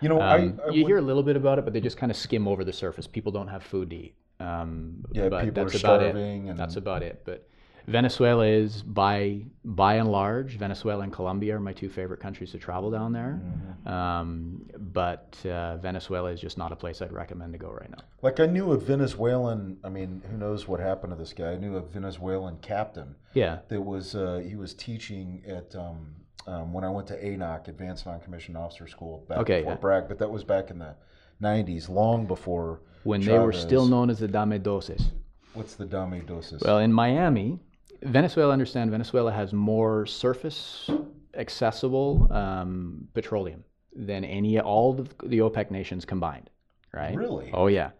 You 0.00 0.08
know, 0.08 0.20
Um, 0.20 0.58
I, 0.64 0.68
I 0.68 0.70
you 0.72 0.82
would- 0.82 0.88
hear 0.88 0.98
a 0.98 1.02
little 1.02 1.22
bit 1.22 1.36
about 1.36 1.58
it, 1.58 1.64
but 1.64 1.74
they 1.74 1.80
just 1.80 1.96
kind 1.96 2.10
of 2.10 2.16
skim 2.16 2.48
over 2.48 2.64
the 2.64 2.72
surface. 2.72 3.06
People 3.06 3.30
don't 3.30 3.48
have 3.48 3.62
food 3.62 3.90
to 3.90 3.96
eat. 3.96 4.14
Um, 4.40 5.04
Yeah, 5.12 5.28
but 5.28 5.44
people 5.44 5.60
are 5.64 5.66
about 5.66 5.72
starving 5.78 6.46
it. 6.46 6.50
and- 6.50 6.58
That's 6.58 6.76
about 6.76 7.02
it. 7.02 7.22
But 7.24 7.48
Venezuela 7.86 8.46
is 8.46 8.82
by 8.82 9.46
by 9.64 9.94
and 9.94 10.12
large 10.12 10.58
Venezuela 10.58 11.02
and 11.04 11.12
Colombia 11.12 11.56
are 11.56 11.60
my 11.60 11.72
two 11.72 11.88
favorite 11.88 12.20
countries 12.20 12.50
to 12.52 12.58
travel 12.58 12.90
down 12.90 13.12
there. 13.12 13.40
Mm-hmm. 13.42 13.88
Um, 13.88 14.66
but 14.78 15.34
uh, 15.46 15.78
Venezuela 15.78 16.30
is 16.30 16.38
just 16.40 16.58
not 16.58 16.70
a 16.70 16.76
place 16.76 17.00
I'd 17.00 17.12
recommend 17.12 17.52
to 17.54 17.58
go 17.58 17.70
right 17.70 17.90
now. 17.90 18.02
Like 18.20 18.40
I 18.40 18.46
knew 18.46 18.72
a 18.72 18.76
Venezuelan. 18.78 19.78
I 19.82 19.88
mean, 19.88 20.22
who 20.30 20.36
knows 20.36 20.68
what 20.68 20.80
happened 20.80 21.12
to 21.14 21.18
this 21.18 21.32
guy? 21.32 21.52
I 21.52 21.56
knew 21.56 21.76
a 21.76 21.80
Venezuelan 21.82 22.58
captain 22.60 23.16
Yeah. 23.32 23.60
that 23.68 23.80
was 23.80 24.14
uh, 24.14 24.42
he 24.46 24.54
was 24.54 24.74
teaching 24.74 25.42
at 25.46 25.74
um, 25.74 26.14
um, 26.46 26.72
when 26.74 26.84
I 26.84 26.90
went 26.90 27.06
to 27.08 27.14
ANOC, 27.22 27.68
Advanced 27.68 28.04
Non-Commissioned 28.06 28.56
Officer 28.56 28.86
School, 28.86 29.24
back 29.28 29.38
Okay, 29.38 29.58
in 29.60 29.64
Fort 29.64 29.76
yeah. 29.76 29.80
Bragg. 29.80 30.08
But 30.08 30.18
that 30.18 30.30
was 30.30 30.44
back 30.44 30.70
in 30.70 30.78
the 30.78 30.94
'90s, 31.42 31.88
long 31.88 32.26
before 32.26 32.80
When 33.04 33.20
they 33.20 33.38
were 33.38 33.52
still 33.52 33.86
known 33.86 34.10
as 34.10 34.18
the 34.18 34.28
Dame 34.28 34.60
Doses. 34.62 35.10
What's 35.54 35.74
the 35.74 35.86
Dame 35.86 36.22
Dosis? 36.26 36.64
Well, 36.64 36.78
in 36.78 36.92
Miami, 36.92 37.58
Venezuela, 38.02 38.52
understand 38.52 38.90
Venezuela 38.90 39.32
has 39.32 39.52
more 39.52 40.06
surface 40.06 40.90
accessible 41.34 42.28
um, 42.32 43.08
petroleum 43.14 43.64
than 43.94 44.24
any 44.24 44.60
all 44.60 44.98
of 45.00 45.08
the 45.24 45.38
OPEC 45.38 45.70
nations 45.70 46.04
combined, 46.04 46.50
right? 46.92 47.14
Really? 47.16 47.50
Oh 47.52 47.66
yeah. 47.68 47.90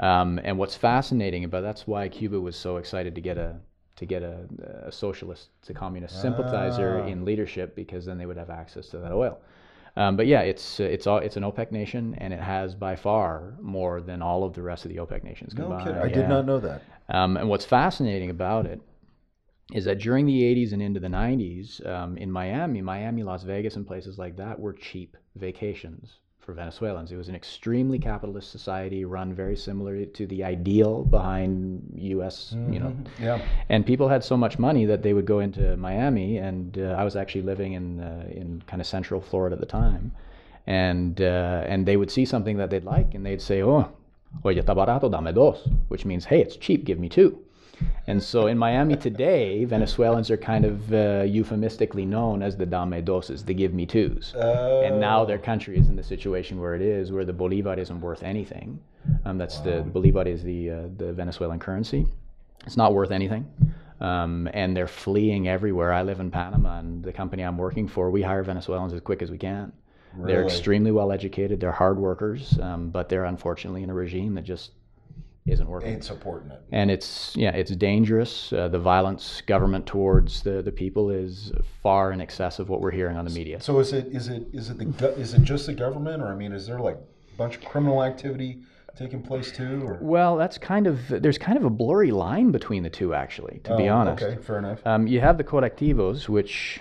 Um, 0.00 0.40
and 0.42 0.58
what's 0.58 0.76
fascinating 0.76 1.44
about 1.44 1.62
that's 1.62 1.86
why 1.86 2.08
Cuba 2.08 2.40
was 2.40 2.56
so 2.56 2.76
excited 2.78 3.14
to 3.14 3.20
get 3.20 3.38
a 3.38 3.56
to 3.96 4.06
get 4.06 4.22
a, 4.24 4.46
a 4.86 4.90
socialist 4.92 5.50
to 5.62 5.72
communist 5.72 6.20
sympathizer 6.20 7.00
Ah. 7.04 7.06
in 7.06 7.24
leadership 7.24 7.76
because 7.76 8.04
then 8.04 8.18
they 8.18 8.26
would 8.26 8.36
have 8.36 8.50
access 8.50 8.88
to 8.88 8.98
that 8.98 9.12
oil. 9.12 9.40
Um, 9.96 10.16
but 10.16 10.26
yeah, 10.26 10.40
it's 10.40 10.80
it's 10.80 11.06
all 11.06 11.18
it's 11.18 11.36
an 11.36 11.44
OPEC 11.44 11.70
nation 11.70 12.14
and 12.18 12.32
it 12.34 12.40
has 12.40 12.74
by 12.74 12.96
far 12.96 13.54
more 13.60 14.00
than 14.00 14.22
all 14.22 14.42
of 14.42 14.52
the 14.54 14.62
rest 14.62 14.84
of 14.84 14.90
the 14.90 14.96
OPEC 14.98 15.22
nations 15.22 15.54
no 15.54 15.64
combined. 15.68 15.84
kidding. 15.86 16.00
I 16.02 16.06
Yeah. 16.06 16.14
did 16.14 16.28
not 16.28 16.46
know 16.46 16.58
that. 16.60 16.82
Um, 17.08 17.36
and 17.36 17.48
what's 17.48 17.64
fascinating 17.64 18.30
about 18.30 18.66
it 18.66 18.80
is 19.72 19.84
that 19.84 19.98
during 19.98 20.26
the 20.26 20.42
80s 20.42 20.72
and 20.72 20.82
into 20.82 21.00
the 21.00 21.08
90s 21.08 21.84
um, 21.86 22.16
in 22.18 22.30
Miami, 22.30 22.82
Miami, 22.82 23.22
Las 23.22 23.44
Vegas, 23.44 23.76
and 23.76 23.86
places 23.86 24.18
like 24.18 24.36
that 24.36 24.58
were 24.58 24.72
cheap 24.72 25.16
vacations 25.36 26.18
for 26.44 26.52
Venezuelans. 26.52 27.10
It 27.10 27.16
was 27.16 27.28
an 27.28 27.34
extremely 27.34 27.98
capitalist 27.98 28.50
society 28.50 29.04
run 29.04 29.32
very 29.32 29.56
similar 29.56 30.04
to 30.04 30.26
the 30.26 30.44
ideal 30.44 31.02
behind 31.04 31.82
U.S. 31.96 32.54
You 32.70 32.80
know, 32.80 32.88
Mhm. 32.92 33.06
Yeah. 33.20 33.38
and 33.68 33.84
people 33.86 34.08
had 34.08 34.22
so 34.22 34.36
much 34.36 34.58
money 34.58 34.84
that 34.84 35.02
they 35.02 35.14
would 35.14 35.24
go 35.26 35.40
into 35.40 35.76
Miami, 35.76 36.36
and 36.38 36.78
uh, 36.78 36.94
I 37.00 37.04
was 37.04 37.16
actually 37.16 37.42
living 37.42 37.72
in 37.72 38.00
uh, 38.00 38.26
in 38.30 38.62
kind 38.66 38.80
of 38.80 38.86
Central 38.86 39.20
Florida 39.20 39.54
at 39.54 39.60
the 39.60 39.66
time, 39.66 40.12
and 40.66 41.20
uh, 41.20 41.64
and 41.66 41.86
they 41.86 41.96
would 41.96 42.10
see 42.10 42.24
something 42.26 42.56
that 42.58 42.70
they'd 42.70 42.84
like, 42.84 43.14
and 43.14 43.24
they'd 43.24 43.40
say, 43.42 43.62
"Oh, 43.62 43.88
oye, 44.44 44.54
está 44.54 44.74
barato, 44.76 45.10
dame 45.10 45.32
dos," 45.34 45.66
which 45.88 46.04
means, 46.04 46.26
"Hey, 46.26 46.40
it's 46.42 46.56
cheap, 46.56 46.84
give 46.84 46.98
me 46.98 47.08
two. 47.08 47.38
And 48.06 48.22
so 48.22 48.46
in 48.46 48.58
Miami 48.58 48.96
today, 48.96 49.64
Venezuelans 49.64 50.30
are 50.30 50.36
kind 50.36 50.64
of 50.64 50.92
uh, 50.92 51.24
euphemistically 51.26 52.04
known 52.04 52.42
as 52.42 52.56
the 52.56 52.66
dame 52.66 53.04
doses, 53.04 53.44
the 53.44 53.54
give 53.54 53.72
me 53.74 53.86
twos. 53.86 54.34
And 54.86 55.00
now 55.00 55.24
their 55.24 55.38
country 55.38 55.78
is 55.78 55.88
in 55.88 55.96
the 55.96 56.02
situation 56.02 56.60
where 56.60 56.74
it 56.74 56.82
is, 56.82 57.12
where 57.12 57.24
the 57.24 57.32
bolivar 57.32 57.74
isn't 57.74 58.00
worth 58.00 58.22
anything. 58.22 58.80
Um, 59.24 59.38
that's 59.38 59.60
the 59.60 59.82
bolivar 59.82 60.26
is 60.26 60.42
the 60.42 60.70
uh, 60.70 60.82
the 60.96 61.12
Venezuelan 61.12 61.58
currency. 61.58 62.06
It's 62.66 62.76
not 62.76 62.94
worth 62.94 63.10
anything. 63.10 63.46
Um, 64.00 64.48
and 64.52 64.76
they're 64.76 64.88
fleeing 64.88 65.48
everywhere. 65.48 65.92
I 65.92 66.02
live 66.02 66.20
in 66.20 66.30
Panama, 66.30 66.78
and 66.80 67.02
the 67.02 67.12
company 67.12 67.42
I'm 67.42 67.56
working 67.56 67.86
for, 67.88 68.10
we 68.10 68.22
hire 68.22 68.42
Venezuelans 68.42 68.92
as 68.92 69.00
quick 69.00 69.22
as 69.22 69.30
we 69.30 69.38
can. 69.38 69.72
They're 70.16 70.44
extremely 70.44 70.92
well 70.92 71.10
educated. 71.10 71.58
They're 71.60 71.72
hard 71.72 71.98
workers, 71.98 72.58
um, 72.60 72.90
but 72.90 73.08
they're 73.08 73.24
unfortunately 73.24 73.82
in 73.82 73.90
a 73.90 73.94
regime 73.94 74.34
that 74.34 74.44
just 74.44 74.70
isn't 75.46 75.68
working 75.68 75.90
ain't 75.92 76.04
supporting 76.04 76.50
it. 76.50 76.60
and 76.72 76.90
it's 76.90 77.36
yeah 77.36 77.50
it's 77.50 77.70
dangerous 77.76 78.50
uh, 78.54 78.66
the 78.68 78.78
violence 78.78 79.42
government 79.46 79.84
towards 79.86 80.42
the, 80.42 80.62
the 80.62 80.72
people 80.72 81.10
is 81.10 81.52
far 81.82 82.12
in 82.12 82.20
excess 82.20 82.58
of 82.58 82.70
what 82.70 82.80
we're 82.80 82.90
hearing 82.90 83.16
on 83.16 83.24
the 83.26 83.30
media 83.30 83.60
So 83.60 83.78
is 83.78 83.92
it 83.92 84.06
is 84.06 84.28
it 84.28 84.46
is 84.54 84.70
it 84.70 84.78
the 84.98 85.08
is 85.18 85.34
it 85.34 85.42
just 85.42 85.66
the 85.66 85.74
government, 85.74 86.22
or 86.22 86.28
I 86.28 86.34
mean, 86.34 86.52
is 86.52 86.66
there 86.66 86.78
like 86.80 86.96
a 86.96 87.36
bunch 87.36 87.56
of 87.56 87.64
criminal 87.64 88.02
activity 88.02 88.60
taking 88.96 89.22
place 89.22 89.52
too? 89.52 89.82
Or 89.86 89.98
well 90.00 90.36
that's 90.38 90.56
kind 90.56 90.86
of 90.86 90.98
there's 91.08 91.36
kind 91.38 91.58
of 91.58 91.64
a 91.64 91.70
blurry 91.70 92.10
line 92.10 92.50
between 92.50 92.82
the 92.82 92.90
two 92.90 93.12
actually 93.12 93.60
to 93.64 93.76
be 93.76 93.88
Oh, 93.90 93.96
honest 93.96 94.22
Okay, 94.22 94.40
fair 94.42 94.58
enough. 94.60 94.80
um, 94.86 95.06
you 95.06 95.20
have 95.20 95.36
the 95.36 95.44
colectivos 95.44 96.26
which 96.26 96.80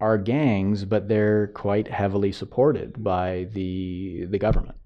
are 0.00 0.16
gangs 0.16 0.84
but 0.84 1.08
they're 1.08 1.48
quite 1.48 1.88
heavily 1.88 2.30
supported 2.30 3.02
by 3.02 3.48
the 3.52 4.26
the 4.26 4.38
government 4.38 4.76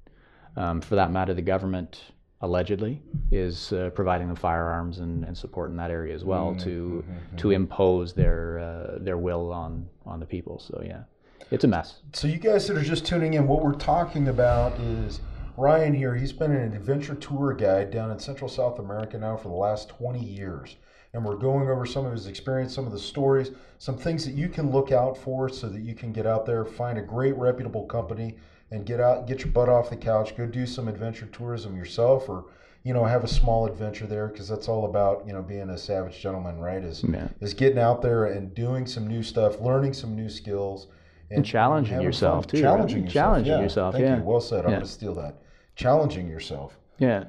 um, 0.57 0.81
for 0.81 0.95
that 0.95 1.11
matter 1.11 1.35
the 1.35 1.43
government 1.43 2.01
allegedly 2.43 3.03
is 3.31 3.73
uh, 3.73 3.91
providing 3.95 4.27
them 4.27 4.37
firearms 4.37 4.99
and, 4.99 5.25
and 5.25 5.37
support 5.37 5.71
in 5.71 5.77
that 5.77 5.91
area 5.91 6.15
as 6.15 6.25
well 6.25 6.55
to 6.55 7.05
to 7.37 7.51
impose 7.51 8.13
their 8.13 8.59
uh, 8.59 8.99
their 9.01 9.19
will 9.19 9.53
on 9.53 9.89
on 10.07 10.21
the 10.21 10.27
people. 10.27 10.59
So 10.59 10.83
yeah, 10.85 11.03
it's 11.51 11.65
a 11.65 11.69
mess. 11.69 12.01
So 12.13 12.29
you 12.29 12.39
guys 12.39 12.67
that 12.69 12.77
are 12.77 12.83
just 12.83 13.05
tuning 13.05 13.35
in, 13.35 13.47
what 13.47 13.63
we're 13.63 13.75
talking 13.75 14.29
about 14.29 14.79
is 14.81 15.21
Ryan 15.57 15.93
here. 15.93 16.15
He's 16.15 16.33
been 16.33 16.53
an 16.53 16.73
adventure 16.75 17.15
tour 17.15 17.53
guide 17.53 17.91
down 17.91 18.11
in 18.11 18.19
Central 18.19 18.49
South 18.49 18.79
America 18.79 19.19
now 19.19 19.37
for 19.37 19.49
the 19.49 19.55
last 19.55 19.89
20 19.91 20.25
years. 20.25 20.77
And 21.13 21.25
we're 21.25 21.37
going 21.37 21.69
over 21.69 21.85
some 21.85 22.07
of 22.07 22.13
his 22.13 22.29
experience, 22.29 22.73
some 22.73 22.87
of 22.87 22.93
the 22.93 22.99
stories, 22.99 23.51
some 23.79 23.97
things 23.97 24.25
that 24.25 24.35
you 24.35 24.49
can 24.49 24.71
look 24.71 24.93
out 24.93 25.19
for 25.19 25.49
so 25.49 25.69
that 25.69 25.81
you 25.81 25.95
can 25.95 26.13
get 26.13 26.25
out 26.25 26.47
there, 26.47 26.65
find 26.65 26.99
a 26.99 27.03
great 27.03 27.37
reputable 27.37 27.85
company 27.87 28.37
and 28.71 28.87
get 28.87 29.01
out, 29.01 29.27
get 29.27 29.41
your 29.41 29.53
butt 29.53 29.69
off 29.69 29.91
the 29.91 29.97
couch, 29.97 30.37
go 30.37 30.47
do 30.47 30.67
some 30.67 30.89
adventure 30.89 31.27
tourism 31.27 31.77
yourself 31.77 32.29
or 32.29 32.45
you 32.83 32.95
know, 32.95 33.05
have 33.05 33.25
a 33.25 33.29
small 33.29 33.67
adventure 33.67 34.07
there 34.07 34.29
because 34.29 34.49
that's 34.49 34.67
all 34.67 34.87
about, 34.87 35.27
you 35.27 35.35
know, 35.35 35.43
being 35.43 35.69
a 35.69 35.77
savage 35.77 36.19
gentleman, 36.19 36.59
right? 36.59 36.83
Is 36.83 37.05
Yeah. 37.05 37.29
is 37.41 37.53
getting 37.53 37.79
out 37.79 38.01
there 38.01 38.25
and 38.25 38.55
doing 38.55 38.87
some 38.87 39.07
new 39.07 39.23
stuff, 39.23 39.61
learning 39.61 39.93
some 39.93 40.17
new 40.17 40.31
skills 40.31 40.87
And 41.31 41.45
challenging 41.45 41.93
having 41.93 42.07
yourself, 42.07 42.45
fun. 42.47 42.49
too, 42.49 42.57
right? 42.57 42.63
Challenging 42.63 42.99
yourself. 43.05 43.13
Challenging 43.13 43.53
yeah. 43.53 43.61
yourself, 43.61 43.93
Thank 43.95 44.05
yeah. 44.07 44.17
you. 44.17 44.23
Well 44.23 44.41
said. 44.41 44.65
I'm 44.65 44.81
to 44.81 44.87
steal 44.87 45.15
that. 45.17 45.43
Challenging 45.77 46.27
yourself. 46.31 46.79
Yeah. 46.99 47.25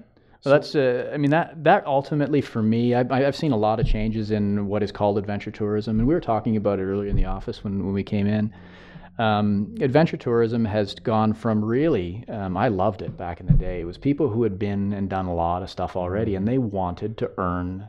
Well, 0.45 0.53
that's. 0.53 0.73
Uh, 0.73 1.11
I 1.13 1.17
mean, 1.17 1.31
that 1.31 1.61
that 1.65 1.85
ultimately 1.85 2.39
for 2.39 2.63
me, 2.63 2.95
I, 2.95 3.01
I- 3.01 3.27
I've 3.27 3.35
seen 3.35 3.51
a 3.51 3.57
lot 3.57 3.81
of 3.81 3.85
changes 3.85 4.31
in 4.31 4.67
what 4.67 4.81
is 4.83 4.91
called 4.93 5.17
adventure 5.17 5.51
tourism, 5.51 5.99
and 5.99 6.07
we 6.07 6.13
were 6.13 6.21
talking 6.21 6.55
about 6.55 6.79
it 6.79 6.83
earlier 6.83 7.09
in 7.09 7.17
the 7.17 7.25
office 7.25 7.61
when, 7.61 7.83
when 7.83 7.93
we 7.93 8.03
came 8.03 8.25
in. 8.25 8.53
Um, 9.21 9.75
adventure 9.81 10.17
tourism 10.17 10.65
has 10.65 10.95
gone 10.95 11.33
from 11.35 11.63
really, 11.63 12.25
um, 12.27 12.57
I 12.57 12.69
loved 12.69 13.03
it 13.03 13.15
back 13.17 13.39
in 13.39 13.45
the 13.45 13.53
day. 13.53 13.81
It 13.81 13.85
was 13.85 13.99
people 13.99 14.27
who 14.29 14.41
had 14.41 14.57
been 14.57 14.93
and 14.93 15.07
done 15.07 15.27
a 15.27 15.35
lot 15.35 15.61
of 15.61 15.69
stuff 15.69 15.95
already, 15.95 16.33
and 16.33 16.47
they 16.47 16.57
wanted 16.57 17.19
to 17.19 17.29
earn 17.37 17.87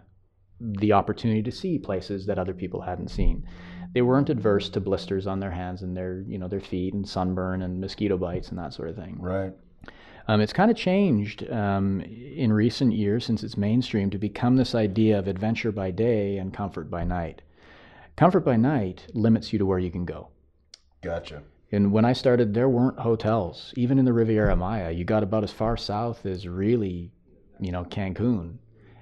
the 0.61 0.93
opportunity 0.93 1.43
to 1.43 1.51
see 1.51 1.79
places 1.79 2.27
that 2.27 2.39
other 2.39 2.53
people 2.53 2.83
hadn't 2.83 3.09
seen. 3.09 3.47
They 3.95 4.03
weren't 4.03 4.29
adverse 4.29 4.69
to 4.71 4.81
blisters 4.81 5.27
on 5.27 5.41
their 5.41 5.51
hands 5.51 5.81
and 5.81 5.97
their, 5.97 6.21
you 6.29 6.37
know, 6.37 6.49
their 6.49 6.61
feet 6.61 6.93
and 6.93 7.09
sunburn 7.09 7.63
and 7.63 7.81
mosquito 7.81 8.19
bites 8.19 8.51
and 8.51 8.59
that 8.59 8.75
sort 8.75 8.91
of 8.91 8.97
thing. 8.97 9.17
Right. 9.19 9.55
Um, 10.29 10.43
it's 10.43 10.53
kind 10.53 10.71
of 10.71 10.77
changed 10.77 11.51
um, 11.51 12.03
in 12.03 12.53
recent 12.53 12.93
years 12.93 13.25
since 13.25 13.43
it's 13.43 13.57
mainstream 13.57 14.11
to 14.11 14.19
become 14.19 14.57
this 14.57 14.75
idea 14.75 15.19
of 15.19 15.29
adventure 15.29 15.73
by 15.73 15.93
day 15.93 16.37
and 16.37 16.53
comfort 16.53 16.91
by 16.91 17.05
night. 17.05 17.41
Comfort 18.17 18.45
by 18.45 18.57
night 18.57 19.07
limits 19.15 19.51
you 19.51 19.59
to 19.59 19.65
where 19.65 19.79
you 19.79 19.91
can 19.91 20.05
go. 20.05 20.29
Gotcha. 21.03 21.43
And 21.73 21.91
when 21.91 22.05
I 22.05 22.13
started, 22.13 22.55
there 22.55 22.69
weren't 22.69 22.99
hotels. 22.99 23.73
Even 23.77 23.99
in 23.99 24.05
the 24.05 24.13
Riviera 24.13 24.55
Maya, 24.55 24.91
you 24.91 25.05
got 25.05 25.23
about 25.23 25.43
as 25.43 25.51
far 25.51 25.77
south 25.77 26.27
as 26.27 26.47
really, 26.47 27.11
you 27.61 27.73
know, 27.73 27.85
Cancun. 27.85 28.59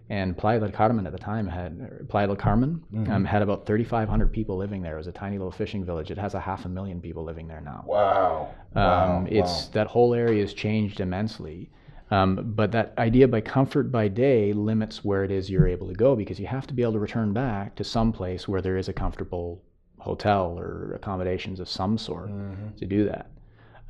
And 0.08 0.36
Playa 0.36 0.58
del 0.58 0.72
Carmen 0.72 1.06
at 1.06 1.12
the 1.12 1.18
time 1.18 1.46
had 1.46 2.08
Playa 2.08 2.26
del 2.26 2.36
Carmen 2.36 2.82
um, 3.08 3.24
had 3.24 3.42
about 3.42 3.64
3,500 3.64 4.32
people 4.32 4.56
living 4.56 4.82
there. 4.82 4.94
It 4.94 4.98
was 4.98 5.06
a 5.06 5.12
tiny 5.12 5.38
little 5.38 5.52
fishing 5.52 5.84
village. 5.84 6.10
It 6.10 6.18
has 6.18 6.34
a 6.34 6.40
half 6.40 6.64
a 6.64 6.68
million 6.68 7.00
people 7.00 7.22
living 7.22 7.46
there 7.46 7.60
now. 7.60 7.84
Wow. 7.86 8.48
Wow. 8.74 9.18
Um, 9.18 9.26
it's 9.28 9.66
that 9.66 9.86
whole 9.86 10.12
area 10.12 10.40
has 10.40 10.52
changed 10.52 10.98
immensely. 10.98 11.70
Um, 12.10 12.54
but 12.56 12.72
that 12.72 12.92
idea 12.98 13.28
by 13.28 13.40
comfort 13.40 13.92
by 13.92 14.08
day 14.08 14.52
limits 14.52 15.04
where 15.04 15.22
it 15.22 15.30
is 15.30 15.48
you're 15.48 15.68
able 15.68 15.86
to 15.86 15.94
go 15.94 16.16
because 16.16 16.40
you 16.40 16.46
have 16.48 16.66
to 16.66 16.74
be 16.74 16.82
able 16.82 16.94
to 16.94 16.98
return 16.98 17.32
back 17.32 17.76
to 17.76 17.84
some 17.84 18.12
place 18.12 18.48
where 18.48 18.60
there 18.60 18.76
is 18.76 18.88
a 18.88 18.92
comfortable 18.92 19.62
hotel 20.00 20.58
or 20.58 20.92
accommodations 20.94 21.60
of 21.60 21.68
some 21.68 21.96
sort 21.98 22.30
Mhm. 22.30 22.76
to 22.76 22.86
do 22.86 23.04
that. 23.04 23.30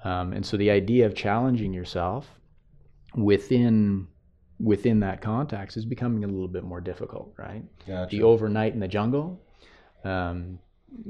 Um, 0.05 0.33
and 0.33 0.44
so 0.44 0.57
the 0.57 0.70
idea 0.70 1.07
of 1.07 1.14
challenging 1.14 1.73
yourself 1.73 2.38
within 3.14 4.07
within 4.62 5.01
that 5.01 5.23
context 5.23 5.79
is 5.79 5.87
becoming 5.87 6.23
a 6.23 6.27
little 6.27 6.46
bit 6.46 6.62
more 6.64 6.83
difficult, 6.83 7.33
right? 7.38 7.63
Gotcha. 7.87 8.15
the 8.15 8.23
overnight 8.23 8.75
in 8.75 8.81
the 8.81 8.88
jungle. 8.88 9.40
Um, 10.04 10.58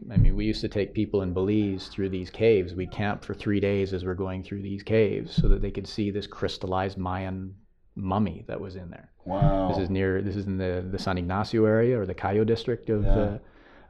I 0.09 0.17
mean, 0.19 0.37
we 0.37 0.45
used 0.45 0.61
to 0.61 0.69
take 0.69 0.95
people 0.95 1.23
in 1.23 1.33
Belize 1.33 1.89
through 1.89 2.11
these 2.11 2.31
caves. 2.31 2.75
We 2.75 2.87
camped 2.87 3.25
for 3.25 3.35
three 3.35 3.59
days 3.59 3.93
as 3.93 4.05
we're 4.05 4.15
going 4.15 4.45
through 4.45 4.63
these 4.63 4.85
caves 4.85 5.33
so 5.35 5.49
that 5.49 5.63
they 5.63 5.73
could 5.73 5.89
see 5.89 6.13
this 6.13 6.29
crystallized 6.29 6.97
Mayan 6.97 7.55
mummy 7.97 8.45
that 8.47 8.61
was 8.61 8.77
in 8.77 8.89
there. 8.91 9.11
wow. 9.25 9.69
This 9.69 9.79
is 9.79 9.91
near. 9.91 10.23
This 10.23 10.37
is 10.37 10.47
in 10.47 10.57
the 10.57 10.87
the 10.89 10.99
San 10.99 11.19
Ignacio 11.19 11.65
area 11.65 11.99
or 12.01 12.07
the 12.07 12.15
Cayo 12.15 12.45
district 12.45 12.89
of 12.89 13.03
Yeah. 13.05 13.11
uh, 13.19 13.39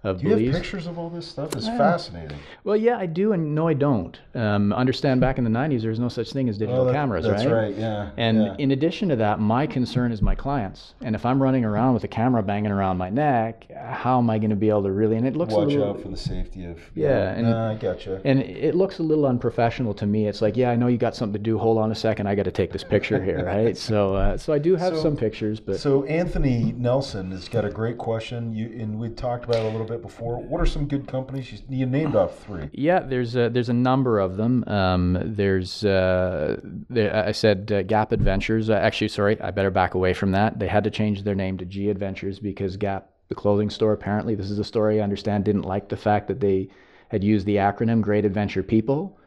of 0.02 0.20
Do 0.20 0.28
you 0.38 0.50
have 0.50 0.62
pictures 0.62 0.86
of 0.86 0.98
all 0.98 1.10
this 1.10 1.26
stuff? 1.26 1.54
It's 1.54 1.66
fascinating. 1.66 2.38
Well, 2.64 2.76
yeah, 2.76 2.96
I 2.98 3.06
do, 3.06 3.32
and 3.32 3.54
no, 3.54 3.68
I 3.68 3.74
don't. 3.74 4.18
Um, 4.34 4.72
understand 4.72 5.20
back 5.20 5.36
in 5.38 5.44
the 5.44 5.50
'90s, 5.50 5.82
there 5.82 5.90
was 5.90 5.98
no 5.98 6.08
such 6.08 6.32
thing 6.32 6.48
as 6.48 6.56
digital 6.58 6.82
Oh, 6.82 6.84
that- 6.86 6.92
cameras, 6.94 7.24
that's 7.26 7.44
right? 7.44 7.74
That's 7.74 7.74
right, 7.74 7.76
yeah, 7.78 8.10
And 8.16 8.42
yeah. 8.42 8.54
in 8.58 8.70
addition 8.70 9.08
to 9.10 9.16
that, 9.16 9.40
my 9.40 9.66
concern 9.66 10.12
is 10.12 10.22
my 10.22 10.34
clients. 10.34 10.94
And 11.02 11.14
if 11.14 11.26
I'm 11.26 11.42
running 11.42 11.64
around 11.64 11.94
with 11.94 12.04
a 12.04 12.08
camera 12.08 12.42
banging 12.42 12.70
around 12.72 12.96
my 12.96 13.10
neck, 13.10 13.66
how 13.76 14.18
am 14.18 14.30
I 14.30 14.38
going 14.38 14.50
to 14.50 14.56
be 14.56 14.68
able 14.70 14.84
to 14.84 14.92
really? 14.92 15.16
And 15.16 15.26
it 15.26 15.36
looks 15.36 15.52
a 15.52 15.56
Watch 15.58 15.68
little, 15.68 15.90
out 15.90 16.00
for 16.00 16.08
the 16.08 16.16
safety 16.16 16.64
of. 16.64 16.78
Yeah, 16.94 17.30
and- 17.32 17.50
Nah, 17.50 17.70
I 17.72 17.74
gotcha. 17.74 18.20
and 18.24 18.40
it 18.40 18.74
looks 18.74 18.98
a 19.00 19.02
little 19.02 19.26
unprofessional 19.26 19.92
to 19.94 20.06
me. 20.06 20.26
It's 20.28 20.40
like, 20.40 20.56
yeah, 20.56 20.70
I 20.70 20.76
know 20.76 20.86
you 20.86 20.96
got 20.98 21.14
something 21.14 21.34
to 21.34 21.38
do. 21.38 21.58
Hold 21.58 21.78
on 21.78 21.90
a 21.92 21.94
second, 21.94 22.26
I 22.26 22.34
got 22.34 22.44
to 22.44 22.50
take 22.52 22.72
this 22.72 22.84
picture 22.84 23.22
here, 23.22 23.44
right? 23.46 23.76
So, 23.76 24.14
uh, 24.14 24.36
so 24.38 24.52
I 24.52 24.58
do 24.58 24.76
have 24.76 24.94
So- 24.96 25.02
some 25.02 25.16
pictures, 25.16 25.60
but 25.60 25.78
So 25.78 26.04
Anthony 26.04 26.72
Nelson 26.76 27.30
has 27.32 27.48
got 27.48 27.64
a 27.64 27.70
great 27.70 27.98
question. 27.98 28.54
You 28.54 28.66
and 28.80 28.98
we 28.98 29.08
talked 29.10 29.44
about 29.44 29.56
it 29.56 29.64
a 29.66 29.70
little 29.70 29.86
bit 29.90 30.02
before. 30.02 30.38
What 30.38 30.60
are 30.60 30.66
some 30.66 30.86
good 30.86 31.06
companies? 31.06 31.52
You, 31.52 31.58
you 31.68 31.86
named 31.86 32.16
off 32.16 32.44
three. 32.44 32.70
Yeah, 32.72 33.00
there's 33.00 33.36
a, 33.36 33.48
there's 33.48 33.68
a 33.68 33.74
number 33.74 34.18
of 34.18 34.36
them. 34.36 34.64
Um, 34.66 35.18
there's 35.22 35.84
uh, 35.84 36.60
there, 36.88 37.14
I 37.14 37.32
said 37.32 37.70
uh, 37.70 37.82
Gap 37.82 38.12
Adventures. 38.12 38.70
Uh, 38.70 38.74
actually, 38.74 39.08
sorry, 39.08 39.40
I 39.40 39.50
better 39.50 39.70
back 39.70 39.94
away 39.94 40.14
from 40.14 40.32
that. 40.32 40.58
They 40.58 40.68
had 40.68 40.84
to 40.84 40.90
change 40.90 41.22
their 41.22 41.34
name 41.34 41.58
to 41.58 41.64
G 41.64 41.90
Adventures 41.90 42.38
because 42.38 42.76
Gap, 42.76 43.10
the 43.28 43.34
clothing 43.34 43.70
store, 43.70 43.92
apparently 43.92 44.34
this 44.34 44.50
is 44.50 44.58
a 44.58 44.64
story 44.64 45.00
I 45.00 45.04
understand, 45.04 45.44
didn't 45.44 45.62
like 45.62 45.88
the 45.88 45.96
fact 45.96 46.28
that 46.28 46.40
they 46.40 46.68
had 47.08 47.22
used 47.24 47.46
the 47.46 47.56
acronym 47.56 48.00
Great 48.00 48.24
Adventure 48.24 48.62
People 48.62 49.18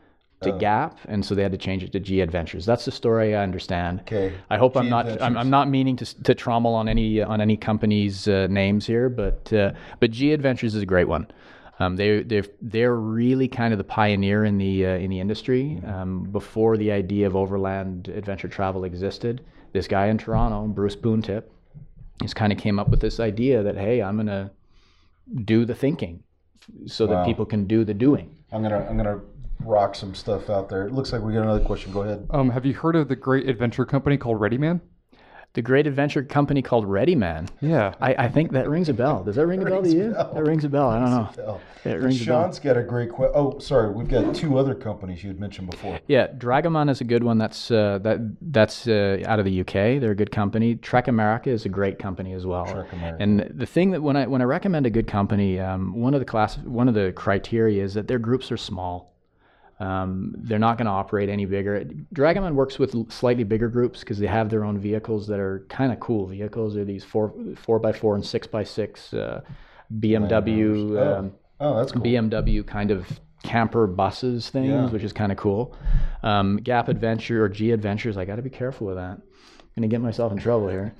to 0.43 0.57
Gap, 0.57 0.97
and 1.07 1.25
so 1.25 1.35
they 1.35 1.43
had 1.43 1.51
to 1.51 1.57
change 1.57 1.83
it 1.83 1.91
to 1.91 1.99
G 1.99 2.21
Adventures. 2.21 2.65
That's 2.65 2.85
the 2.85 2.91
story 2.91 3.35
I 3.35 3.43
understand. 3.43 4.01
Okay. 4.01 4.33
I 4.49 4.57
hope 4.57 4.75
I'm 4.75 4.89
not. 4.89 5.21
I'm, 5.21 5.37
I'm 5.37 5.49
not 5.49 5.69
meaning 5.69 5.95
to 5.97 6.23
to 6.23 6.35
trommel 6.35 6.73
on 6.73 6.87
any 6.87 7.21
on 7.21 7.41
any 7.41 7.57
company's 7.57 8.27
uh, 8.27 8.47
names 8.49 8.85
here, 8.85 9.09
but 9.09 9.51
uh, 9.53 9.71
but 9.99 10.11
G 10.11 10.33
Adventures 10.33 10.75
is 10.75 10.81
a 10.81 10.85
great 10.85 11.07
one. 11.07 11.27
Um, 11.79 11.95
they 11.95 12.23
they're 12.23 12.45
they're 12.61 12.95
really 12.95 13.47
kind 13.47 13.73
of 13.73 13.77
the 13.77 13.83
pioneer 13.83 14.45
in 14.45 14.57
the 14.57 14.85
uh, 14.85 14.89
in 14.97 15.09
the 15.09 15.19
industry. 15.19 15.81
Um, 15.85 16.23
before 16.23 16.77
the 16.77 16.91
idea 16.91 17.27
of 17.27 17.35
overland 17.35 18.09
adventure 18.09 18.47
travel 18.47 18.83
existed, 18.83 19.43
this 19.71 19.87
guy 19.87 20.07
in 20.07 20.17
Toronto, 20.17 20.67
Bruce 20.67 20.95
Poon 20.95 21.21
Tip, 21.21 21.51
just 22.21 22.35
kind 22.35 22.53
of 22.53 22.59
came 22.59 22.79
up 22.79 22.89
with 22.89 23.01
this 23.01 23.19
idea 23.19 23.63
that 23.63 23.75
hey, 23.75 24.01
I'm 24.01 24.17
gonna 24.17 24.51
do 25.45 25.65
the 25.65 25.75
thinking, 25.75 26.23
so 26.85 27.07
that 27.07 27.25
people 27.25 27.45
can 27.45 27.65
do 27.65 27.83
the 27.83 27.93
doing. 27.93 28.35
I'm 28.51 28.61
gonna 28.61 28.85
I'm 28.87 28.97
gonna 28.97 29.21
rock 29.63 29.95
some 29.95 30.13
stuff 30.15 30.49
out 30.49 30.69
there. 30.69 30.85
It 30.87 30.93
looks 30.93 31.11
like 31.11 31.21
we 31.21 31.33
got 31.33 31.43
another 31.43 31.63
question. 31.63 31.91
Go 31.91 32.01
ahead. 32.01 32.27
Um, 32.29 32.49
have 32.49 32.65
you 32.65 32.73
heard 32.73 32.95
of 32.95 33.07
the 33.07 33.15
great 33.15 33.47
adventure 33.49 33.85
company 33.85 34.17
called 34.17 34.39
Ready 34.39 34.57
Man? 34.57 34.81
The 35.53 35.61
great 35.61 35.85
adventure 35.85 36.23
company 36.23 36.63
called 36.63 36.87
Ready 36.87 37.13
Man. 37.13 37.47
Yeah. 37.61 37.93
I, 38.01 38.15
I 38.25 38.27
think 38.27 38.53
that 38.53 38.67
rings 38.67 38.89
a 38.89 38.93
bell. 38.93 39.23
Does 39.23 39.35
that 39.35 39.45
ring 39.45 39.61
a 39.61 39.65
bell 39.65 39.83
to 39.83 39.87
you? 39.89 40.09
bell. 40.09 40.33
That 40.33 40.43
rings 40.43 40.63
a 40.63 40.69
bell. 40.69 40.89
I 40.89 40.99
don't 40.99 41.11
know. 41.11 41.29
Hell. 41.35 41.61
It 41.85 41.91
And 41.91 42.03
rings 42.05 42.21
a 42.23 42.25
bell. 42.25 42.41
Sean's 42.45 42.57
got 42.57 42.75
a 42.75 42.81
great 42.81 43.11
question. 43.11 43.33
Oh, 43.35 43.59
sorry. 43.59 43.91
We've 43.93 44.07
got 44.07 44.33
two 44.33 44.57
other 44.57 44.73
companies 44.73 45.23
you 45.23 45.29
had 45.29 45.39
mentioned 45.39 45.69
before. 45.69 45.99
Yeah, 46.07 46.25
Dragoman 46.25 46.89
is 46.89 47.01
a 47.01 47.03
good 47.03 47.23
one. 47.23 47.37
That's 47.37 47.69
uh, 47.69 47.99
that 47.99 48.35
that's 48.41 48.87
uh, 48.87 49.21
out 49.27 49.37
of 49.37 49.45
the 49.45 49.61
UK. 49.61 50.01
They're 50.01 50.09
a 50.09 50.15
good 50.15 50.31
company. 50.31 50.73
Trek 50.73 51.07
America 51.07 51.51
is 51.51 51.65
a 51.65 51.69
great 51.69 51.99
company 51.99 52.33
as 52.33 52.47
well. 52.47 52.65
Trek 52.65 52.91
America. 52.91 53.17
And 53.21 53.51
the 53.53 53.67
thing 53.67 53.91
that 53.91 54.01
when 54.01 54.15
I 54.15 54.25
when 54.25 54.41
I 54.41 54.45
recommend 54.45 54.87
a 54.87 54.89
good 54.89 55.07
company, 55.07 55.59
um, 55.59 55.93
one 55.93 56.15
of 56.15 56.19
the 56.19 56.25
class 56.25 56.57
one 56.57 56.87
of 56.87 56.95
the 56.95 57.13
criteria 57.15 57.83
is 57.83 57.93
that 57.93 58.07
their 58.07 58.17
groups 58.19 58.51
are 58.51 58.57
small. 58.57 59.12
Um, 59.83 60.33
they're 60.37 60.59
not 60.67 60.77
going 60.77 60.85
to 60.85 60.91
operate 60.91 61.27
any 61.29 61.45
bigger. 61.45 61.83
Dragoman 62.15 62.53
works 62.53 62.79
with 62.79 63.11
slightly 63.11 63.43
bigger 63.43 63.67
groups 63.67 63.99
because 63.99 64.17
they 64.19 64.27
have 64.27 64.49
their 64.49 64.63
own 64.63 64.77
vehicles 64.79 65.27
that 65.27 65.39
are 65.39 65.65
kind 65.69 65.91
of 65.91 65.99
cool 65.99 66.25
vehicles. 66.27 66.75
They're 66.75 66.85
these 66.85 67.03
four 67.03 67.33
four 67.65 67.79
by 67.79 67.91
four 67.91 68.15
and 68.15 68.25
six 68.25 68.47
by 68.47 68.63
six 68.63 69.13
uh, 69.13 69.41
BMW. 69.99 70.97
Oh, 70.97 71.17
Um, 71.19 71.33
oh, 71.59 71.77
that's 71.77 71.91
cool. 71.91 72.01
BMW 72.01 72.65
kind 72.65 72.91
of 72.91 73.19
camper 73.43 73.87
buses 73.87 74.49
things, 74.49 74.67
Yeah. 74.69 74.89
which 74.89 75.03
is 75.03 75.11
kind 75.13 75.31
of 75.31 75.37
cool. 75.37 75.75
Um, 76.23 76.57
Gap 76.57 76.87
Adventure 76.87 77.43
or 77.43 77.49
G 77.49 77.71
Adventures, 77.71 78.15
I 78.17 78.25
got 78.25 78.37
to 78.37 78.41
be 78.41 78.49
careful 78.49 78.87
with 78.87 78.95
that. 78.95 79.19
I'm 79.75 79.81
gonna 79.81 79.87
get 79.89 80.01
myself 80.01 80.31
in 80.31 80.37
trouble 80.37 80.67
here. 80.69 80.93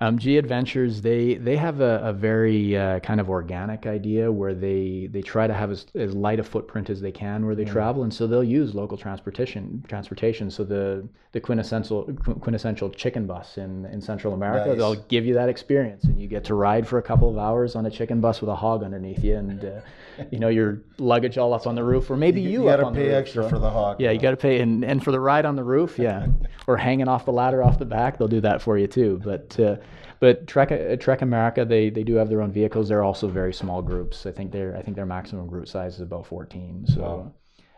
Um, 0.00 0.18
G 0.18 0.36
Adventures, 0.36 1.00
they 1.00 1.34
they 1.34 1.56
have 1.56 1.80
a, 1.80 2.00
a 2.02 2.12
very 2.12 2.76
uh, 2.76 2.98
kind 2.98 3.20
of 3.20 3.30
organic 3.30 3.86
idea 3.86 4.32
where 4.32 4.52
they 4.52 5.08
they 5.12 5.22
try 5.22 5.46
to 5.46 5.54
have 5.54 5.70
as, 5.70 5.86
as 5.94 6.12
light 6.12 6.40
a 6.40 6.42
footprint 6.42 6.90
as 6.90 7.00
they 7.00 7.12
can 7.12 7.46
where 7.46 7.54
they 7.54 7.64
travel, 7.64 8.02
and 8.02 8.12
so 8.12 8.26
they'll 8.26 8.42
use 8.42 8.74
local 8.74 8.98
transportation 8.98 9.84
transportation. 9.86 10.50
So 10.50 10.64
the 10.64 11.08
the 11.30 11.40
quintessential 11.40 12.02
quintessential 12.40 12.90
chicken 12.90 13.28
bus 13.28 13.58
in 13.58 13.86
in 13.86 14.00
Central 14.00 14.34
America, 14.34 14.70
Nice. 14.70 14.78
they'll 14.78 14.96
give 15.06 15.24
you 15.24 15.34
that 15.34 15.48
experience, 15.48 16.02
and 16.02 16.20
you 16.20 16.26
get 16.26 16.42
to 16.46 16.54
ride 16.54 16.86
for 16.88 16.98
a 16.98 17.02
couple 17.02 17.30
of 17.30 17.38
hours 17.38 17.76
on 17.76 17.86
a 17.86 17.90
chicken 17.92 18.20
bus 18.20 18.40
with 18.40 18.50
a 18.50 18.56
hog 18.56 18.82
underneath 18.82 19.22
you, 19.22 19.36
and 19.36 19.64
uh, 19.64 19.80
you 20.32 20.40
know 20.40 20.48
your 20.48 20.82
luggage 20.98 21.38
all 21.38 21.54
up 21.54 21.68
on 21.68 21.76
the 21.76 21.84
roof, 21.84 22.10
or 22.10 22.16
maybe 22.16 22.40
you, 22.40 22.64
you 22.64 22.68
up 22.68 22.80
got 22.80 22.88
to 22.88 22.94
pay 22.96 23.04
roof, 23.06 23.14
extra 23.14 23.42
so- 23.44 23.50
for 23.50 23.58
the 23.60 23.70
hog. 23.70 24.00
yeah, 24.00 24.10
you 24.10 24.18
got 24.18 24.32
to 24.32 24.36
pay, 24.36 24.58
and, 24.60 24.84
and 24.84 25.04
for 25.04 25.12
the 25.12 25.20
ride 25.20 25.46
on 25.46 25.54
the 25.54 25.64
roof, 25.64 25.96
yeah, 25.96 26.26
or 26.66 26.76
hanging 26.76 27.06
off 27.06 27.24
the 27.24 27.32
ladder 27.32 27.62
off 27.62 27.78
the 27.78 27.84
back, 27.84 28.15
they'll 28.18 28.28
do 28.28 28.40
that 28.42 28.62
for 28.62 28.76
you 28.78 28.86
too. 28.86 29.20
But 29.24 29.58
uh, 29.60 29.76
but 30.20 30.46
Trek 30.46 30.72
uh, 30.72 30.96
Trek 30.96 31.22
America, 31.22 31.64
they 31.64 31.90
they 31.90 32.02
do 32.04 32.14
have 32.14 32.28
their 32.28 32.42
own 32.42 32.52
vehicles. 32.52 32.88
They're 32.88 33.04
also 33.04 33.28
very 33.28 33.52
small 33.52 33.82
groups. 33.82 34.26
I 34.26 34.32
think 34.32 34.52
their 34.52 34.76
I 34.76 34.82
think 34.82 34.96
their 34.96 35.06
maximum 35.06 35.46
group 35.46 35.68
size 35.68 35.94
is 35.96 36.00
about 36.00 36.26
fourteen. 36.26 36.86
So, 36.86 37.00
Wow. 37.00 37.32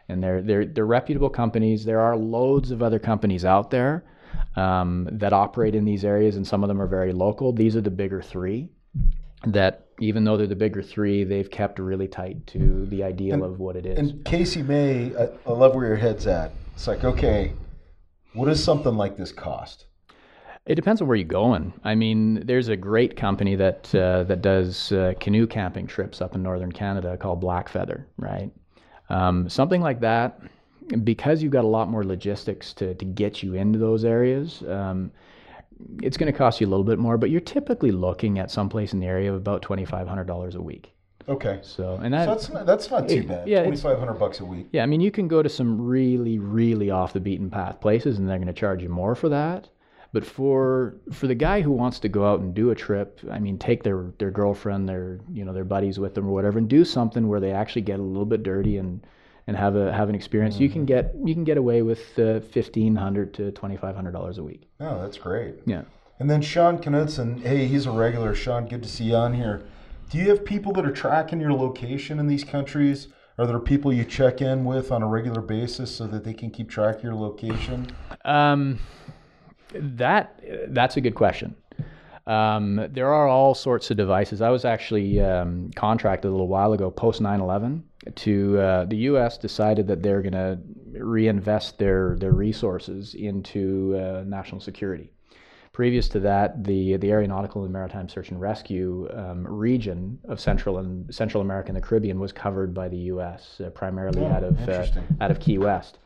and 0.09 0.22
they're 0.22 0.43
they're 0.43 0.64
they're 0.66 0.86
reputable 0.86 1.30
companies. 1.30 1.84
There 1.84 2.01
are 2.01 2.16
loads 2.16 2.70
of 2.70 2.82
other 2.82 2.99
companies 2.99 3.45
out 3.45 3.70
there 3.70 4.05
um, 4.57 5.09
that 5.12 5.32
operate 5.32 5.74
in 5.74 5.84
these 5.84 6.05
areas, 6.05 6.36
and 6.36 6.47
some 6.47 6.62
of 6.64 6.68
them 6.68 6.80
are 6.80 6.86
very 6.86 7.12
local. 7.12 7.53
These 7.53 7.76
are 7.76 7.80
the 7.80 7.91
bigger 7.91 8.22
three. 8.22 8.68
That 9.47 9.86
even 10.01 10.24
though 10.24 10.36
they're 10.36 10.49
the 10.49 10.57
bigger 10.57 10.82
three, 10.82 11.22
they've 11.24 11.49
kept 11.51 11.78
really 11.78 12.09
tight 12.09 12.47
to 12.49 12.86
the 12.86 13.03
ideal 13.05 13.45
of 13.45 13.61
what 13.61 13.76
it 13.76 13.86
is. 13.86 13.99
And 13.99 14.24
Casey 14.24 14.62
May, 14.62 15.12
I, 15.16 15.28
I 15.47 15.53
love 15.53 15.74
where 15.76 15.86
your 15.86 15.97
head's 15.97 16.26
at. 16.26 16.53
It's 16.74 16.86
like, 16.89 17.05
okay, 17.05 17.53
what 18.34 18.47
does 18.47 18.62
something 18.62 18.95
like 18.97 19.16
this 19.16 19.30
cost? 19.32 19.86
It 20.69 20.75
depends 20.75 21.01
on 21.01 21.09
where 21.09 21.16
you're 21.16 21.27
going. 21.27 21.73
I 21.83 21.95
mean, 21.95 22.45
there's 22.47 22.69
a 22.69 22.77
great 22.77 23.16
company 23.16 23.57
that 23.57 23.93
uh, 23.95 24.25
that 24.25 24.43
does 24.43 24.93
uh, 24.93 25.14
canoe 25.19 25.47
camping 25.47 25.87
trips 25.87 26.21
up 26.21 26.35
in 26.35 26.43
northern 26.43 26.71
Canada 26.73 27.16
called 27.16 27.41
Black 27.41 27.69
Feather, 27.69 28.07
right? 28.19 28.51
Um, 29.09 29.49
something 29.49 29.81
like 29.81 30.01
that, 30.01 30.41
because 31.05 31.43
you've 31.43 31.53
got 31.53 31.64
a 31.64 31.69
lot 31.69 31.89
more 31.89 32.05
logistics 32.05 32.75
to, 32.75 32.95
to 32.95 33.05
get 33.07 33.43
you 33.43 33.55
into 33.55 33.79
those 33.79 34.05
areas. 34.05 34.62
Um, 34.69 35.11
it's 36.03 36.16
going 36.19 36.31
to 36.31 36.37
cost 36.37 36.61
you 36.61 36.66
a 36.66 36.71
little 36.71 36.85
bit 36.85 36.99
more, 36.99 37.16
but 37.16 37.31
you're 37.31 37.41
typically 37.41 37.91
looking 37.93 38.39
at 38.39 38.51
someplace 38.51 38.93
in 38.93 39.01
the 39.01 39.07
area 39.07 39.31
of 39.31 39.37
about 39.37 39.62
twenty 39.62 39.87
five 39.87 40.07
hundred 40.07 40.27
dollars 40.27 40.55
a 40.55 40.61
week. 40.61 40.93
Okay. 41.29 41.61
So, 41.62 41.95
and 42.03 42.12
So 42.14 42.19
that, 42.19 42.27
that's 42.27 42.49
not, 42.51 42.66
that's 42.66 42.91
not 42.91 43.09
too 43.09 43.23
bad. 43.23 43.49
yeah, 43.49 43.62
Twenty 43.62 43.79
it's- 43.79 44.19
bucks 44.19 44.41
a 44.41 44.45
week. 44.45 44.66
yeah, 44.73 44.83
I 44.83 44.87
mean, 44.87 45.01
you 45.01 45.11
can 45.11 45.29
go 45.29 45.43
to 45.43 45.49
some 45.49 45.81
really, 45.81 46.39
really 46.39 46.91
off 46.91 47.12
the 47.14 47.21
beaten 47.21 47.49
path 47.51 47.81
places, 47.81 48.19
and 48.19 48.29
they're 48.29 48.39
going 48.39 48.47
to 48.49 48.53
charge 48.53 48.83
you 48.83 48.89
more 48.91 49.14
for 49.14 49.29
that. 49.31 49.69
But 50.13 50.25
for 50.25 50.97
for 51.13 51.27
the 51.27 51.35
guy 51.35 51.61
who 51.61 51.71
wants 51.71 51.99
to 52.01 52.09
go 52.09 52.27
out 52.27 52.41
and 52.41 52.55
do 52.55 52.71
a 52.71 52.75
trip, 52.75 53.21
I 53.31 53.39
mean, 53.39 53.59
take 53.59 53.83
their 53.83 54.07
their 54.19 54.31
girlfriend, 54.31 54.89
their 54.89 55.21
you 55.31 55.45
know 55.45 55.53
their 55.53 55.65
buddies 55.65 55.99
with 55.99 56.15
them 56.15 56.27
or 56.27 56.33
whatever, 56.33 56.59
and 56.59 56.69
do 56.69 56.85
something 56.85 57.29
where 57.29 57.41
they 57.41 57.53
actually 57.53 57.83
get 57.83 58.01
a 58.01 58.03
little 58.03 58.25
bit 58.25 58.43
dirty 58.43 58.79
and 58.79 59.07
and 59.47 59.57
have 59.57 59.77
a 59.77 59.93
have 59.93 60.09
an 60.09 60.15
experience. 60.15 60.59
You 60.59 60.71
can 60.71 60.87
get 60.87 61.15
you 61.25 61.35
can 61.35 61.45
get 61.45 61.59
away 61.59 61.83
with 61.83 62.19
uh, 62.19 62.41
fifteen 62.41 62.97
hundred 62.97 63.35
to 63.35 63.51
twenty 63.53 63.77
five 63.77 63.95
hundred 63.95 64.13
dollars 64.13 64.39
a 64.39 64.43
week. 64.43 64.69
Oh, 64.81 65.01
that's 65.03 65.19
great. 65.19 65.57
Yeah. 65.67 65.83
And 66.21 66.29
then 66.29 66.43
Sean 66.43 66.79
Knudsen, 66.79 67.43
hey, 67.43 67.67
he's 67.67 67.87
a 67.87 67.91
regular. 67.91 68.35
Sean, 68.35 68.67
good 68.67 68.83
to 68.83 68.89
see 68.89 69.05
you 69.05 69.15
on 69.15 69.35
here. 69.35 69.63
Do 70.11 70.19
you 70.19 70.31
have 70.31 70.45
people 70.45 70.73
that 70.73 70.87
are 70.87 70.93
tracking 70.93 71.41
your 71.41 71.53
location 71.53 72.19
in 72.19 72.27
these 72.27 72.45
countries? 72.45 73.09
Are 73.39 73.47
there 73.47 73.61
people 73.61 73.93
you 73.93 74.05
check 74.05 74.41
in 74.41 74.65
with 74.65 74.91
on 74.91 75.03
a 75.03 75.07
regular 75.07 75.41
basis 75.41 75.95
so 75.95 76.09
that 76.09 76.25
they 76.25 76.35
can 76.35 76.51
keep 76.51 76.69
track 76.69 76.97
of 76.97 77.05
your 77.05 77.15
location? 77.15 77.93
Um, 78.25 78.81
that 79.75 80.41
that's 80.69 80.97
a 80.97 81.01
good 81.01 81.14
question. 81.14 81.55
Um, 82.27 82.89
there 82.91 83.12
are 83.12 83.27
all 83.27 83.55
sorts 83.55 83.91
of 83.91 83.97
devices. 83.97 84.43
I 84.43 84.51
was 84.51 84.66
actually 84.66 85.19
um, 85.21 85.71
contracted 85.75 86.29
a 86.29 86.31
little 86.33 86.49
while 86.49 86.75
ago, 86.75 86.91
post 86.91 87.23
9/11, 87.23 87.83
to 88.16 88.59
uh, 88.59 88.85
the 88.85 88.97
U.S. 88.97 89.39
decided 89.39 89.87
that 89.89 90.03
they're 90.03 90.21
going 90.21 90.33
to 90.33 90.59
reinvest 91.03 91.79
their 91.79 92.16
their 92.19 92.33
resources 92.33 93.14
into 93.14 93.97
uh, 93.99 94.25
national 94.27 94.61
security. 94.61 95.11
Previous 95.73 96.09
to 96.09 96.21
that, 96.21 96.64
the 96.64 96.97
the 96.99 97.11
Aeronautical 97.11 97.64
and 97.64 97.73
Maritime 97.73 98.09
Search 98.11 98.31
and 98.31 98.39
Rescue 98.41 99.09
um, 99.14 99.47
region 99.47 100.19
of 100.25 100.39
Central 100.39 100.79
and 100.79 101.14
Central 101.14 101.41
America 101.41 101.69
and 101.69 101.77
the 101.77 101.81
Caribbean 101.81 102.19
was 102.21 102.33
covered 102.33 102.75
by 102.75 102.89
the 102.89 102.97
U.S. 103.12 103.61
Uh, 103.64 103.71
primarily 103.71 104.21
Oh, 104.21 104.27
out 104.27 104.45
of 104.45 104.69
uh, 104.69 104.87
out 105.21 105.31
of 105.31 105.41
Key 105.41 105.57
West. 105.57 105.99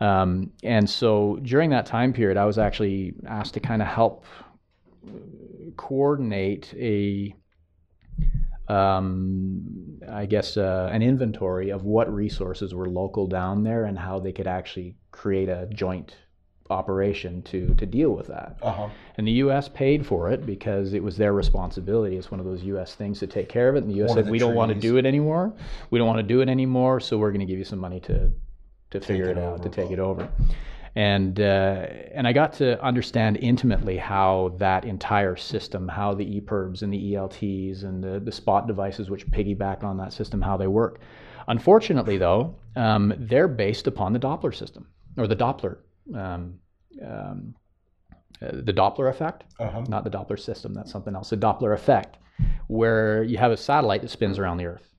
Um, 0.00 0.52
and 0.62 0.88
so 0.88 1.38
during 1.42 1.70
that 1.70 1.86
time 1.86 2.12
period, 2.12 2.36
I 2.36 2.44
was 2.44 2.58
actually 2.58 3.14
asked 3.26 3.54
to 3.54 3.60
kind 3.60 3.82
of 3.82 3.88
help 3.88 4.24
coordinate 5.76 6.74
a, 6.76 7.34
um, 8.68 10.00
I 10.08 10.26
guess, 10.26 10.56
uh, 10.56 10.88
an 10.92 11.02
inventory 11.02 11.70
of 11.70 11.84
what 11.84 12.12
resources 12.12 12.74
were 12.74 12.88
local 12.88 13.26
down 13.26 13.62
there 13.62 13.84
and 13.84 13.98
how 13.98 14.18
they 14.18 14.32
could 14.32 14.46
actually 14.46 14.96
create 15.10 15.48
a 15.48 15.66
joint 15.72 16.16
operation 16.70 17.42
to 17.42 17.74
to 17.74 17.86
deal 17.86 18.10
with 18.10 18.26
that. 18.28 18.56
Uh-huh. 18.62 18.88
And 19.16 19.26
the 19.26 19.32
U.S. 19.32 19.68
paid 19.68 20.06
for 20.06 20.30
it 20.30 20.46
because 20.46 20.94
it 20.94 21.02
was 21.02 21.16
their 21.16 21.32
responsibility. 21.32 22.16
It's 22.16 22.30
one 22.30 22.40
of 22.40 22.46
those 22.46 22.62
U.S. 22.64 22.94
things 22.94 23.18
to 23.20 23.26
take 23.26 23.48
care 23.48 23.68
of 23.68 23.76
it. 23.76 23.84
And 23.84 23.90
the 23.90 23.96
U.S. 23.96 24.10
One 24.10 24.24
said, 24.24 24.30
"We 24.30 24.38
don't 24.38 24.54
want 24.54 24.72
to 24.72 24.78
do 24.78 24.96
it 24.96 25.06
anymore. 25.06 25.52
We 25.90 25.98
don't 25.98 26.08
want 26.08 26.20
to 26.20 26.26
do 26.26 26.40
it 26.40 26.48
anymore. 26.48 27.00
So 27.00 27.18
we're 27.18 27.30
going 27.30 27.40
to 27.40 27.46
give 27.46 27.58
you 27.58 27.64
some 27.64 27.78
money 27.78 28.00
to 28.00 28.32
to 29.00 29.06
figure 29.06 29.28
it 29.28 29.36
it, 29.36 29.38
out, 29.38 29.54
over, 29.54 29.62
to 29.62 29.68
take 29.68 29.90
it 29.90 29.98
over." 29.98 30.28
And 30.96 31.40
uh, 31.40 31.86
and 32.12 32.26
I 32.26 32.32
got 32.32 32.52
to 32.54 32.80
understand 32.82 33.36
intimately 33.38 33.96
how 33.96 34.54
that 34.58 34.84
entire 34.84 35.36
system, 35.36 35.88
how 35.88 36.14
the 36.14 36.40
EPIRBs 36.40 36.82
and 36.82 36.92
the 36.92 37.16
ELTs 37.16 37.82
and 37.82 38.02
the, 38.02 38.20
the 38.20 38.30
spot 38.32 38.66
devices 38.66 39.10
which 39.10 39.26
piggyback 39.30 39.82
on 39.82 39.96
that 39.96 40.12
system, 40.12 40.40
how 40.40 40.56
they 40.56 40.68
work. 40.68 41.00
Unfortunately, 41.48 42.16
though, 42.16 42.54
um, 42.76 43.12
they're 43.18 43.48
based 43.48 43.86
upon 43.86 44.12
the 44.12 44.18
Doppler 44.20 44.54
system 44.54 44.86
or 45.18 45.26
the 45.26 45.36
Doppler. 45.36 45.78
Um, 46.14 46.60
um, 47.04 47.54
uh, 48.42 48.50
the 48.52 48.72
Doppler 48.72 49.10
effect, 49.10 49.44
Uh-huh. 49.58 49.84
not 49.88 50.04
the 50.04 50.10
Doppler 50.10 50.38
system, 50.38 50.74
that's 50.74 50.90
something 50.90 51.14
else. 51.14 51.30
The 51.30 51.36
Doppler 51.36 51.74
effect, 51.74 52.18
where 52.66 53.22
you 53.22 53.38
have 53.38 53.52
a 53.52 53.56
satellite 53.56 54.02
that 54.02 54.10
spins 54.10 54.38
around 54.38 54.58
the 54.58 54.66
Earth. 54.66 54.92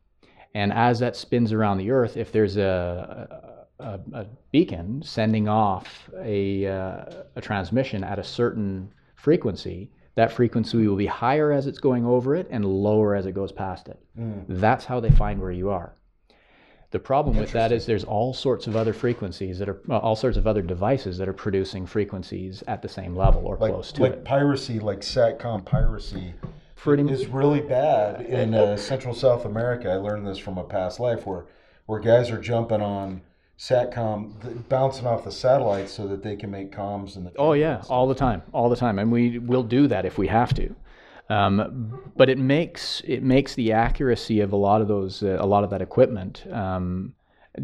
And 0.54 0.72
as 0.72 1.00
that 1.00 1.16
spins 1.16 1.52
around 1.52 1.78
the 1.78 1.92
Earth, 1.92 2.16
if 2.18 2.32
there's 2.32 2.58
a, 2.58 3.55
a, 3.80 4.00
a 4.14 4.26
beacon 4.52 5.02
sending 5.04 5.48
off 5.48 6.10
a, 6.20 6.68
uh, 6.68 7.06
a 7.36 7.42
transmission 7.42 8.04
at 8.04 8.20
a 8.20 8.24
certain 8.24 8.92
frequency, 9.16 9.92
that 10.16 10.32
frequency 10.32 10.88
will 10.88 10.96
be 10.96 11.06
higher 11.06 11.52
as 11.52 11.68
it's 11.68 11.80
going 11.80 12.06
over 12.06 12.36
it 12.36 12.48
and 12.50 12.64
lower 12.66 13.16
as 13.16 13.26
it 13.26 13.34
goes 13.34 13.52
past 13.52 13.88
it. 13.88 14.00
That's 14.48 14.86
how 14.86 15.00
they 15.00 15.10
find 15.12 15.42
where 15.42 15.52
you 15.52 15.70
are. 15.70 15.94
The 16.92 17.00
problem 17.00 17.36
with 17.36 17.52
that 17.52 17.74
is 17.74 17.86
there's 17.86 18.06
all 18.06 18.34
sorts 18.34 18.68
of 18.68 18.78
other 18.78 18.94
frequencies 18.94 19.60
that 19.60 19.68
are 19.68 19.82
all 19.90 20.16
sorts 20.16 20.38
of 20.38 20.48
other 20.48 20.62
devices 20.62 21.18
that 21.18 21.28
are 21.28 21.34
producing 21.34 21.86
frequencies 21.86 22.64
at 22.68 22.82
the 22.82 22.88
same 22.88 23.16
level 23.16 23.46
or 23.46 23.58
Like, 23.58 23.74
close 23.74 23.92
to 23.94 24.02
like 24.02 24.14
it. 24.14 24.16
Like 24.18 24.26
piracy, 24.26 24.80
like 24.80 25.02
SATCOM 25.02 25.66
piracy, 25.66 26.36
Pretty 26.76 27.12
is 27.12 27.26
really 27.28 27.62
bad 27.62 28.22
in 28.22 28.54
uh, 28.54 28.78
Central 28.78 29.16
South 29.16 29.44
America. 29.44 29.90
I 29.90 29.96
learned 29.96 30.28
this 30.28 30.38
from 30.38 30.60
a 30.60 30.64
past 30.64 31.00
life 31.00 31.26
where 31.26 31.46
where 31.88 32.00
guys 32.00 32.30
are 32.30 32.40
jumping 32.40 32.82
on 32.82 33.22
SATCOM, 33.58 34.68
bouncing 34.68 35.08
off 35.08 35.24
the 35.24 35.32
satellites 35.32 35.94
so 35.94 36.08
that 36.08 36.24
they 36.24 36.36
can 36.36 36.52
make 36.52 36.72
comms 36.72 37.16
and 37.16 37.26
the 37.26 37.32
Oh 37.38 37.54
yeah, 37.54 37.82
all 37.90 38.08
the 38.08 38.16
time, 38.16 38.44
all 38.52 38.70
the 38.70 38.76
time, 38.76 39.00
and 39.00 39.12
we 39.12 39.40
will 39.40 39.64
do 39.64 39.88
that 39.88 40.06
if 40.06 40.18
we 40.18 40.28
have 40.28 40.54
to. 40.56 40.76
Um, 41.30 42.12
but 42.16 42.30
it 42.30 42.38
makes 42.38 43.02
it 43.06 43.24
makes 43.24 43.56
the 43.56 43.72
accuracy 43.72 44.42
of 44.42 44.52
a 44.54 44.58
lot 44.58 44.82
of 44.82 44.88
those 44.88 45.24
uh, 45.24 45.38
a 45.40 45.46
lot 45.46 45.64
of 45.64 45.70
that 45.72 45.82
equipment 45.82 46.46
um, 46.52 47.14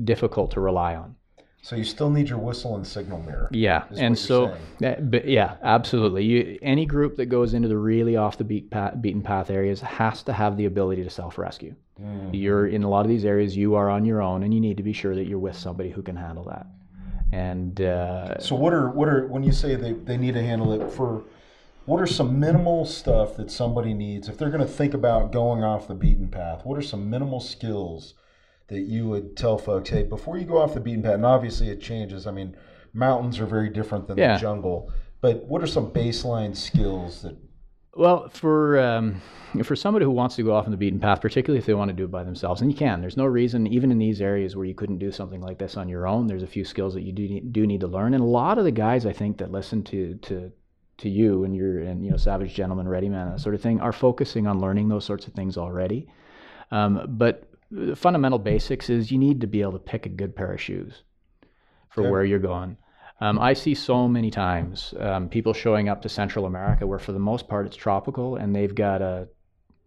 difficult 0.04 0.52
to 0.52 0.62
rely 0.62 0.96
on. 0.96 1.16
So 1.64 1.76
you 1.76 1.84
still 1.84 2.10
need 2.10 2.28
your 2.28 2.40
whistle 2.40 2.76
and 2.76 2.88
signal 2.88 3.22
mirror. 3.22 3.48
Yeah, 3.52 3.84
and 3.96 4.18
so 4.18 4.56
yeah, 4.80 5.00
but 5.00 5.28
yeah, 5.28 5.58
absolutely. 5.62 6.24
You, 6.24 6.58
any 6.64 6.88
group 6.88 7.18
that 7.18 7.28
goes 7.28 7.54
into 7.54 7.68
the 7.68 7.78
really 7.78 8.16
off 8.16 8.38
the 8.38 8.44
beat 8.44 8.72
path, 8.72 9.00
beaten 9.00 9.22
path 9.22 9.52
areas 9.52 9.82
has 9.82 10.24
to 10.24 10.34
have 10.34 10.58
the 10.58 10.66
ability 10.66 11.04
to 11.04 11.10
self 11.10 11.38
rescue. 11.38 11.76
Mm. 12.02 12.30
You're 12.34 12.68
in 12.68 12.84
a 12.84 12.90
lot 12.90 13.02
of 13.06 13.10
these 13.10 13.26
areas, 13.26 13.56
you 13.56 13.76
are 13.76 13.90
on 13.90 14.06
your 14.06 14.22
own, 14.22 14.44
and 14.44 14.54
you 14.54 14.60
need 14.60 14.78
to 14.78 14.84
be 14.84 14.94
sure 14.94 15.16
that 15.16 15.26
you're 15.28 15.40
with 15.40 15.56
somebody 15.56 15.90
who 15.92 16.02
can 16.02 16.16
handle 16.16 16.44
that. 16.46 16.66
And 17.32 17.80
uh, 17.82 18.40
So 18.40 18.56
what 18.56 18.74
are 18.74 18.90
what 18.90 19.08
are 19.08 19.28
when 19.28 19.44
you 19.44 19.52
say 19.52 19.76
they, 19.76 19.94
they 19.94 20.18
need 20.18 20.34
to 20.34 20.42
handle 20.44 20.74
it 20.74 20.92
for 20.92 21.24
what 21.86 22.02
are 22.02 22.08
some 22.08 22.40
minimal 22.40 22.86
stuff 22.86 23.36
that 23.38 23.50
somebody 23.50 23.94
needs 23.94 24.28
if 24.28 24.38
they're 24.38 24.50
going 24.50 24.66
to 24.66 24.72
think 24.72 24.94
about 24.94 25.32
going 25.32 25.64
off 25.64 25.88
the 25.88 25.96
beaten 25.96 26.28
path? 26.28 26.66
What 26.66 26.78
are 26.78 26.82
some 26.82 27.10
minimal 27.10 27.40
skills 27.40 28.16
that 28.68 28.82
you 28.82 29.08
would 29.10 29.36
tell 29.36 29.58
folks, 29.58 29.90
hey, 29.90 30.04
before 30.04 30.38
you 30.38 30.46
go 30.46 30.58
off 30.58 30.74
the 30.74 30.80
beaten 30.80 31.04
path, 31.04 31.16
and 31.16 31.26
obviously 31.26 31.70
it 31.70 31.82
changes. 31.82 32.26
I 32.28 32.32
mean, 32.32 32.56
mountains 32.94 33.40
are 33.40 33.46
very 33.46 33.70
different 33.70 34.08
than 34.08 34.18
Yeah. 34.18 34.36
the 34.36 34.40
jungle. 34.42 34.92
But 35.20 35.46
what 35.46 35.62
are 35.62 35.68
some 35.68 35.92
baseline 35.92 36.56
skills 36.56 37.22
that 37.22 37.36
Well, 37.94 38.30
for 38.30 38.80
um, 38.80 39.22
for 39.64 39.76
somebody 39.76 40.06
who 40.06 40.12
wants 40.12 40.38
to 40.38 40.44
go 40.44 40.56
off 40.56 40.66
on 40.66 40.72
the 40.72 40.78
beaten 40.78 41.00
path, 41.00 41.20
particularly 41.22 41.60
if 41.60 41.66
they 41.66 41.74
want 41.74 41.90
to 41.90 41.94
do 41.96 42.06
it 42.06 42.12
by 42.12 42.24
themselves, 42.24 42.62
and 42.62 42.72
you 42.72 42.78
can. 42.78 43.02
There's 43.02 43.18
no 43.18 43.26
reason, 43.26 43.68
even 43.68 43.92
in 43.92 43.98
these 43.98 44.22
areas 44.22 44.56
where 44.56 44.66
you 44.66 44.74
couldn't 44.74 45.00
do 45.00 45.12
something 45.12 45.42
like 45.42 45.58
this 45.58 45.76
on 45.76 45.90
your 45.90 46.08
own. 46.08 46.28
There's 46.28 46.44
a 46.44 46.48
few 46.48 46.64
skills 46.64 46.94
that 46.94 47.02
you 47.02 47.12
do 47.12 47.28
need, 47.28 47.52
do 47.52 47.68
need 47.68 47.82
to 47.82 47.88
learn, 47.88 48.14
and 48.14 48.24
a 48.24 48.28
lot 48.28 48.58
of 48.58 48.64
the 48.64 48.72
guys 48.72 49.06
I 49.06 49.12
think 49.14 49.38
that 49.40 49.52
listen 49.52 49.84
to 49.86 50.16
to 50.16 50.52
to 51.00 51.10
you 51.10 51.44
and 51.44 51.56
your 51.56 51.80
and 51.82 52.06
you 52.06 52.12
know 52.12 52.18
Savage 52.18 52.54
Gentleman, 52.54 52.88
Ready 52.88 53.10
Man, 53.10 53.30
that 53.30 53.42
sort 53.42 53.56
of 53.56 53.62
thing, 53.62 53.82
are 53.82 53.92
focusing 53.92 54.48
on 54.48 54.62
learning 54.62 54.88
those 54.88 55.04
sorts 55.04 55.28
of 55.28 55.34
things 55.34 55.58
already. 55.58 56.08
Um, 56.72 57.06
but 57.10 57.50
the 57.72 57.96
fundamental 57.98 58.40
basics 58.40 58.90
is 58.90 59.12
you 59.12 59.18
need 59.18 59.42
to 59.42 59.48
be 59.48 59.62
able 59.62 59.74
to 59.74 59.80
pick 59.80 60.06
a 60.06 60.10
good 60.10 60.34
pair 60.36 60.54
of 60.54 60.62
shoes 60.62 61.04
for 61.90 62.02
Okay. 62.02 62.10
where 62.12 62.24
you're 62.24 62.40
going. 62.40 62.78
Um, 63.22 63.38
I 63.38 63.54
see 63.54 63.76
so 63.76 64.08
many 64.08 64.32
times 64.32 64.94
um, 65.00 65.30
people 65.30 65.54
showing 65.54 65.90
up 65.90 66.02
to 66.02 66.10
Central 66.10 66.46
America 66.48 66.88
where, 66.88 66.98
for 67.00 67.12
the 67.12 67.20
most 67.20 67.48
part, 67.48 67.68
it's 67.68 67.76
tropical, 67.76 68.36
and 68.36 68.56
they've 68.56 68.74
got 68.74 69.04
a 69.04 69.28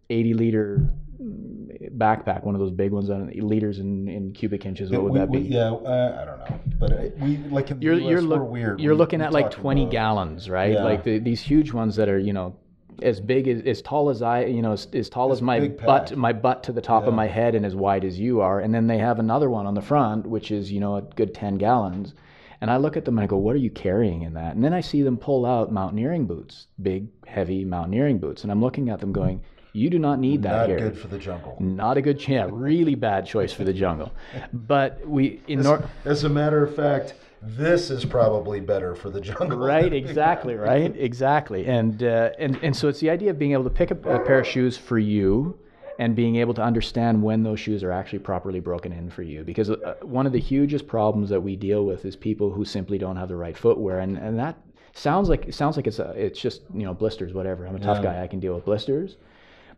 80 0.09 0.35
liter 0.35 0.89
mm, 1.21 1.97
backpack, 1.99 2.45
one 2.45 2.55
of 2.55 2.61
those 2.61 2.71
big 2.71 2.93
ones, 2.93 3.11
uh, 3.11 3.27
liters 3.35 3.81
in, 3.81 4.07
in 4.09 4.33
cubic 4.33 4.65
inches. 4.65 4.91
What 4.93 5.03
would 5.03 5.13
we, 5.15 5.19
that 5.19 5.33
be? 5.33 5.39
we- 5.41 5.45
yeah, 5.47 5.71
uh, 5.73 6.19
I 6.21 6.25
don't 6.25 6.39
know. 6.39 6.61
But 6.79 6.93
uh, 6.93 7.03
we 7.21 7.39
like 7.51 7.71
in 7.73 7.81
the 7.81 7.85
you're 7.85 7.95
US, 7.95 8.03
you're, 8.23 8.29
we're 8.29 8.45
weird. 8.45 8.81
you're 8.81 8.93
We- 8.95 8.99
looking 8.99 9.21
at 9.21 9.33
like 9.33 9.51
20 9.51 9.83
about- 9.83 9.91
gallons, 9.93 10.49
right? 10.49 10.73
Yeah. 10.75 10.85
Like 10.85 11.03
the, 11.03 11.19
these 11.19 11.41
huge 11.41 11.73
ones 11.73 11.97
that 11.97 12.09
are 12.09 12.19
you 12.19 12.33
know 12.33 12.55
as 13.03 13.21
big 13.21 13.49
as 13.49 13.63
as 13.63 13.83
tall 13.83 14.11
as 14.11 14.23
I, 14.23 14.45
you 14.45 14.63
know, 14.63 14.73
as, 14.75 14.87
as 14.93 15.09
tall 15.09 15.33
It's 15.33 15.39
as 15.39 15.43
my 15.43 15.59
butt, 15.69 16.09
pack. 16.11 16.17
my 16.17 16.33
butt 16.33 16.63
to 16.65 16.73
the 16.73 16.81
top 16.81 17.09
of 17.09 17.15
my 17.15 17.27
head, 17.27 17.57
and 17.57 17.67
as 17.67 17.75
wide 17.75 18.05
as 18.05 18.17
you 18.21 18.41
are. 18.43 18.61
And 18.61 18.73
then 18.73 18.87
they 18.87 18.99
have 18.99 19.19
another 19.19 19.51
one 19.51 19.67
on 19.67 19.75
the 19.75 19.83
front, 19.83 20.25
which 20.27 20.53
is 20.53 20.71
you 20.71 20.79
know 20.79 20.97
a 20.97 21.03
good 21.03 21.35
10 21.35 21.57
gallons. 21.57 22.15
And 22.61 22.71
I 22.71 22.77
look 22.77 22.97
at 22.97 23.05
them 23.05 23.19
and 23.19 23.25
I 23.25 23.27
go, 23.27 23.37
"What 23.37 23.55
are 23.55 23.59
you 23.59 23.71
carrying 23.71 24.23
in 24.23 24.35
that?" 24.35 24.55
And 24.55 24.65
then 24.65 24.73
I 24.73 24.81
see 24.81 25.03
them 25.03 25.17
pull 25.17 25.45
out 25.47 25.73
mountaineering 25.73 26.27
boots, 26.27 26.67
big, 26.83 27.09
heavy 27.27 27.65
mountaineering 27.65 28.19
boots, 28.19 28.43
and 28.43 28.53
I'm 28.53 28.61
looking 28.61 28.89
at 28.91 29.01
them 29.01 29.13
going, 29.13 29.41
"You 29.73 29.91
do 29.91 29.99
not 29.99 30.19
need 30.21 30.43
that 30.43 30.53
Not 30.53 30.69
here." 30.69 30.79
good 30.79 30.97
for 30.99 31.09
the 31.09 31.19
jungle. 31.19 31.57
Not 31.61 31.97
a 31.97 32.03
good, 32.03 32.19
ch- 32.21 32.29
yeah, 32.31 32.49
really 32.51 32.95
bad 32.95 33.27
choice 33.27 33.53
for 33.53 33.65
the 33.65 33.73
jungle. 33.73 34.13
But 34.53 35.07
we 35.07 35.41
in 35.49 35.59
As, 35.61 35.65
North. 35.65 35.87
as 36.05 36.25
a 36.25 36.29
matter 36.29 36.63
of 36.63 36.75
fact, 36.75 37.15
this 37.43 37.91
is 37.91 38.05
probably 38.05 38.61
better 38.61 38.95
for 38.95 39.11
the 39.11 39.21
jungle. 39.21 39.59
right 39.59 39.93
exactly 40.03 40.55
right 40.55 40.95
exactly 40.97 41.67
and 41.67 42.03
uh, 42.03 42.31
and 42.39 42.59
and 42.63 42.75
so 42.75 42.89
it's 42.89 43.01
the 43.01 43.11
idea 43.11 43.31
of 43.31 43.39
being 43.39 43.53
able 43.53 43.65
to 43.65 43.71
pick 43.71 43.91
a, 43.91 43.95
a 44.09 44.19
pair 44.25 44.39
of 44.39 44.47
shoes 44.47 44.79
for 44.79 44.99
you 44.99 45.59
and 45.99 46.17
being 46.17 46.37
able 46.37 46.55
to 46.55 46.63
understand 46.63 47.23
when 47.23 47.43
those 47.43 47.61
shoes 47.61 47.83
are 47.85 47.93
actually 47.93 48.19
properly 48.19 48.61
broken 48.61 48.93
in 48.93 49.11
for 49.11 49.23
you 49.23 49.45
because 49.45 49.71
uh, 49.71 49.95
one 50.03 50.27
of 50.27 50.33
the 50.33 50.41
hugest 50.41 50.87
problems 50.87 51.31
that 51.31 51.41
we 51.41 51.57
deal 51.57 51.85
with 51.87 52.05
is 52.05 52.17
people 52.17 52.51
who 52.51 52.65
simply 52.65 52.99
don't 52.99 53.17
have 53.17 53.29
the 53.29 53.37
right 53.37 53.57
footwear 53.57 54.01
and 54.01 54.17
and 54.19 54.39
that 54.39 54.57
sounds 54.95 55.29
like 55.29 55.53
sounds 55.53 55.77
like 55.77 55.87
it's 55.87 55.99
a, 55.99 56.11
it's 56.11 56.41
just 56.41 56.63
you 56.73 56.85
know 56.85 56.95
blisters 56.95 57.33
whatever 57.33 57.67
i'm 57.67 57.77
a 57.77 57.81
tough 57.81 57.99
Yeah. 58.03 58.13
guy 58.15 58.23
i 58.23 58.27
can 58.27 58.41
deal 58.41 58.55
with 58.55 58.65
blisters 58.65 59.17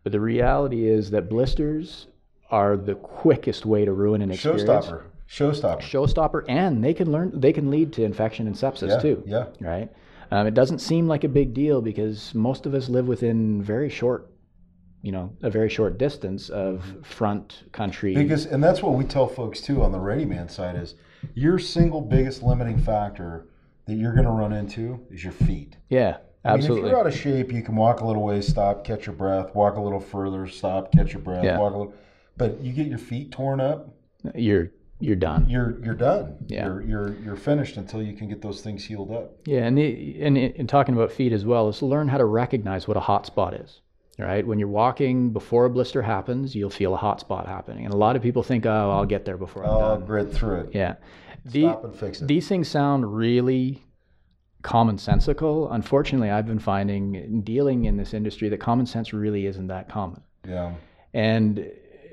but 0.02 0.12
the 0.12 0.20
reality 0.20 0.88
is 0.88 1.10
that 1.10 1.28
blisters 1.28 2.06
are 2.50 2.76
the 2.76 2.94
quickest 2.94 3.66
way 3.66 3.84
to 3.84 3.92
ruin 3.92 4.22
an 4.22 4.30
experience 4.30 4.62
Showstopper. 4.64 5.02
Showstopper. 5.28 5.80
showstopper 5.80 6.44
and 6.48 6.82
they 6.84 6.94
can 6.94 7.10
learn 7.10 7.32
they 7.34 7.52
can 7.52 7.70
lead 7.70 7.92
to 7.94 8.04
infection 8.04 8.46
and 8.46 8.54
sepsis 8.56 8.88
Yeah, 8.90 8.98
too 8.98 9.22
yeah. 9.26 9.46
right 9.60 9.90
um, 10.30 10.46
it 10.46 10.54
doesn't 10.54 10.80
seem 10.80 11.06
like 11.08 11.24
a 11.24 11.28
big 11.28 11.54
deal 11.54 11.80
because 11.82 12.34
most 12.34 12.66
of 12.66 12.74
us 12.74 12.88
live 12.88 13.06
within 13.08 13.62
very 13.62 13.88
short 13.90 14.30
you 15.06 15.12
know 15.12 15.32
a 15.42 15.48
very 15.48 15.70
short 15.70 15.98
distance 15.98 16.48
of 16.48 16.80
mm-hmm. 16.80 17.02
front 17.02 17.62
country 17.70 18.12
Biggest, 18.12 18.48
and 18.48 18.62
that's 18.62 18.82
what 18.82 18.94
we 18.94 19.04
tell 19.04 19.28
folks 19.28 19.60
too 19.60 19.80
on 19.84 19.92
the 19.92 20.00
Ready 20.00 20.24
Man 20.24 20.48
side 20.48 20.74
is 20.74 20.96
your 21.32 21.60
single 21.60 22.00
biggest 22.00 22.42
limiting 22.42 22.76
factor 22.76 23.46
that 23.86 23.94
you're 23.94 24.14
going 24.14 24.24
to 24.24 24.32
run 24.32 24.52
into 24.52 25.00
is 25.12 25.22
your 25.22 25.32
feet. 25.32 25.76
yeah 25.88 26.16
I 26.44 26.50
mean, 26.50 26.58
absolutely 26.58 26.88
if 26.88 26.90
you're 26.90 27.00
out 27.00 27.06
of 27.06 27.16
shape, 27.16 27.52
you 27.52 27.62
can 27.62 27.76
walk 27.76 28.00
a 28.00 28.06
little 28.06 28.24
ways, 28.24 28.48
stop, 28.48 28.84
catch 28.84 29.06
your 29.06 29.14
breath, 29.14 29.54
walk 29.54 29.76
a 29.76 29.80
little 29.80 30.00
further, 30.00 30.48
stop, 30.48 30.92
catch 30.92 31.12
your 31.12 31.22
breath, 31.22 31.44
Yeah. 31.44 31.58
walk 31.58 31.72
a 31.72 31.78
little. 31.78 31.94
But 32.36 32.60
you 32.60 32.72
get 32.72 32.88
your 32.88 32.98
feet 32.98 33.30
torn 33.30 33.60
up, 33.60 33.88
you're 34.34 34.72
you're 34.98 35.14
done 35.14 35.48
you're 35.48 35.78
you're 35.84 35.94
done. 35.94 36.36
Yeah. 36.48 36.66
You're 36.66 36.82
you're 36.82 37.16
you're 37.22 37.36
finished 37.36 37.76
until 37.76 38.02
you 38.02 38.14
can 38.14 38.28
get 38.28 38.42
those 38.42 38.60
things 38.60 38.84
healed 38.84 39.12
up. 39.12 39.36
Yeah, 39.44 39.60
and, 39.60 39.78
the, 39.78 40.20
and 40.20 40.36
in 40.36 40.66
talking 40.66 40.96
about 40.96 41.12
feet 41.12 41.32
as 41.32 41.44
well, 41.44 41.68
is 41.68 41.80
learn 41.80 42.08
how 42.08 42.18
to 42.18 42.24
recognize 42.24 42.88
what 42.88 42.96
a 42.96 43.00
hot 43.00 43.24
spot 43.24 43.54
is. 43.54 43.82
Right, 44.18 44.46
when 44.46 44.58
you're 44.58 44.68
walking 44.68 45.30
before 45.30 45.66
a 45.66 45.70
blister 45.70 46.00
happens, 46.00 46.54
you'll 46.54 46.70
feel 46.70 46.94
a 46.94 46.96
hot 46.96 47.20
spot 47.20 47.46
happening, 47.46 47.84
and 47.84 47.92
a 47.92 47.96
lot 47.98 48.16
of 48.16 48.22
people 48.22 48.42
think, 48.42 48.64
"Oh, 48.64 48.90
I'll 48.90 49.04
get 49.04 49.26
there 49.26 49.36
before 49.36 49.62
I'm 49.64 49.70
I'll 49.70 49.96
done." 49.98 50.06
grit 50.06 50.32
through 50.32 50.60
it. 50.60 50.70
Yeah, 50.74 50.94
the, 51.44 51.62
Stop 51.64 51.84
and 51.84 51.94
fix 51.94 52.22
it. 52.22 52.26
these 52.28 52.48
things 52.48 52.66
sound 52.68 53.14
really 53.14 53.82
commonsensical. 54.62 55.68
Unfortunately, 55.70 56.30
I've 56.30 56.46
been 56.46 56.58
finding 56.58 57.14
in 57.14 57.42
dealing 57.42 57.84
in 57.84 57.96
this 57.96 58.14
industry 58.14 58.48
that 58.48 58.58
common 58.58 58.86
sense 58.86 59.12
really 59.12 59.46
isn't 59.46 59.66
that 59.68 59.88
common. 59.88 60.22
yeah. 60.46 60.72
And 61.14 61.70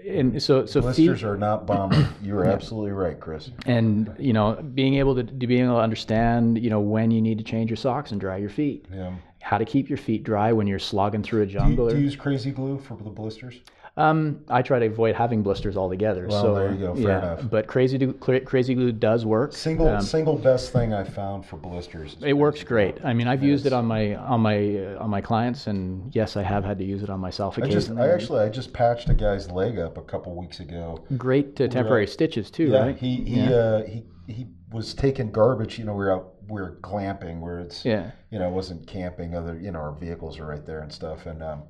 and 0.07 0.43
so 0.43 0.65
so 0.65 0.81
feet, 0.81 1.07
Blisters 1.07 1.23
are 1.23 1.37
not 1.37 1.65
bombing. 1.65 2.05
You're 2.21 2.45
absolutely 2.45 2.91
right, 2.91 3.17
Chris. 3.19 3.49
and 3.65 4.13
you 4.19 4.33
know 4.33 4.55
being 4.73 4.95
able 4.95 5.15
to, 5.15 5.23
to 5.23 5.47
being 5.47 5.63
able 5.65 5.75
to 5.75 5.81
understand 5.81 6.61
you 6.61 6.69
know 6.69 6.79
when 6.81 7.11
you 7.11 7.21
need 7.21 7.37
to 7.37 7.43
change 7.43 7.69
your 7.69 7.77
socks 7.77 8.11
and 8.11 8.19
dry 8.19 8.37
your 8.37 8.49
feet, 8.49 8.85
Yeah. 8.93 9.13
How 9.43 9.57
to 9.57 9.65
keep 9.65 9.89
your 9.89 9.97
feet 9.97 10.23
dry 10.23 10.51
when 10.53 10.65
you're 10.67 10.79
slogging 10.79 11.21
through 11.21 11.41
a 11.43 11.45
Do 11.45 11.51
you, 11.53 11.59
jungle. 11.59 11.89
do 11.89 11.97
you 11.97 12.03
use 12.03 12.15
crazy 12.15 12.51
glue 12.51 12.79
for 12.79 12.95
the 12.95 13.09
blisters? 13.09 13.59
Um, 13.95 14.39
I 14.49 14.63
try 14.63 14.79
to 14.79 14.87
avoid 14.87 15.13
having 15.15 15.43
blisters 15.43 15.77
altogether. 15.77 16.25
Well, 16.27 16.41
so 16.41 16.55
there 16.55 16.71
you 16.71 16.77
go. 16.79 16.95
Fair 16.95 17.03
yeah, 17.03 17.17
enough. 17.19 17.49
but 17.51 17.67
crazy 17.67 17.99
glue, 17.99 18.39
crazy 18.39 18.73
glue 18.73 18.91
does 18.91 19.23
work. 19.23 19.53
Single 19.53 20.01
single 20.01 20.35
best 20.35 20.73
thing 20.73 20.93
I 20.95 21.03
found 21.03 21.45
for 21.45 21.57
blisters. 21.57 22.13
is 22.15 22.23
Um, 22.23 22.29
It 22.29 22.33
works 22.33 22.55
Crazy 22.63 22.65
Glue. 22.65 22.75
great. 22.75 23.05
I 23.05 23.13
mean, 23.13 23.27
I've 23.27 23.43
used 23.43 23.67
it 23.67 23.73
on 23.73 23.85
my 23.85 24.15
on 24.15 24.39
my 24.41 24.57
uh, 24.77 25.03
on 25.03 25.11
my 25.11 25.21
clients, 25.21 25.67
and 25.67 26.09
yes, 26.15 26.35
I 26.37 26.41
have 26.41 26.63
had 26.63 26.79
to 26.79 26.83
use 26.83 27.03
it 27.03 27.11
on 27.11 27.19
myself 27.19 27.59
I 27.61 27.67
just. 27.67 27.91
I 27.91 28.09
actually 28.09 28.39
I 28.39 28.49
just 28.49 28.73
patched 28.73 29.09
a 29.09 29.13
guy's 29.13 29.51
leg 29.51 29.77
up 29.77 29.97
a 29.97 30.01
couple 30.01 30.35
weeks 30.35 30.59
ago. 30.59 31.03
great 31.17 31.61
uh, 31.61 31.67
temporary 31.67 32.07
stitches 32.07 32.49
too, 32.49 32.69
Yeah, 32.71 32.79
right? 32.85 32.97
he 32.97 33.17
he 33.17 33.53
uh, 33.53 33.83
he 33.83 34.05
he 34.25 34.47
was 34.71 34.95
taking 34.95 35.29
garbage. 35.31 35.77
You 35.77 35.85
know, 35.85 35.93
we 35.93 36.05
are 36.05 36.13
out 36.15 36.32
we 36.53 36.61
are 36.61 36.77
glamping 36.81 37.39
where 37.39 37.59
it's 37.59 37.83
yeah. 37.83 38.11
you 38.31 38.39
know 38.39 38.47
it 38.47 38.51
wasn't 38.51 38.87
camping. 38.87 39.35
Other 39.35 39.57
you 39.59 39.71
know 39.71 39.79
our 39.79 39.95
vehicles 39.95 40.39
are 40.39 40.45
right 40.45 40.65
there 40.65 40.81
and 40.81 40.91
stuff. 40.91 41.25
And 41.25 41.41
um, 41.41 41.63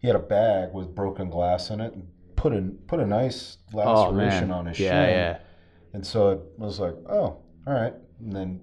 he 0.00 0.06
had 0.06 0.16
a 0.16 0.20
bag 0.20 0.72
with 0.72 0.94
broken 0.94 1.28
glass 1.28 1.70
in 1.70 1.80
it 1.80 1.92
and 1.92 2.06
put 2.36 2.52
a 2.52 2.62
put 2.86 3.00
a 3.00 3.06
nice 3.06 3.58
Oh 3.74 3.78
laceration 3.78 4.48
man. 4.48 4.58
on 4.58 4.66
his 4.66 4.78
yeah, 4.78 5.04
shin. 5.04 5.10
yeah. 5.10 5.38
And 5.94 6.06
so 6.06 6.30
it 6.30 6.40
was 6.56 6.78
like, 6.78 6.94
oh, 7.08 7.42
all 7.66 7.74
right. 7.74 7.94
And 8.20 8.32
then, 8.32 8.60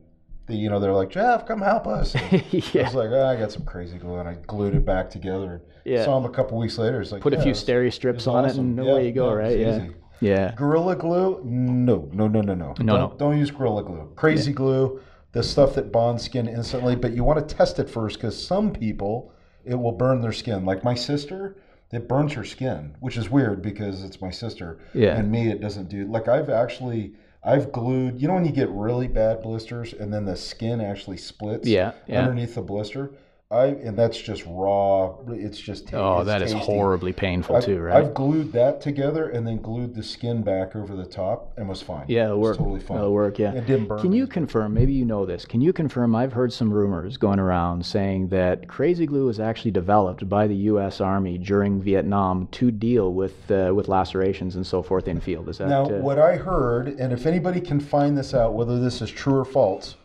the, 0.47 0.55
you 0.55 0.69
know, 0.69 0.80
they're 0.80 0.93
like, 0.93 1.09
Jeff, 1.09 1.47
come 1.47 1.59
help 1.59 1.88
us. 1.88 2.13
And 2.15 2.23
I 2.34 2.84
was 2.84 2.93
like, 2.93 3.09
oh, 3.09 3.26
I 3.26 3.36
got 3.36 3.51
some 3.51 3.65
crazy 3.65 3.97
glue, 3.97 4.17
and 4.19 4.30
I 4.30 4.36
glued 4.45 4.76
it 4.76 4.86
back 4.86 5.09
together. 5.09 5.63
Yeah. 5.86 6.05
Saw 6.05 6.17
him 6.19 6.26
a 6.26 6.30
couple 6.30 6.57
weeks 6.59 6.78
later. 6.78 7.01
It's 7.01 7.11
like, 7.11 7.21
Put 7.23 7.34
a 7.34 7.41
few 7.41 7.53
steri 7.53 7.91
strips 7.91 8.28
on 8.28 8.45
it, 8.45 8.49
awesome. 8.49 8.78
and 8.78 8.86
Yeah, 8.86 8.91
away 8.91 9.07
you 9.07 9.11
go, 9.11 9.30
yeah, 9.30 9.36
right? 9.36 9.57
Yeah. 9.57 9.78
easy. 9.78 9.95
Yeah. 10.21 10.53
Gorilla 10.55 10.95
glue? 10.95 11.41
No, 11.43 12.09
no, 12.13 12.28
no, 12.28 12.41
no, 12.41 12.53
no. 12.53 12.53
No, 12.53 12.73
don't, 12.73 12.86
no. 12.86 13.15
Don't 13.17 13.38
use 13.38 13.51
Gorilla 13.51 13.84
glue. 13.84 14.11
Crazy 14.15 14.53
glue, 14.53 15.01
the 15.36 15.43
stuff 15.43 15.75
that 15.75 15.91
bonds 15.91 16.23
skin 16.23 16.47
instantly, 16.47 16.95
but 16.95 17.11
you 17.11 17.21
want 17.21 17.45
to 17.45 17.55
test 17.55 17.77
it 17.77 17.89
first 17.89 18.15
because 18.15 18.41
some 18.41 18.71
people, 18.71 19.33
it 19.65 19.75
will 19.75 19.91
burn 19.91 20.21
their 20.21 20.31
skin. 20.31 20.63
Like 20.63 20.81
my 20.81 20.95
sister, 20.95 21.57
it 21.91 22.07
burns 22.07 22.31
her 22.33 22.45
skin, 22.45 22.95
which 23.01 23.17
is 23.17 23.29
weird 23.29 23.61
because 23.61 24.01
it's 24.05 24.21
my 24.21 24.31
sister. 24.31 24.79
Yeah. 24.93 25.17
And 25.17 25.29
me, 25.29 25.49
it 25.49 25.59
doesn't 25.59 25.89
do. 25.89 26.05
Like 26.05 26.29
I've 26.29 26.49
actually, 26.49 27.15
I've 27.43 27.73
glued. 27.73 28.21
You 28.21 28.29
know 28.29 28.36
when 28.36 28.45
you 28.45 28.53
get 28.53 28.69
really 28.69 29.09
bad 29.09 29.41
blisters 29.41 29.91
and 29.91 30.11
then 30.13 30.23
the 30.23 30.38
skin 30.38 30.79
actually 30.79 31.17
splits. 31.17 31.67
Yeah, 31.67 31.91
yeah. 32.07 32.21
Underneath 32.21 32.55
the 32.55 32.61
blister, 32.61 33.11
I 33.51 33.65
and 33.65 33.95
that's 33.95 34.19
just 34.19 34.43
raw. 34.47 35.17
It's 35.27 35.59
just. 35.59 35.93
Oh, 35.93 36.19
it's 36.19 36.25
that 36.25 36.41
is 36.41 36.51
tasty. 36.51 36.65
horribly 36.65 37.13
painful 37.13 37.57
I've, 37.57 37.65
too, 37.65 37.79
right? 37.79 38.03
I've 38.03 38.15
glued 38.15 38.51
that 38.53 38.81
together 38.81 39.29
and 39.29 39.45
then 39.45 39.61
glued 39.61 39.93
the 39.93 40.01
skin 40.01 40.41
back 40.41 40.75
over 40.75 40.95
the 40.95 41.05
top 41.05 41.53
and 41.55 41.69
was 41.69 41.79
fine. 41.79 42.05
yeah, 42.07 42.25
it'll 42.25 42.37
It 42.37 42.39
work. 42.39 42.57
Totally 42.57 42.79
fine. 42.79 42.97
It'll 42.97 43.13
work. 43.13 43.37
Yeah. 43.37 43.53
It 43.53 43.67
didn't 43.67 43.87
burn. 43.87 44.01
Can 44.01 44.13
you 44.13 44.25
confirm? 44.25 44.73
Maybe 44.73 44.93
you 44.93 45.05
know 45.05 45.27
this. 45.27 45.45
Can 45.45 45.61
you 45.61 45.73
confirm? 45.73 46.15
I've 46.15 46.33
heard 46.33 46.51
some 46.51 46.73
rumors 46.73 47.17
going 47.17 47.37
around 47.37 47.85
saying 47.85 48.29
that 48.29 48.67
crazy 48.67 49.05
glue 49.05 49.27
was 49.27 49.39
actually 49.39 49.71
developed 49.71 50.27
by 50.27 50.47
the 50.47 50.55
U.S. 50.55 50.99
Army 50.99 51.37
during 51.37 51.79
Vietnam 51.83 52.47
to 52.53 52.71
deal 52.71 53.13
with 53.13 53.51
uh, 53.51 53.71
with 53.75 53.87
lacerations 53.87 54.55
and 54.55 54.65
so 54.65 54.81
forth 54.81 55.07
in 55.07 55.21
field. 55.21 55.49
Is 55.49 55.59
that 55.59 55.69
Now, 55.69 55.85
uh, 55.85 55.99
what 55.99 56.17
I 56.17 56.37
heard, 56.37 56.87
and 56.87 57.13
if 57.13 57.27
anybody 57.27 57.61
can 57.61 57.79
find 57.79 58.17
this 58.17 58.33
out, 58.33 58.55
whether 58.55 58.79
this 58.79 59.03
is 59.03 59.11
true 59.11 59.35
or 59.35 59.45
false, 59.45 59.97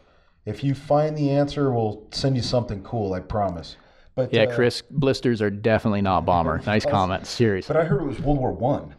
if 0.47 0.65
you 0.65 0.75
find 0.75 1.17
the 1.17 1.31
answer, 1.31 1.73
we'll 1.73 2.07
send 2.11 2.37
you 2.37 2.43
something 2.43 2.83
cool. 2.83 3.13
I 3.13 3.21
promise. 3.21 3.77
But 4.15 4.33
yeah, 4.33 4.43
uh, 4.43 4.55
Chris, 4.55 4.83
blisters 4.91 5.41
are 5.41 5.51
definitely 5.51 6.03
not 6.03 6.25
bomber. 6.27 6.61
Nice 6.67 6.85
comment. 6.85 7.27
Seriously, 7.27 7.73
But 7.73 7.81
I 7.81 7.85
heard 7.87 8.03
it 8.03 8.07
was 8.07 8.21
World 8.21 8.39
War 8.39 8.53
One. 8.53 8.95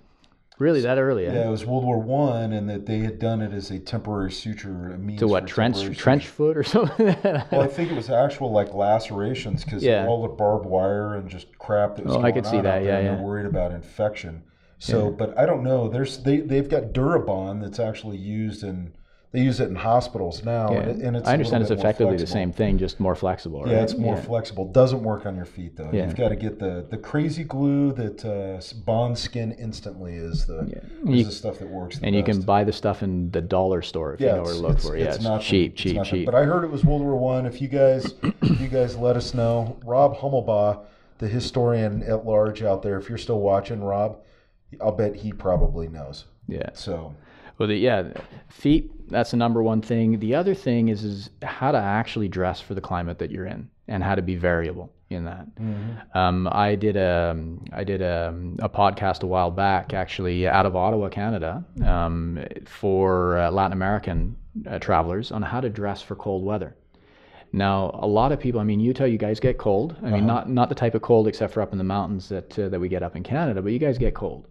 really 0.57 0.81
that 0.81 0.97
early? 0.97 1.25
eh? 1.27 1.33
Yeah, 1.33 1.47
it 1.47 1.51
was 1.51 1.65
World 1.65 1.83
War 1.83 1.99
One, 1.99 2.53
and 2.53 2.69
that 2.69 2.85
they 2.85 2.99
had 2.99 3.19
done 3.19 3.41
it 3.41 3.51
as 3.53 3.69
a 3.71 3.79
temporary 3.79 4.31
suture. 4.31 4.91
A 4.93 4.97
means 4.97 5.19
To 5.19 5.27
what 5.27 5.47
trench 5.47 5.97
trench 5.97 6.27
foot 6.27 6.55
or 6.57 6.63
something? 6.63 7.15
Well, 7.23 7.61
I 7.61 7.67
think 7.67 7.91
it 7.91 7.95
was 7.95 8.09
actual 8.09 8.51
like 8.51 8.73
lacerations 8.73 9.63
because 9.65 9.83
Yeah. 9.83 10.07
all 10.07 10.21
the 10.21 10.29
barbed 10.29 10.65
wire 10.65 11.15
and 11.15 11.29
just 11.29 11.57
crap 11.59 11.97
that 11.97 12.05
was 12.05 12.15
Oh, 12.15 12.19
I 12.19 12.31
going 12.31 12.35
could 12.35 12.45
see 12.47 12.57
on 12.57 12.63
that, 12.63 12.83
yeah, 12.83 12.99
yeah. 12.99 13.15
They're 13.15 13.21
worried 13.23 13.45
about 13.45 13.71
infection. 13.73 14.43
So, 14.79 15.11
but 15.11 15.37
I 15.37 15.45
don't 15.45 15.61
know. 15.63 15.89
There's 15.89 16.17
they 16.23 16.37
they've 16.37 16.67
got 16.69 16.93
Dermabond 16.93 17.61
that's 17.61 17.79
actually 17.79 18.17
used 18.17 18.63
in 18.63 18.93
they 19.33 19.39
use 19.39 19.61
it 19.61 19.69
in 19.69 19.75
hospitals 19.75 20.43
now, 20.43 20.71
Yeah. 20.71 20.79
and, 20.79 20.89
it, 21.01 21.05
and 21.05 21.15
it's 21.15 21.27
I 21.27 21.31
understand 21.33 21.61
it's 21.61 21.69
little 21.69 21.83
bit 21.83 21.83
more 21.83 21.89
effectively 22.13 22.17
the 22.17 22.27
same 22.27 22.51
thing, 22.51 22.77
just 22.77 22.99
more 22.99 23.15
flexible. 23.15 23.63
Right? 23.63 23.71
Yeah, 23.71 23.83
it's 23.83 23.95
more 23.95 24.17
flexible. 24.17 24.65
Doesn't 24.65 25.01
work 25.03 25.25
on 25.25 25.37
your 25.37 25.45
feet 25.45 25.77
though. 25.77 25.89
Yeah. 25.93 26.05
You've 26.05 26.17
got 26.17 26.29
to 26.29 26.35
get 26.35 26.59
the 26.59 26.85
the 26.89 26.97
crazy 26.97 27.45
glue 27.45 27.93
that 27.93 28.25
uh, 28.25 28.59
bonds 28.85 29.21
skin 29.21 29.53
instantly 29.53 30.15
is 30.15 30.45
the 30.47 30.59
is 31.05 31.09
You- 31.17 31.23
the 31.25 31.31
stuff 31.31 31.59
that 31.59 31.69
works. 31.69 31.99
And 32.03 32.13
you 32.13 32.23
can 32.23 32.41
buy 32.41 32.65
the 32.65 32.73
stuff 32.73 33.03
in 33.03 33.31
the 33.31 33.41
dollar 33.41 33.81
store 33.81 34.15
if 34.15 34.19
you 34.19 34.27
know 34.27 34.43
where 34.43 34.53
to 34.53 34.59
look 34.59 34.71
it's- 34.71 34.85
for. 34.85 34.97
Yeah, 34.97 35.13
it's, 35.13 35.23
nothing. 35.23 35.45
cheap, 35.47 35.75
cheap, 35.77 35.95
nothing. 35.95 36.11
cheap. 36.11 36.25
But 36.25 36.35
I 36.35 36.43
heard 36.43 36.63
it 36.65 36.69
was 36.71 36.83
World 36.83 37.01
War 37.01 37.15
One. 37.17 37.45
If 37.45 37.61
you 37.61 37.69
guys, 37.69 38.13
if 38.41 38.59
you 38.59 38.67
guys 38.67 38.97
let 38.97 39.15
us 39.15 39.33
know, 39.33 39.77
Rob 39.85 40.17
Hummelbaugh, 40.17 40.83
the 41.19 41.27
historian 41.29 42.03
at 42.03 42.25
large 42.25 42.63
out 42.63 42.81
there, 42.81 42.97
if 42.97 43.07
you're 43.07 43.17
still 43.17 43.39
watching, 43.39 43.81
Rob, 43.81 44.17
I'll 44.81 44.91
bet 44.91 45.15
he 45.15 45.31
probably 45.31 45.87
knows. 45.87 46.25
yeah. 46.47 46.69
So 46.73 47.13
Well, 47.57 47.69
the, 47.69 47.75
yeah, 47.75 48.11
feet. 48.49 48.91
That's 49.11 49.31
the 49.31 49.37
number 49.37 49.61
one 49.61 49.81
thing. 49.81 50.19
The 50.19 50.35
other 50.35 50.55
thing 50.55 50.89
is 50.89 51.03
is 51.03 51.29
how 51.41 51.71
to 51.71 51.77
actually 51.77 52.27
dress 52.27 52.61
for 52.61 52.73
the 52.73 52.81
climate 52.81 53.19
that 53.19 53.31
you're 53.31 53.45
in, 53.45 53.69
and 53.87 54.03
how 54.03 54.15
to 54.15 54.21
be 54.21 54.35
variable 54.35 54.91
in 55.09 55.25
that. 55.25 55.45
Um, 56.13 56.47
I 56.51 56.75
did 56.75 56.95
a 56.95 57.35
I 57.73 57.83
did 57.83 58.01
a, 58.01 58.33
a 58.59 58.69
podcast 58.69 59.23
a 59.23 59.27
while 59.27 59.51
back, 59.51 59.93
actually 59.93 60.47
out 60.47 60.65
of 60.65 60.75
Ottawa, 60.75 61.09
Canada, 61.09 61.63
um, 61.85 62.39
for 62.65 63.37
uh, 63.37 63.51
Latin 63.51 63.73
American 63.73 64.35
uh, 64.69 64.79
travelers 64.79 65.31
on 65.31 65.41
how 65.41 65.61
to 65.61 65.69
dress 65.69 66.01
for 66.01 66.15
cold 66.15 66.43
weather. 66.43 66.75
Now, 67.53 67.91
a 68.01 68.07
lot 68.07 68.31
of 68.31 68.39
people. 68.39 68.61
I 68.61 68.63
mean, 68.63 68.79
Utah, 68.79 69.03
you 69.03 69.17
guys 69.17 69.39
get 69.41 69.57
cold. 69.57 69.95
I 70.01 70.09
mean, 70.09 70.25
not 70.25 70.49
not 70.49 70.69
the 70.69 70.75
type 70.75 70.95
of 70.95 71.01
cold 71.01 71.27
except 71.27 71.53
for 71.53 71.61
up 71.61 71.73
in 71.73 71.77
the 71.77 71.83
mountains 71.83 72.29
that 72.29 72.57
uh, 72.57 72.69
that 72.69 72.79
we 72.79 72.87
get 72.87 73.03
up 73.03 73.15
in 73.17 73.23
Canada, 73.23 73.61
but 73.61 73.73
you 73.73 73.79
guys 73.79 73.97
get 73.97 74.15
cold. 74.15 74.47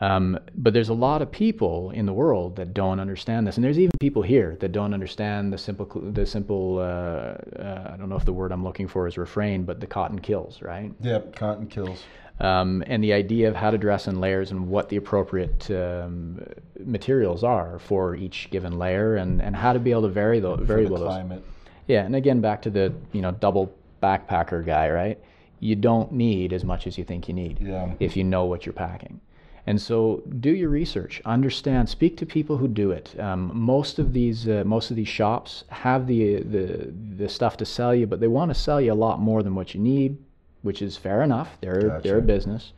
Um, 0.00 0.38
but 0.54 0.74
there's 0.74 0.90
a 0.90 0.94
lot 0.94 1.22
of 1.22 1.30
people 1.32 1.90
in 1.90 2.04
the 2.04 2.12
world 2.12 2.56
that 2.56 2.74
don't 2.74 3.00
understand 3.00 3.46
this, 3.46 3.56
and 3.56 3.64
there's 3.64 3.78
even 3.78 3.92
people 3.98 4.20
here 4.20 4.56
that 4.60 4.70
don't 4.72 4.92
understand 4.92 5.52
the 5.52 5.58
simple, 5.58 5.86
the 6.12 6.26
simple. 6.26 6.78
Uh, 6.78 6.82
uh, 6.82 7.90
I 7.94 7.96
don't 7.96 8.10
know 8.10 8.16
if 8.16 8.26
the 8.26 8.32
word 8.32 8.52
I'm 8.52 8.62
looking 8.62 8.88
for 8.88 9.06
is 9.06 9.16
refrain, 9.16 9.64
but 9.64 9.80
the 9.80 9.86
cotton 9.86 10.18
kills, 10.18 10.60
right? 10.60 10.92
yep, 11.00 11.34
cotton 11.34 11.66
kills. 11.66 12.02
Um, 12.40 12.84
and 12.86 13.02
the 13.02 13.14
idea 13.14 13.48
of 13.48 13.56
how 13.56 13.70
to 13.70 13.78
dress 13.78 14.06
in 14.08 14.20
layers 14.20 14.50
and 14.50 14.68
what 14.68 14.90
the 14.90 14.96
appropriate 14.96 15.70
um, 15.70 16.42
materials 16.84 17.42
are 17.42 17.78
for 17.78 18.14
each 18.14 18.48
given 18.50 18.78
layer, 18.78 19.16
and, 19.16 19.40
and 19.40 19.56
how 19.56 19.72
to 19.72 19.78
be 19.78 19.92
able 19.92 20.02
to 20.02 20.08
vary 20.08 20.40
those, 20.40 20.60
vary 20.62 20.84
the 20.84 20.90
those. 20.90 21.00
climate. 21.00 21.42
Yeah, 21.86 22.04
and 22.04 22.14
again, 22.14 22.42
back 22.42 22.60
to 22.62 22.70
the 22.70 22.92
you 23.12 23.22
know 23.22 23.30
double 23.30 23.74
backpacker 24.02 24.64
guy, 24.66 24.90
right? 24.90 25.18
You 25.58 25.74
don't 25.74 26.12
need 26.12 26.52
as 26.52 26.64
much 26.64 26.86
as 26.86 26.98
you 26.98 27.04
think 27.04 27.28
you 27.28 27.34
need 27.34 27.58
Yeah. 27.62 27.94
if 27.98 28.14
you 28.14 28.24
know 28.24 28.44
what 28.44 28.66
you're 28.66 28.74
packing. 28.74 29.20
And 29.68 29.80
so, 29.80 30.22
do 30.38 30.50
your 30.50 30.68
research. 30.68 31.20
Understand. 31.24 31.88
Speak 31.88 32.16
to 32.18 32.26
people 32.26 32.56
who 32.56 32.68
do 32.68 32.92
it. 32.92 33.18
Um, 33.18 33.50
most 33.52 33.98
of 33.98 34.12
these, 34.12 34.48
uh, 34.48 34.62
most 34.64 34.90
of 34.90 34.96
these 34.96 35.08
shops 35.08 35.64
have 35.68 36.06
the 36.06 36.42
the 36.42 36.92
the 37.16 37.28
stuff 37.28 37.56
to 37.56 37.64
sell 37.64 37.92
you, 37.92 38.06
but 38.06 38.20
they 38.20 38.28
want 38.28 38.50
to 38.50 38.54
sell 38.54 38.80
you 38.80 38.92
a 38.92 38.94
lot 38.94 39.18
more 39.18 39.42
than 39.42 39.56
what 39.56 39.74
you 39.74 39.80
need, 39.80 40.18
which 40.62 40.82
is 40.82 40.96
fair 40.96 41.22
enough. 41.22 41.58
They're 41.60 42.00
they're 42.02 42.18
a 42.18 42.22
business, 42.22 42.72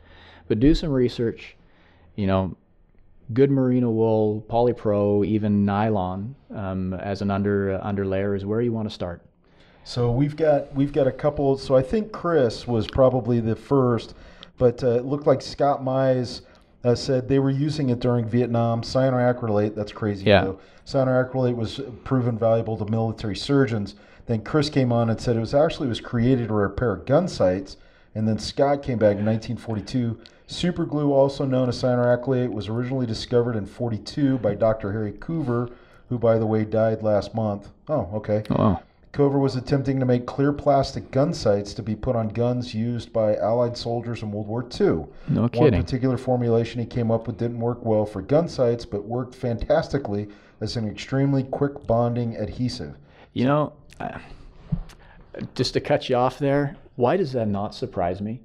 but 0.47 0.59
do 0.59 0.73
some 0.73 0.89
research. 0.89 1.55
You 2.15 2.25
know, 2.25 2.57
good 3.33 3.51
merino 3.51 3.91
wool, 3.91 4.43
polypro, 4.49 5.25
even 5.25 5.65
nylon 5.65 6.35
um, 6.53 6.93
as 6.95 7.21
an 7.21 7.29
under 7.29 7.79
uh, 7.79 7.87
underlayer 7.87 8.35
is 8.35 8.45
where 8.45 8.61
you 8.61 8.73
want 8.73 8.89
to 8.89 8.93
start. 8.93 9.21
So 9.83 10.11
we've 10.11 10.35
got 10.35 10.73
we've 10.75 10.93
got 10.93 11.07
a 11.07 11.11
couple. 11.11 11.57
So 11.57 11.75
I 11.75 11.81
think 11.81 12.11
Chris 12.11 12.67
was 12.67 12.87
probably 12.87 13.39
the 13.39 13.55
first, 13.55 14.15
but 14.57 14.83
uh, 14.83 14.97
it 14.97 15.05
looked 15.05 15.27
like 15.27 15.41
Scott 15.41 15.83
Mize 15.83 16.41
uh, 16.83 16.95
said 16.95 17.27
they 17.27 17.39
were 17.39 17.49
using 17.49 17.89
it 17.89 17.99
during 17.99 18.25
Vietnam. 18.25 18.81
Cyanoacrylate, 18.81 19.75
that's 19.75 19.91
crazy. 19.91 20.25
Yeah. 20.25 20.45
Though. 20.45 20.59
Cyanoacrylate 20.85 21.55
was 21.55 21.81
proven 22.03 22.37
valuable 22.37 22.77
to 22.77 22.85
military 22.85 23.35
surgeons. 23.35 23.95
Then 24.25 24.41
Chris 24.43 24.69
came 24.69 24.91
on 24.91 25.09
and 25.09 25.19
said 25.19 25.35
it 25.35 25.39
was 25.39 25.53
actually 25.53 25.87
was 25.87 26.01
created 26.01 26.47
to 26.47 26.53
repair 26.53 26.95
gun 26.95 27.27
sights. 27.27 27.77
And 28.15 28.27
then 28.27 28.39
Scott 28.39 28.81
came 28.81 28.97
back 28.97 29.17
in 29.17 29.25
1942. 29.25 30.19
Super 30.47 30.85
glue, 30.85 31.13
also 31.13 31.45
known 31.45 31.69
as 31.69 31.81
cyanoacrylate, 31.81 32.51
was 32.51 32.67
originally 32.67 33.05
discovered 33.05 33.55
in 33.55 33.67
42 33.67 34.39
by 34.39 34.55
Dr. 34.55 34.91
Harry 34.91 35.11
Coover, 35.13 35.71
who, 36.09 36.17
by 36.17 36.39
the 36.39 36.45
way, 36.47 36.65
died 36.65 37.03
last 37.03 37.35
month. 37.35 37.69
Oh, 37.87 38.09
okay. 38.15 38.43
Oh, 38.49 38.81
Coover 39.11 39.39
was 39.39 39.55
attempting 39.55 39.99
to 39.99 40.05
make 40.05 40.25
clear 40.27 40.53
plastic 40.53 41.09
gun 41.11 41.33
sights 41.33 41.73
to 41.73 41.81
be 41.83 41.95
put 41.95 42.15
on 42.15 42.27
guns 42.29 42.73
used 42.75 43.11
by 43.11 43.35
Allied 43.37 43.75
soldiers 43.75 44.21
in 44.21 44.31
World 44.31 44.47
War 44.47 44.63
II. 44.63 45.05
no 45.27 45.41
One 45.41 45.49
kidding. 45.49 45.81
particular 45.81 46.17
formulation 46.17 46.79
he 46.79 46.85
came 46.85 47.09
up 47.09 47.25
with 47.25 47.37
didn't 47.37 47.59
work 47.59 47.83
well 47.83 48.05
for 48.05 48.21
gun 48.21 48.47
sights, 48.47 48.85
but 48.85 49.05
worked 49.05 49.33
fantastically 49.33 50.27
as 50.61 50.77
an 50.77 50.87
extremely 50.87 51.43
quick 51.43 51.87
bonding 51.87 52.35
adhesive. 52.37 52.95
You 53.33 53.45
know, 53.45 53.73
I- 53.99 54.21
just 55.55 55.73
to 55.73 55.79
cut 55.81 56.07
you 56.09 56.15
off 56.15 56.37
there, 56.37 56.75
why 56.95 57.17
does 57.17 57.31
that 57.33 57.47
not 57.47 57.73
surprise 57.73 58.21
me? 58.21 58.41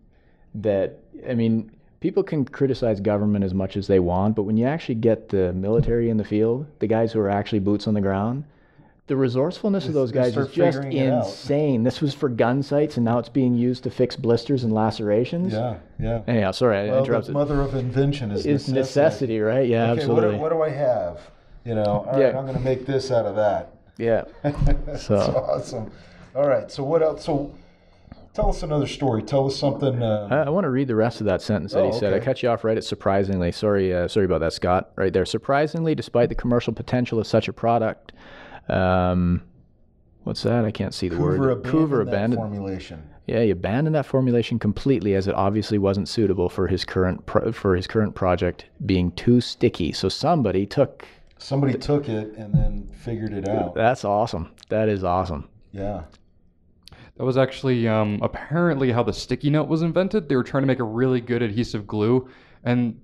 That, 0.54 0.98
I 1.28 1.34
mean, 1.34 1.72
people 2.00 2.22
can 2.22 2.44
criticize 2.44 3.00
government 3.00 3.44
as 3.44 3.52
much 3.52 3.76
as 3.76 3.86
they 3.86 3.98
want, 3.98 4.34
but 4.36 4.44
when 4.44 4.56
you 4.56 4.66
actually 4.66 4.94
get 4.96 5.28
the 5.28 5.52
military 5.52 6.08
in 6.08 6.16
the 6.16 6.24
field, 6.24 6.66
the 6.78 6.86
guys 6.86 7.12
who 7.12 7.20
are 7.20 7.28
actually 7.30 7.58
boots 7.58 7.86
on 7.86 7.94
the 7.94 8.00
ground, 8.00 8.44
the 9.07 9.16
resourcefulness 9.16 9.86
of 9.86 9.92
those 9.92 10.11
guys 10.12 10.28
is 10.36 10.46
just 10.48 10.55
figuring 10.55 10.92
it 10.96 11.11
out. 11.12 11.26
insane. 11.26 11.82
This 11.82 12.00
was 12.00 12.14
for 12.14 12.28
gun 12.30 12.62
sights, 12.62 12.96
and 12.96 13.05
now 13.05 13.18
it's 13.18 13.28
being 13.28 13.55
used 13.55 13.82
to 13.84 13.90
fix 13.90 14.16
blisters 14.16 14.64
and 14.64 14.72
lacerations. 14.72 15.52
Yeah, 15.52 15.76
yeah. 16.00 16.22
Anyhow, 16.26 16.52
sorry, 16.52 16.78
I 16.78 16.84
Well, 16.86 16.94
the 16.94 17.00
interrupted. 17.05 17.34
mother 17.34 17.61
of 17.61 17.74
invention 17.74 18.30
is 18.30 18.46
It's 18.46 18.66
necessity. 18.68 18.78
necessity, 18.78 19.40
right? 19.40 19.68
Yeah, 19.68 19.82
Okay, 19.82 19.88
what 19.90 19.98
absolutely. 19.98 20.36
do, 20.36 20.40
what 20.42 20.52
do 20.52 20.62
I 20.62 20.70
have? 20.70 21.20
You 21.66 21.74
know, 21.74 21.84
all 21.84 22.05
right, 22.12 22.20
Yeah. 22.20 22.38
I'm 22.38 22.46
going 22.46 22.57
to 22.59 22.64
make 22.64 22.86
this 22.86 23.11
out 23.11 23.26
of 23.26 23.36
that. 23.36 23.72
yeah. 23.98 24.24
That's 24.42 25.02
So- 25.05 25.16
awesome. 25.16 25.90
All 26.34 26.48
right, 26.48 26.70
so 26.70 26.82
what 26.82 27.02
else? 27.02 27.24
So 27.26 27.52
tell 28.32 28.48
us 28.48 28.62
another 28.62 28.86
story. 28.88 29.22
Tell 29.22 29.46
us 29.46 29.55
something. 29.57 30.02
Uh, 30.02 30.28
I, 30.30 30.36
I 30.46 30.48
want 30.48 30.64
to 30.64 30.70
read 30.70 30.88
the 30.88 30.96
rest 30.96 31.20
of 31.20 31.26
that 31.26 31.42
sentence 31.42 31.74
that 31.74 31.80
Oh, 31.82 31.92
he 31.92 31.98
said. 31.98 32.12
Okay. 32.14 32.22
I 32.22 32.24
cut 32.24 32.42
you 32.42 32.48
off 32.48 32.64
right 32.64 32.76
at 32.76 32.84
surprisingly. 32.84 33.52
Sorry, 33.52 33.94
uh, 33.94 34.09
sorry 34.09 34.24
about 34.26 34.40
that, 34.40 34.52
Scott. 34.55 34.90
Right 34.96 35.12
there. 35.12 35.24
Surprisingly, 35.26 35.94
despite 35.94 36.30
the 36.30 36.34
commercial 36.34 36.72
potential 36.72 37.20
of 37.20 37.26
such 37.28 37.46
a 37.48 37.52
product, 37.52 38.12
um, 38.68 39.42
what's 40.24 40.42
that? 40.42 40.64
I 40.64 40.70
can't 40.70 40.94
see 40.94 41.08
the 41.08 41.16
Hoover 41.16 41.38
word. 41.38 41.50
abandoned 41.50 41.66
Hoover 41.72 42.04
that 42.04 42.10
abandoned. 42.10 42.40
formulation. 42.40 43.02
Yeah, 43.26 43.42
he 43.42 43.50
abandoned 43.50 43.94
that 43.96 44.04
formulation 44.06 44.58
completely 44.58 45.14
as 45.14 45.26
it 45.28 45.34
obviously 45.34 45.78
wasn't 45.78 46.08
suitable 46.08 46.48
for 46.50 46.66
his 46.66 46.84
current 46.84 47.24
pro- 47.26 47.52
for 47.52 47.74
his 47.74 47.86
current 47.86 48.14
project, 48.14 48.66
being 48.84 49.12
too 49.12 49.40
sticky. 49.40 49.92
So 49.92 50.08
somebody 50.08 50.66
took. 50.66 51.06
Somebody 51.38 51.78
took 51.78 52.08
it 52.08 52.34
and 52.36 52.54
then 52.54 52.88
figured 52.92 53.32
it 53.32 53.48
out. 53.48 53.74
That's 53.74 54.04
awesome. 54.04 54.50
That 54.68 54.88
is 54.88 55.04
awesome. 55.04 55.48
Yeah. 55.72 56.04
That 57.16 57.24
was 57.24 57.36
actually 57.36 57.86
um, 57.86 58.18
apparently 58.22 58.90
how 58.92 59.02
the 59.02 59.12
sticky 59.12 59.50
note 59.50 59.68
was 59.68 59.82
invented. 59.82 60.28
They 60.28 60.36
were 60.36 60.42
trying 60.44 60.62
to 60.62 60.66
make 60.66 60.80
a 60.80 60.84
really 60.84 61.20
good 61.20 61.42
adhesive 61.42 61.86
glue, 61.86 62.28
and 62.64 62.92
s- 62.92 63.03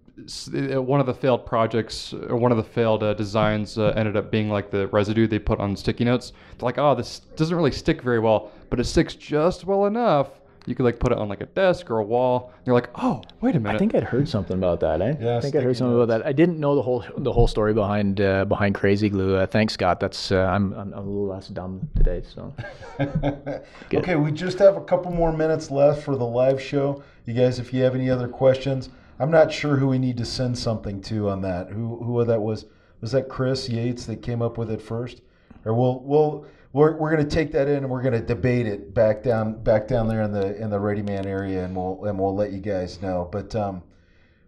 one 0.85 1.01
of 1.01 1.07
the 1.07 1.15
failed 1.15 1.47
projects 1.47 2.13
or 2.13 2.37
one 2.37 2.53
of 2.53 2.59
the 2.59 2.65
failed 2.65 3.03
uh, 3.03 3.15
designs 3.15 3.79
uh, 3.79 3.93
ended 3.97 4.17
up 4.17 4.31
being 4.31 4.49
like 4.49 4.71
the 4.71 4.87
residue 4.89 5.27
they 5.27 5.39
put 5.39 5.61
on 5.61 5.77
sticky 5.77 6.05
notes. 6.05 6.33
They're 6.59 6.67
like, 6.67 6.79
oh, 6.79 6.95
this 6.95 7.21
doesn't 7.37 7.57
really 7.57 7.73
stick 7.73 8.03
very 8.03 8.19
well, 8.19 8.51
but 8.69 8.81
it 8.81 8.85
sticks 8.85 9.15
just 9.15 9.65
well 9.65 9.87
enough. 9.87 10.29
You 10.67 10.75
could 10.75 10.85
like 10.85 11.01
put 11.01 11.11
it 11.11 11.19
on 11.19 11.29
like 11.29 11.41
a 11.41 11.47
desk 11.47 11.91
or 11.91 11.99
a 11.99 12.05
wall. 12.05 12.53
And 12.59 12.67
you're 12.67 12.75
like, 12.75 12.91
oh, 12.97 13.23
wait 13.41 13.57
a 13.57 13.61
minute. 13.61 13.77
I 13.77 13.79
think 13.79 13.95
I'd 13.95 14.05
heard 14.05 14.29
something 14.29 14.57
about 14.57 14.81
that. 14.81 15.01
Eh? 15.01 15.15
Yeah, 15.19 15.39
I 15.39 15.41
think 15.41 15.57
I'd 15.57 15.63
heard 15.63 15.77
sticky 15.77 15.79
something 15.79 15.97
about 15.97 16.09
that. 16.09 16.27
I 16.27 16.33
didn't 16.33 16.61
know 16.61 16.75
the 16.75 16.83
whole 16.83 17.05
the 17.17 17.33
whole 17.33 17.49
story 17.49 17.73
behind 17.73 18.21
uh, 18.21 18.45
behind 18.45 18.75
Crazy 18.75 19.09
Glue. 19.09 19.37
Uh, 19.37 19.47
thanks, 19.47 19.75
Scott. 19.75 20.01
That's 20.01 20.31
uh, 20.31 20.43
I'm, 20.43 20.73
I'm 20.75 20.93
a 20.93 21.01
little 21.01 21.27
less 21.27 21.49
dumb 21.49 21.89
today. 21.97 22.23
So 22.23 22.55
okay, 23.95 24.17
we 24.17 24.33
just 24.33 24.59
have 24.59 24.77
a 24.77 24.85
couple 24.85 25.11
more 25.13 25.33
minutes 25.33 25.71
left 25.71 26.03
for 26.03 26.15
the 26.17 26.27
live 26.27 26.61
show. 26.61 27.03
You 27.27 27.35
guys, 27.35 27.59
if 27.59 27.73
you 27.73 27.83
have 27.83 27.95
any 27.95 28.11
other 28.11 28.29
questions, 28.29 28.91
I'm 29.21 29.31
not 29.31 29.53
sure 29.53 29.77
who 29.77 29.89
we 29.89 29.99
need 29.99 30.17
to 30.17 30.25
send 30.25 30.59
something 30.59 31.03
to 31.03 31.29
on 31.29 31.43
that. 31.43 31.69
Who 31.69 32.03
who 32.03 32.25
that 32.25 32.41
was? 32.41 32.65
Was 33.03 33.13
that 33.13 33.29
Chris 33.29 33.69
Yates 33.69 34.07
that 34.07 34.23
came 34.23 34.41
up 34.41 34.57
with 34.57 34.71
it 34.71 34.81
first? 34.81 35.21
Or 35.67 35.75
we'll 35.75 36.01
we'll 36.01 36.47
we're, 36.73 36.97
we're 36.97 37.15
going 37.15 37.29
to 37.29 37.35
take 37.35 37.53
that 37.53 37.69
in 37.69 37.79
and 37.79 37.91
we're 37.91 38.01
going 38.01 38.15
to 38.15 38.27
debate 38.27 38.67
it 38.67 38.95
back 38.95 39.23
down 39.23 39.63
back 39.63 39.87
down 39.87 40.09
there 40.09 40.23
in 40.23 40.33
the 40.33 40.57
in 40.57 40.71
the 40.71 40.81
Ready 40.81 41.03
Man 41.03 41.27
area 41.27 41.65
and 41.65 41.77
we'll 41.77 42.03
and 42.07 42.19
we'll 42.19 42.35
let 42.35 42.51
you 42.53 42.61
guys 42.61 43.03
know. 43.03 43.29
But 43.31 43.55
um, 43.55 43.83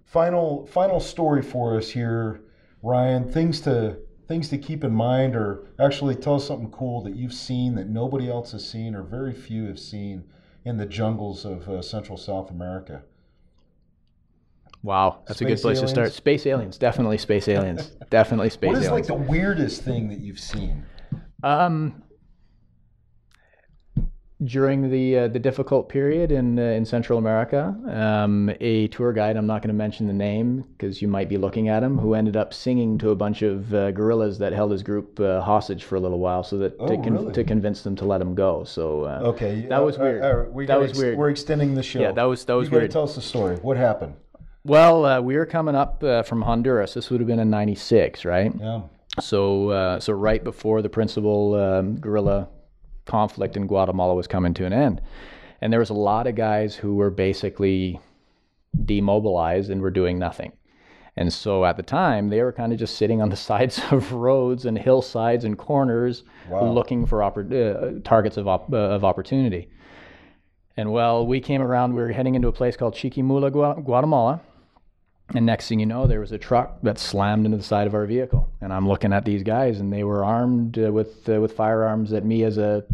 final 0.06 0.66
final 0.68 1.00
story 1.00 1.42
for 1.42 1.76
us 1.76 1.90
here, 1.90 2.40
Ryan. 2.82 3.30
Things 3.30 3.60
to 3.62 3.98
things 4.26 4.48
to 4.48 4.56
keep 4.56 4.84
in 4.84 4.94
mind, 4.94 5.36
or 5.36 5.66
actually 5.78 6.14
tell 6.14 6.36
us 6.36 6.46
something 6.46 6.70
cool 6.70 7.02
that 7.02 7.14
you've 7.14 7.34
seen 7.34 7.74
that 7.74 7.90
nobody 7.90 8.30
else 8.30 8.52
has 8.52 8.66
seen, 8.66 8.94
or 8.94 9.02
very 9.02 9.34
few 9.34 9.66
have 9.66 9.78
seen 9.78 10.24
in 10.64 10.78
the 10.78 10.86
jungles 10.86 11.44
of 11.44 11.68
uh, 11.68 11.82
Central 11.82 12.16
South 12.16 12.50
America. 12.50 13.02
Wow, 14.82 15.22
that's 15.26 15.40
a 15.40 15.44
good 15.44 15.58
Space 15.58 15.62
place 15.62 15.80
to 15.80 15.88
start. 15.88 16.12
Space 16.12 16.46
aliens, 16.46 16.78
definitely 16.78 17.18
space 17.18 17.48
aliens, 17.48 17.86
definitely 18.10 18.50
space 18.50 18.68
aliens. 18.68 18.90
What 18.90 19.00
is 19.00 19.08
like 19.10 19.18
the 19.18 19.30
weirdest 19.30 19.82
thing 19.82 20.08
that 20.08 20.20
you've 20.20 20.40
seen? 20.40 20.84
Um, 21.42 22.02
during 24.44 24.90
the 24.90 25.18
uh, 25.18 25.28
the 25.28 25.38
difficult 25.38 25.88
period 25.88 26.32
in 26.32 26.58
uh, 26.58 26.62
in 26.62 26.84
Central 26.84 27.16
America, 27.16 27.76
um, 27.88 28.50
a 28.60 28.88
tour 28.88 29.12
guide 29.12 29.36
I'm 29.36 29.46
not 29.46 29.62
going 29.62 29.68
to 29.68 29.74
mention 29.74 30.08
the 30.08 30.12
name 30.12 30.64
because 30.72 31.00
you 31.00 31.06
might 31.06 31.28
be 31.28 31.36
looking 31.36 31.68
at 31.68 31.80
him, 31.84 31.96
who 31.96 32.14
ended 32.14 32.36
up 32.36 32.52
singing 32.52 32.98
to 32.98 33.10
a 33.10 33.14
bunch 33.14 33.42
of 33.42 33.72
uh, 33.72 33.92
guerrillas 33.92 34.38
that 34.38 34.52
held 34.52 34.72
his 34.72 34.82
group 34.82 35.20
uh, 35.20 35.40
hostage 35.42 35.84
for 35.84 35.94
a 35.94 36.00
little 36.00 36.18
while, 36.18 36.42
so 36.42 36.58
that 36.58 36.76
to, 36.78 36.84
Oh, 36.84 36.88
con- 37.02 37.12
really? 37.12 37.32
to 37.34 37.44
convince 37.44 37.82
them 37.82 37.94
to 37.96 38.04
let 38.04 38.20
him 38.20 38.34
go. 38.34 38.64
So 38.64 39.04
uh, 39.04 39.20
Okay, 39.26 39.64
That 39.68 39.84
was 39.84 39.96
uh, 39.96 40.00
uh, 40.00 40.04
weird. 40.04 40.54
we 40.54 40.66
That 40.66 40.74
gotta 40.74 40.88
was 40.88 40.98
weird. 40.98 41.18
We're 41.18 41.30
extending 41.30 41.74
the 41.76 41.82
show. 41.84 42.00
Yeah, 42.00 42.10
that 42.12 42.24
was- 42.24 42.44
that 42.46 42.54
was 42.54 42.68
you 42.68 42.78
weird. 42.78 42.90
Tell 42.90 43.04
us 43.04 43.14
the 43.14 43.22
story. 43.22 43.56
What 43.62 43.76
happened? 43.76 44.14
Well, 44.64 45.04
uh, 45.04 45.20
we 45.20 45.36
were 45.36 45.46
coming 45.46 45.74
up 45.74 46.02
uh, 46.04 46.22
from 46.22 46.42
Honduras. 46.42 46.94
This 46.94 47.10
would 47.10 47.20
have 47.20 47.26
been 47.26 47.38
in 47.38 47.50
'96, 47.50 48.24
right? 48.24 48.52
Yeah. 48.58 48.82
So, 49.20 49.70
uh, 49.70 50.00
so 50.00 50.12
right 50.14 50.42
before 50.42 50.80
the 50.82 50.88
principal 50.88 51.54
um, 51.54 51.96
guerrilla 51.96 52.48
conflict 53.04 53.56
in 53.56 53.66
Guatemala 53.66 54.14
was 54.14 54.26
coming 54.26 54.54
to 54.54 54.64
an 54.64 54.72
end, 54.72 55.00
and 55.60 55.72
there 55.72 55.80
was 55.80 55.90
a 55.90 55.94
lot 55.94 56.26
of 56.26 56.34
guys 56.34 56.74
who 56.76 56.94
were 56.94 57.10
basically 57.10 58.00
demobilized 58.84 59.70
and 59.70 59.82
were 59.82 59.90
doing 59.90 60.18
nothing. 60.18 60.52
And 61.14 61.30
so 61.30 61.66
at 61.66 61.76
the 61.76 61.82
time, 61.82 62.30
they 62.30 62.40
were 62.40 62.52
kind 62.52 62.72
of 62.72 62.78
just 62.78 62.96
sitting 62.96 63.20
on 63.20 63.28
the 63.28 63.36
sides 63.50 63.82
of 63.90 64.12
roads 64.12 64.64
and 64.64 64.78
hillsides 64.78 65.44
and 65.44 65.58
corners, 65.58 66.22
Wow. 66.48 66.70
looking 66.72 67.04
for 67.04 67.18
oppor- 67.18 67.52
uh, 67.52 68.00
targets 68.02 68.38
of, 68.38 68.48
op- 68.48 68.72
uh, 68.72 68.76
of 68.76 69.04
opportunity. 69.04 69.68
And 70.74 70.90
well, 70.90 71.26
we 71.26 71.38
came 71.40 71.60
around. 71.60 71.92
We 71.94 72.00
were 72.00 72.12
heading 72.12 72.34
into 72.34 72.48
a 72.48 72.52
place 72.52 72.78
called 72.78 72.94
Chiquimula, 72.94 73.50
Gua- 73.52 73.82
Guatemala. 73.84 74.40
And 75.34 75.46
next 75.46 75.68
thing 75.68 75.80
you 75.80 75.86
know, 75.86 76.06
there 76.06 76.20
was 76.20 76.32
a 76.32 76.38
truck 76.38 76.80
that 76.82 76.98
slammed 76.98 77.46
into 77.46 77.56
the 77.56 77.62
side 77.62 77.86
of 77.86 77.94
our 77.94 78.06
vehicle. 78.06 78.50
And 78.60 78.72
I'm 78.72 78.86
looking 78.86 79.12
at 79.12 79.24
these 79.24 79.42
guys, 79.42 79.80
and 79.80 79.92
they 79.92 80.04
were 80.04 80.24
armed 80.24 80.78
uh, 80.78 80.92
with 80.92 81.28
uh, 81.28 81.40
with 81.40 81.52
firearms 81.52 82.10
that 82.10 82.24
me, 82.24 82.44
as 82.44 82.58
a 82.58 82.84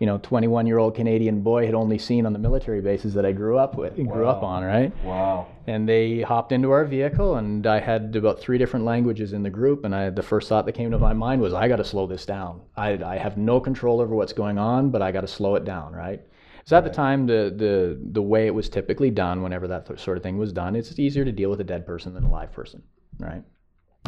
you 0.00 0.06
know 0.06 0.18
21 0.18 0.66
year 0.66 0.78
old 0.78 0.94
Canadian 0.94 1.42
boy, 1.42 1.66
had 1.66 1.74
only 1.74 1.98
seen 1.98 2.26
on 2.26 2.32
the 2.32 2.38
military 2.38 2.80
bases 2.80 3.14
that 3.14 3.24
I 3.24 3.32
grew 3.32 3.56
up 3.58 3.76
with, 3.76 3.94
grew 3.94 4.26
up 4.26 4.42
on. 4.42 4.64
Right. 4.64 4.92
Wow. 5.04 5.46
And 5.66 5.88
they 5.88 6.22
hopped 6.22 6.50
into 6.50 6.72
our 6.72 6.84
vehicle, 6.84 7.36
and 7.36 7.64
I 7.66 7.78
had 7.78 8.16
about 8.16 8.40
three 8.40 8.58
different 8.58 8.84
languages 8.84 9.32
in 9.32 9.44
the 9.44 9.50
group. 9.50 9.84
And 9.84 9.94
I, 9.94 10.10
the 10.10 10.22
first 10.22 10.48
thought 10.48 10.66
that 10.66 10.72
came 10.72 10.90
to 10.90 10.98
my 10.98 11.12
mind 11.12 11.40
was, 11.40 11.54
I 11.54 11.68
got 11.68 11.76
to 11.76 11.84
slow 11.84 12.08
this 12.08 12.26
down. 12.26 12.62
I, 12.76 12.92
I 13.04 13.18
have 13.18 13.36
no 13.36 13.60
control 13.60 14.00
over 14.00 14.14
what's 14.14 14.32
going 14.32 14.58
on, 14.58 14.90
but 14.90 15.02
I 15.02 15.12
got 15.12 15.20
to 15.20 15.28
slow 15.28 15.54
it 15.54 15.64
down, 15.64 15.92
right? 15.92 16.20
So 16.64 16.76
at 16.76 16.84
the 16.84 16.90
time, 16.90 17.26
the, 17.26 17.52
the, 17.56 17.98
the 18.12 18.22
way 18.22 18.46
it 18.46 18.54
was 18.54 18.68
typically 18.68 19.10
done, 19.10 19.42
whenever 19.42 19.66
that 19.68 19.86
th- 19.86 19.98
sort 20.00 20.16
of 20.16 20.22
thing 20.22 20.38
was 20.38 20.52
done, 20.52 20.76
it's 20.76 20.98
easier 20.98 21.24
to 21.24 21.32
deal 21.32 21.50
with 21.50 21.60
a 21.60 21.64
dead 21.64 21.86
person 21.86 22.14
than 22.14 22.24
a 22.24 22.30
live 22.30 22.52
person, 22.52 22.82
right? 23.18 23.42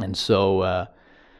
And 0.00 0.16
so, 0.16 0.60
uh, 0.60 0.86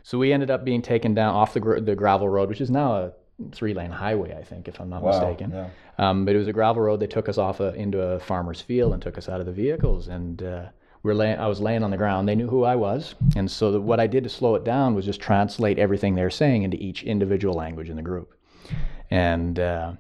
so 0.03 0.19
we 0.19 0.33
ended 0.33 0.51
up 0.51 0.65
being 0.65 0.83
taken 0.83 1.15
down 1.15 1.35
off 1.35 1.55
the, 1.55 1.61
gr- 1.61 1.79
the 1.81 1.95
gravel 1.95 2.29
road, 2.29 2.49
which 2.49 2.61
is 2.61 2.71
now 2.71 2.95
a 2.97 3.13
three 3.53 3.75
lane 3.75 3.91
highway, 3.91 4.37
I 4.37 4.43
think, 4.43 4.69
if 4.69 4.81
I'm 4.81 4.89
not 4.91 5.03
Wow. 5.03 5.11
mistaken. 5.11 5.51
Yeah. 5.53 5.69
Um, 5.99 6.25
but 6.25 6.35
it 6.35 6.39
was 6.39 6.49
a 6.49 6.53
gravel 6.53 6.83
road. 6.83 7.01
They 7.01 7.07
took 7.07 7.29
us 7.29 7.39
off 7.39 7.61
a, 7.61 7.73
into 7.75 8.01
a 8.01 8.19
farmer's 8.21 8.61
field 8.61 8.93
and 8.93 9.03
took 9.03 9.19
us 9.19 9.29
out 9.29 9.41
of 9.41 9.47
the 9.47 9.53
vehicles. 9.53 10.09
And 10.09 10.43
uh, 10.43 10.67
we 11.03 11.09
were 11.09 11.15
laying, 11.15 11.39
I 11.39 11.47
was 11.47 11.61
laying 11.61 11.83
on 11.85 11.91
the 11.91 11.97
ground. 11.97 12.29
They 12.29 12.35
knew 12.35 12.49
who 12.49 12.65
I 12.65 12.77
was. 12.77 13.15
And 13.37 13.51
so 13.51 13.73
the, 13.73 13.81
what 13.81 14.01
I 14.01 14.07
did 14.07 14.25
to 14.25 14.31
slow 14.31 14.55
it 14.55 14.65
down 14.65 14.95
was 14.95 15.05
just 15.05 15.21
translate 15.21 15.79
everything 15.79 16.15
they're 16.15 16.31
saying 16.31 16.63
into 16.63 16.77
each 16.79 17.03
individual 17.05 17.55
language 17.55 17.91
in 17.91 17.97
the 17.97 18.03
group. 18.03 18.35
And 19.11 19.59
uh, 19.59 19.93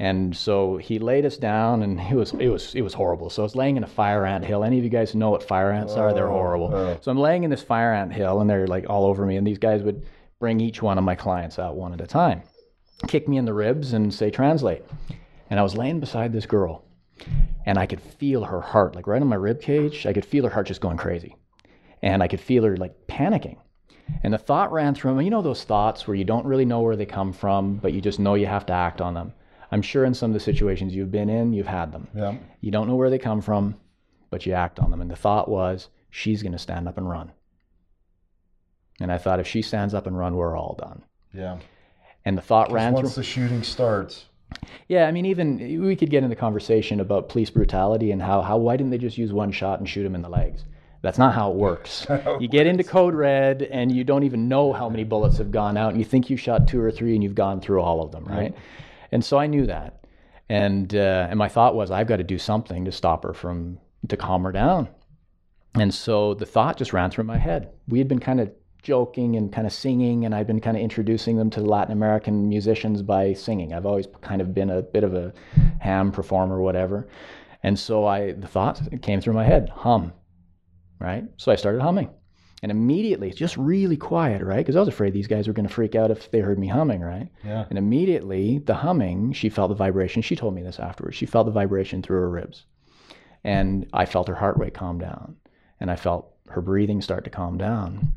and 0.00 0.36
so 0.36 0.76
he 0.76 0.98
laid 0.98 1.24
us 1.26 1.36
down, 1.36 1.82
and 1.82 2.00
it 2.00 2.14
was 2.14 2.32
it 2.34 2.48
was 2.48 2.74
it 2.74 2.82
was 2.82 2.94
horrible. 2.94 3.30
So 3.30 3.42
I 3.42 3.44
was 3.44 3.56
laying 3.56 3.76
in 3.76 3.84
a 3.84 3.88
fire 3.88 4.24
ant 4.24 4.44
hill. 4.44 4.62
Any 4.64 4.78
of 4.78 4.84
you 4.84 4.90
guys 4.90 5.14
know 5.14 5.30
what 5.30 5.42
fire 5.42 5.72
ants 5.72 5.94
are? 5.94 6.12
They're 6.12 6.28
Oh, 6.28 6.32
horrible. 6.32 6.74
oh. 6.74 6.98
So 7.00 7.10
I'm 7.10 7.18
laying 7.18 7.44
in 7.44 7.50
this 7.50 7.62
fire 7.62 7.92
ant 7.92 8.12
hill, 8.12 8.40
and 8.40 8.48
they're 8.48 8.66
like 8.66 8.88
all 8.88 9.06
over 9.06 9.26
me. 9.26 9.36
And 9.36 9.46
these 9.46 9.58
guys 9.58 9.82
would 9.82 10.04
bring 10.38 10.60
each 10.60 10.80
one 10.82 10.98
of 10.98 11.04
my 11.04 11.14
clients 11.16 11.58
out 11.58 11.74
one 11.76 11.92
at 11.92 12.00
a 12.00 12.06
time, 12.06 12.42
kick 13.08 13.26
me 13.28 13.36
in 13.38 13.44
the 13.44 13.54
ribs, 13.54 13.92
and 13.92 14.14
say 14.14 14.30
translate. 14.30 14.84
And 15.50 15.58
I 15.58 15.62
was 15.62 15.76
laying 15.76 15.98
beside 15.98 16.32
this 16.32 16.46
girl, 16.46 16.84
and 17.66 17.76
I 17.78 17.86
could 17.86 18.00
feel 18.00 18.44
her 18.44 18.60
heart, 18.60 18.94
like 18.94 19.06
right 19.08 19.20
on 19.20 19.28
my 19.28 19.36
rib 19.36 19.60
cage. 19.60 20.06
I 20.06 20.12
could 20.12 20.24
feel 20.26 20.44
her 20.44 20.50
heart 20.50 20.66
just 20.68 20.80
going 20.80 20.96
crazy, 20.98 21.34
and 22.02 22.22
I 22.22 22.28
could 22.28 22.40
feel 22.40 22.62
her 22.64 22.76
like 22.76 23.06
panicking. 23.08 23.56
And 24.22 24.32
the 24.32 24.38
thought 24.38 24.70
ran 24.72 24.94
through 24.94 25.16
me. 25.16 25.24
You 25.24 25.30
know 25.30 25.42
those 25.42 25.64
thoughts 25.64 26.06
where 26.06 26.14
you 26.14 26.24
don't 26.24 26.46
really 26.46 26.64
know 26.64 26.80
where 26.80 26.96
they 26.96 27.04
come 27.06 27.32
from, 27.32 27.76
but 27.76 27.92
you 27.92 28.00
just 28.00 28.18
know 28.20 28.34
you 28.34 28.46
have 28.46 28.64
to 28.66 28.72
act 28.72 29.00
on 29.00 29.14
them. 29.14 29.32
I'm 29.70 29.82
sure 29.82 30.04
in 30.04 30.14
some 30.14 30.30
of 30.30 30.34
the 30.34 30.40
situations 30.40 30.94
you've 30.94 31.12
been 31.12 31.28
in, 31.28 31.52
you've 31.52 31.66
had 31.66 31.92
them. 31.92 32.08
Yeah. 32.14 32.36
You 32.60 32.70
don't 32.70 32.88
know 32.88 32.96
where 32.96 33.10
they 33.10 33.18
come 33.18 33.40
from, 33.40 33.76
but 34.30 34.46
you 34.46 34.52
act 34.52 34.78
on 34.78 34.90
them. 34.90 35.00
And 35.00 35.10
the 35.10 35.16
thought 35.16 35.48
was, 35.48 35.88
she's 36.10 36.42
going 36.42 36.52
to 36.52 36.58
stand 36.58 36.88
up 36.88 36.96
and 36.96 37.08
run. 37.08 37.32
And 39.00 39.12
I 39.12 39.18
thought, 39.18 39.40
if 39.40 39.46
she 39.46 39.62
stands 39.62 39.94
up 39.94 40.06
and 40.06 40.18
run, 40.18 40.36
we're 40.36 40.56
all 40.56 40.74
done. 40.78 41.04
Yeah. 41.32 41.58
And 42.24 42.36
the 42.36 42.42
thought 42.42 42.72
ran 42.72 42.92
once 42.92 43.14
through. 43.14 43.22
the 43.22 43.26
shooting 43.26 43.62
starts. 43.62 44.26
Yeah, 44.88 45.06
I 45.06 45.12
mean, 45.12 45.26
even 45.26 45.82
we 45.82 45.94
could 45.94 46.10
get 46.10 46.24
into 46.24 46.34
conversation 46.34 47.00
about 47.00 47.28
police 47.28 47.50
brutality 47.50 48.10
and 48.10 48.22
how, 48.22 48.40
how 48.40 48.56
why 48.56 48.76
didn't 48.76 48.90
they 48.90 48.98
just 48.98 49.18
use 49.18 49.32
one 49.32 49.52
shot 49.52 49.78
and 49.78 49.88
shoot 49.88 50.04
him 50.04 50.14
in 50.14 50.22
the 50.22 50.28
legs? 50.28 50.64
That's 51.02 51.18
not 51.18 51.34
how 51.34 51.50
it 51.52 51.56
works. 51.56 52.06
you 52.40 52.48
get 52.48 52.66
into 52.66 52.82
code 52.82 53.14
red 53.14 53.62
and 53.62 53.92
you 53.92 54.02
don't 54.02 54.24
even 54.24 54.48
know 54.48 54.72
how 54.72 54.88
many 54.88 55.04
bullets 55.04 55.38
have 55.38 55.52
gone 55.52 55.76
out, 55.76 55.90
and 55.90 55.98
you 55.98 56.04
think 56.04 56.28
you 56.28 56.36
shot 56.36 56.66
two 56.66 56.80
or 56.80 56.90
three 56.90 57.14
and 57.14 57.22
you've 57.22 57.34
gone 57.34 57.60
through 57.60 57.82
all 57.82 58.02
of 58.02 58.10
them, 58.10 58.24
right? 58.24 58.54
And 59.12 59.24
so 59.24 59.38
I 59.38 59.46
knew 59.46 59.66
that, 59.66 60.04
and 60.48 60.94
uh, 60.94 61.26
and 61.30 61.38
my 61.38 61.48
thought 61.48 61.74
was 61.74 61.90
I've 61.90 62.06
got 62.06 62.16
to 62.16 62.24
do 62.24 62.38
something 62.38 62.84
to 62.84 62.92
stop 62.92 63.24
her 63.24 63.32
from 63.32 63.78
to 64.08 64.16
calm 64.16 64.44
her 64.44 64.52
down. 64.52 64.88
And 65.74 65.94
so 65.94 66.34
the 66.34 66.46
thought 66.46 66.76
just 66.76 66.92
ran 66.92 67.10
through 67.10 67.24
my 67.24 67.38
head. 67.38 67.70
We 67.88 67.98
had 67.98 68.08
been 68.08 68.20
kind 68.20 68.40
of 68.40 68.50
joking 68.82 69.36
and 69.36 69.52
kind 69.52 69.66
of 69.66 69.72
singing, 69.72 70.24
and 70.24 70.34
I've 70.34 70.46
been 70.46 70.60
kind 70.60 70.76
of 70.76 70.82
introducing 70.82 71.36
them 71.36 71.50
to 71.50 71.60
Latin 71.60 71.92
American 71.92 72.48
musicians 72.48 73.02
by 73.02 73.32
singing. 73.32 73.74
I've 73.74 73.86
always 73.86 74.06
kind 74.20 74.40
of 74.40 74.54
been 74.54 74.70
a 74.70 74.82
bit 74.82 75.04
of 75.04 75.14
a 75.14 75.32
ham 75.80 76.12
performer, 76.12 76.56
or 76.56 76.62
whatever. 76.62 77.08
And 77.62 77.78
so 77.78 78.06
I, 78.06 78.32
the 78.32 78.46
thought 78.46 78.80
came 79.02 79.20
through 79.20 79.34
my 79.34 79.44
head, 79.44 79.68
hum, 79.68 80.12
right? 81.00 81.24
So 81.36 81.50
I 81.50 81.56
started 81.56 81.82
humming. 81.82 82.10
And 82.62 82.72
immediately, 82.72 83.28
it's 83.28 83.38
just 83.38 83.56
really 83.56 83.96
quiet, 83.96 84.42
right? 84.42 84.58
Because 84.58 84.74
I 84.74 84.80
was 84.80 84.88
afraid 84.88 85.12
these 85.12 85.28
guys 85.28 85.46
were 85.46 85.52
going 85.54 85.68
to 85.68 85.72
freak 85.72 85.94
out 85.94 86.10
if 86.10 86.30
they 86.30 86.40
heard 86.40 86.58
me 86.58 86.66
humming, 86.66 87.00
right? 87.00 87.28
Yeah. 87.44 87.66
And 87.70 87.78
immediately, 87.78 88.58
the 88.58 88.74
humming, 88.74 89.32
she 89.32 89.48
felt 89.48 89.68
the 89.68 89.76
vibration. 89.76 90.22
She 90.22 90.34
told 90.34 90.54
me 90.54 90.62
this 90.62 90.80
afterwards. 90.80 91.16
She 91.16 91.26
felt 91.26 91.46
the 91.46 91.52
vibration 91.52 92.02
through 92.02 92.18
her 92.18 92.30
ribs. 92.30 92.64
And 93.44 93.86
I 93.92 94.06
felt 94.06 94.26
her 94.26 94.34
heart 94.34 94.56
rate 94.58 94.74
calm 94.74 94.98
down. 94.98 95.36
And 95.78 95.88
I 95.90 95.96
felt 95.96 96.34
her 96.48 96.60
breathing 96.60 97.00
start 97.00 97.24
to 97.24 97.30
calm 97.30 97.58
down. 97.58 98.12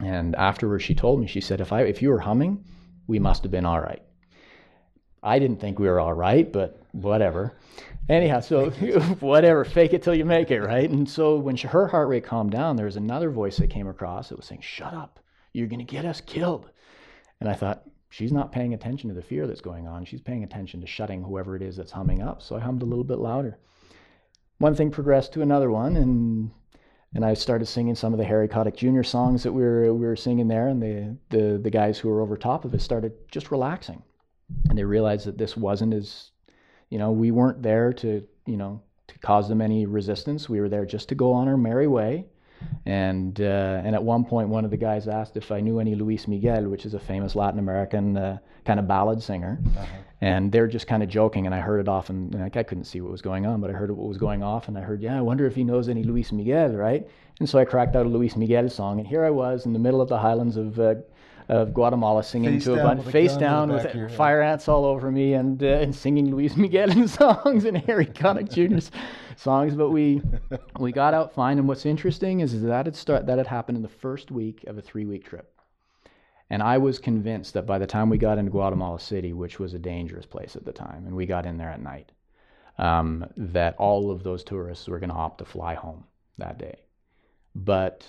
And 0.00 0.34
afterwards, 0.36 0.84
she 0.84 0.94
told 0.94 1.20
me, 1.20 1.26
she 1.26 1.42
said, 1.42 1.60
if, 1.60 1.72
I, 1.72 1.82
if 1.82 2.00
you 2.00 2.08
were 2.08 2.20
humming, 2.20 2.64
we 3.06 3.18
must 3.18 3.42
have 3.42 3.52
been 3.52 3.66
all 3.66 3.80
right. 3.80 4.02
I 5.22 5.38
didn't 5.38 5.60
think 5.60 5.78
we 5.78 5.86
were 5.86 6.00
all 6.00 6.14
right, 6.14 6.50
but 6.50 6.80
whatever. 6.92 7.56
Anyhow, 8.08 8.40
so 8.40 8.70
whatever, 9.20 9.64
fake 9.64 9.92
it 9.92 10.02
till 10.02 10.14
you 10.14 10.24
make 10.24 10.50
it, 10.50 10.60
right? 10.60 10.88
And 10.88 11.08
so 11.08 11.36
when 11.38 11.56
her 11.56 11.88
heart 11.88 12.08
rate 12.08 12.24
calmed 12.24 12.50
down, 12.50 12.76
there 12.76 12.86
was 12.86 12.96
another 12.96 13.30
voice 13.30 13.56
that 13.58 13.70
came 13.70 13.86
across 13.86 14.28
that 14.28 14.36
was 14.36 14.46
saying, 14.46 14.62
Shut 14.62 14.92
up, 14.92 15.20
you're 15.52 15.68
going 15.68 15.78
to 15.78 15.84
get 15.84 16.04
us 16.04 16.20
killed. 16.20 16.70
And 17.40 17.48
I 17.48 17.54
thought, 17.54 17.84
she's 18.12 18.32
not 18.32 18.52
paying 18.52 18.74
attention 18.74 19.08
to 19.08 19.14
the 19.14 19.22
fear 19.22 19.46
that's 19.46 19.62
going 19.62 19.88
on. 19.88 20.04
She's 20.04 20.20
paying 20.20 20.44
attention 20.44 20.80
to 20.82 20.86
shutting 20.86 21.22
whoever 21.22 21.56
it 21.56 21.62
is 21.62 21.76
that's 21.76 21.92
humming 21.92 22.22
up. 22.22 22.42
So 22.42 22.54
I 22.54 22.60
hummed 22.60 22.82
a 22.82 22.86
little 22.86 23.04
bit 23.04 23.18
louder. 23.18 23.58
One 24.58 24.74
thing 24.74 24.90
progressed 24.90 25.32
to 25.32 25.42
another 25.42 25.70
one, 25.70 25.96
and 25.96 26.50
and 27.14 27.24
I 27.24 27.34
started 27.34 27.66
singing 27.66 27.94
some 27.94 28.12
of 28.12 28.18
the 28.18 28.24
Harry 28.24 28.48
Connick 28.48 28.76
Jr. 28.76 29.02
songs 29.02 29.42
that 29.42 29.52
we 29.52 29.62
were 29.62 29.92
we 29.94 30.06
were 30.06 30.16
singing 30.16 30.48
there, 30.48 30.68
and 30.68 30.80
the 30.80 31.16
the 31.30 31.58
the 31.58 31.70
guys 31.70 31.98
who 31.98 32.08
were 32.08 32.20
over 32.20 32.36
top 32.36 32.64
of 32.64 32.74
it 32.74 32.82
started 32.82 33.12
just 33.30 33.50
relaxing, 33.50 34.02
and 34.68 34.78
they 34.78 34.84
realized 34.84 35.26
that 35.26 35.38
this 35.38 35.56
wasn't 35.56 35.94
as, 35.94 36.31
you 36.92 36.98
know, 36.98 37.10
we 37.10 37.30
weren't 37.30 37.62
there 37.62 37.90
to 37.94 38.22
you 38.44 38.58
know 38.58 38.82
to 39.08 39.18
cause 39.20 39.48
them 39.48 39.62
any 39.62 39.86
resistance. 39.86 40.46
We 40.50 40.60
were 40.60 40.68
there 40.68 40.84
just 40.84 41.08
to 41.08 41.14
go 41.14 41.32
on 41.32 41.48
our 41.48 41.56
merry 41.56 41.86
way, 41.86 42.26
and 42.84 43.40
uh, 43.40 43.80
and 43.82 43.94
at 43.94 44.04
one 44.04 44.26
point, 44.26 44.50
one 44.50 44.66
of 44.66 44.70
the 44.70 44.76
guys 44.76 45.08
asked 45.08 45.38
if 45.38 45.50
I 45.50 45.60
knew 45.60 45.80
any 45.80 45.94
Luis 45.94 46.28
Miguel, 46.28 46.68
which 46.68 46.84
is 46.84 46.92
a 46.92 47.00
famous 47.00 47.34
Latin 47.34 47.58
American 47.58 48.18
uh, 48.18 48.38
kind 48.66 48.78
of 48.78 48.86
ballad 48.86 49.22
singer, 49.22 49.58
and 50.20 50.52
they're 50.52 50.66
just 50.66 50.86
kind 50.86 51.02
of 51.02 51.08
joking. 51.08 51.46
And 51.46 51.54
I 51.54 51.60
heard 51.60 51.80
it 51.80 51.88
off, 51.88 52.10
and 52.10 52.34
like, 52.34 52.58
I 52.58 52.62
couldn't 52.62 52.84
see 52.84 53.00
what 53.00 53.10
was 53.10 53.22
going 53.22 53.46
on, 53.46 53.62
but 53.62 53.70
I 53.70 53.72
heard 53.72 53.90
what 53.90 54.06
was 54.06 54.18
going 54.18 54.42
off, 54.42 54.68
and 54.68 54.76
I 54.76 54.82
heard, 54.82 55.00
yeah, 55.00 55.16
I 55.16 55.22
wonder 55.22 55.46
if 55.46 55.54
he 55.54 55.64
knows 55.64 55.88
any 55.88 56.02
Luis 56.02 56.30
Miguel, 56.30 56.72
right? 56.72 57.08
And 57.40 57.48
so 57.48 57.58
I 57.58 57.64
cracked 57.64 57.96
out 57.96 58.04
a 58.04 58.08
Luis 58.10 58.36
Miguel 58.36 58.68
song, 58.68 58.98
and 58.98 59.08
here 59.08 59.24
I 59.24 59.30
was 59.30 59.64
in 59.64 59.72
the 59.72 59.78
middle 59.78 60.02
of 60.02 60.10
the 60.10 60.18
highlands 60.18 60.58
of. 60.58 60.78
Uh, 60.78 60.96
of 61.48 61.74
Guatemala, 61.74 62.22
singing 62.22 62.54
Face 62.54 62.64
to 62.64 62.74
a 62.74 62.76
bunch, 62.76 63.04
face 63.06 63.32
gun 63.32 63.68
to 63.68 63.74
the 63.78 63.90
down 63.90 64.04
with 64.04 64.16
fire 64.16 64.42
ants 64.42 64.68
all 64.68 64.84
over 64.84 65.10
me, 65.10 65.34
and 65.34 65.62
uh, 65.62 65.66
and 65.66 65.94
singing 65.94 66.30
Luis 66.30 66.56
Miguel 66.56 67.08
songs 67.08 67.64
and 67.64 67.78
Harry 67.78 68.06
Connick 68.06 68.50
Jr.'s 68.50 68.90
songs. 69.36 69.74
But 69.74 69.90
we 69.90 70.22
we 70.78 70.92
got 70.92 71.14
out 71.14 71.34
fine. 71.34 71.58
And 71.58 71.68
what's 71.68 71.86
interesting 71.86 72.40
is 72.40 72.62
that 72.62 72.86
it 72.86 72.96
start 72.96 73.26
that 73.26 73.38
had 73.38 73.46
happened 73.46 73.76
in 73.76 73.82
the 73.82 73.88
first 73.88 74.30
week 74.30 74.64
of 74.66 74.78
a 74.78 74.82
three 74.82 75.04
week 75.04 75.24
trip. 75.24 75.52
And 76.50 76.62
I 76.62 76.76
was 76.76 76.98
convinced 76.98 77.54
that 77.54 77.66
by 77.66 77.78
the 77.78 77.86
time 77.86 78.10
we 78.10 78.18
got 78.18 78.36
into 78.36 78.50
Guatemala 78.50 79.00
City, 79.00 79.32
which 79.32 79.58
was 79.58 79.72
a 79.72 79.78
dangerous 79.78 80.26
place 80.26 80.54
at 80.54 80.66
the 80.66 80.72
time, 80.72 81.06
and 81.06 81.16
we 81.16 81.24
got 81.24 81.46
in 81.46 81.56
there 81.56 81.70
at 81.70 81.80
night, 81.80 82.12
um, 82.76 83.24
that 83.38 83.74
all 83.76 84.10
of 84.10 84.22
those 84.22 84.44
tourists 84.44 84.86
were 84.86 84.98
going 84.98 85.08
to 85.08 85.16
opt 85.16 85.38
to 85.38 85.46
fly 85.46 85.74
home 85.74 86.04
that 86.36 86.58
day. 86.58 86.80
But 87.54 88.06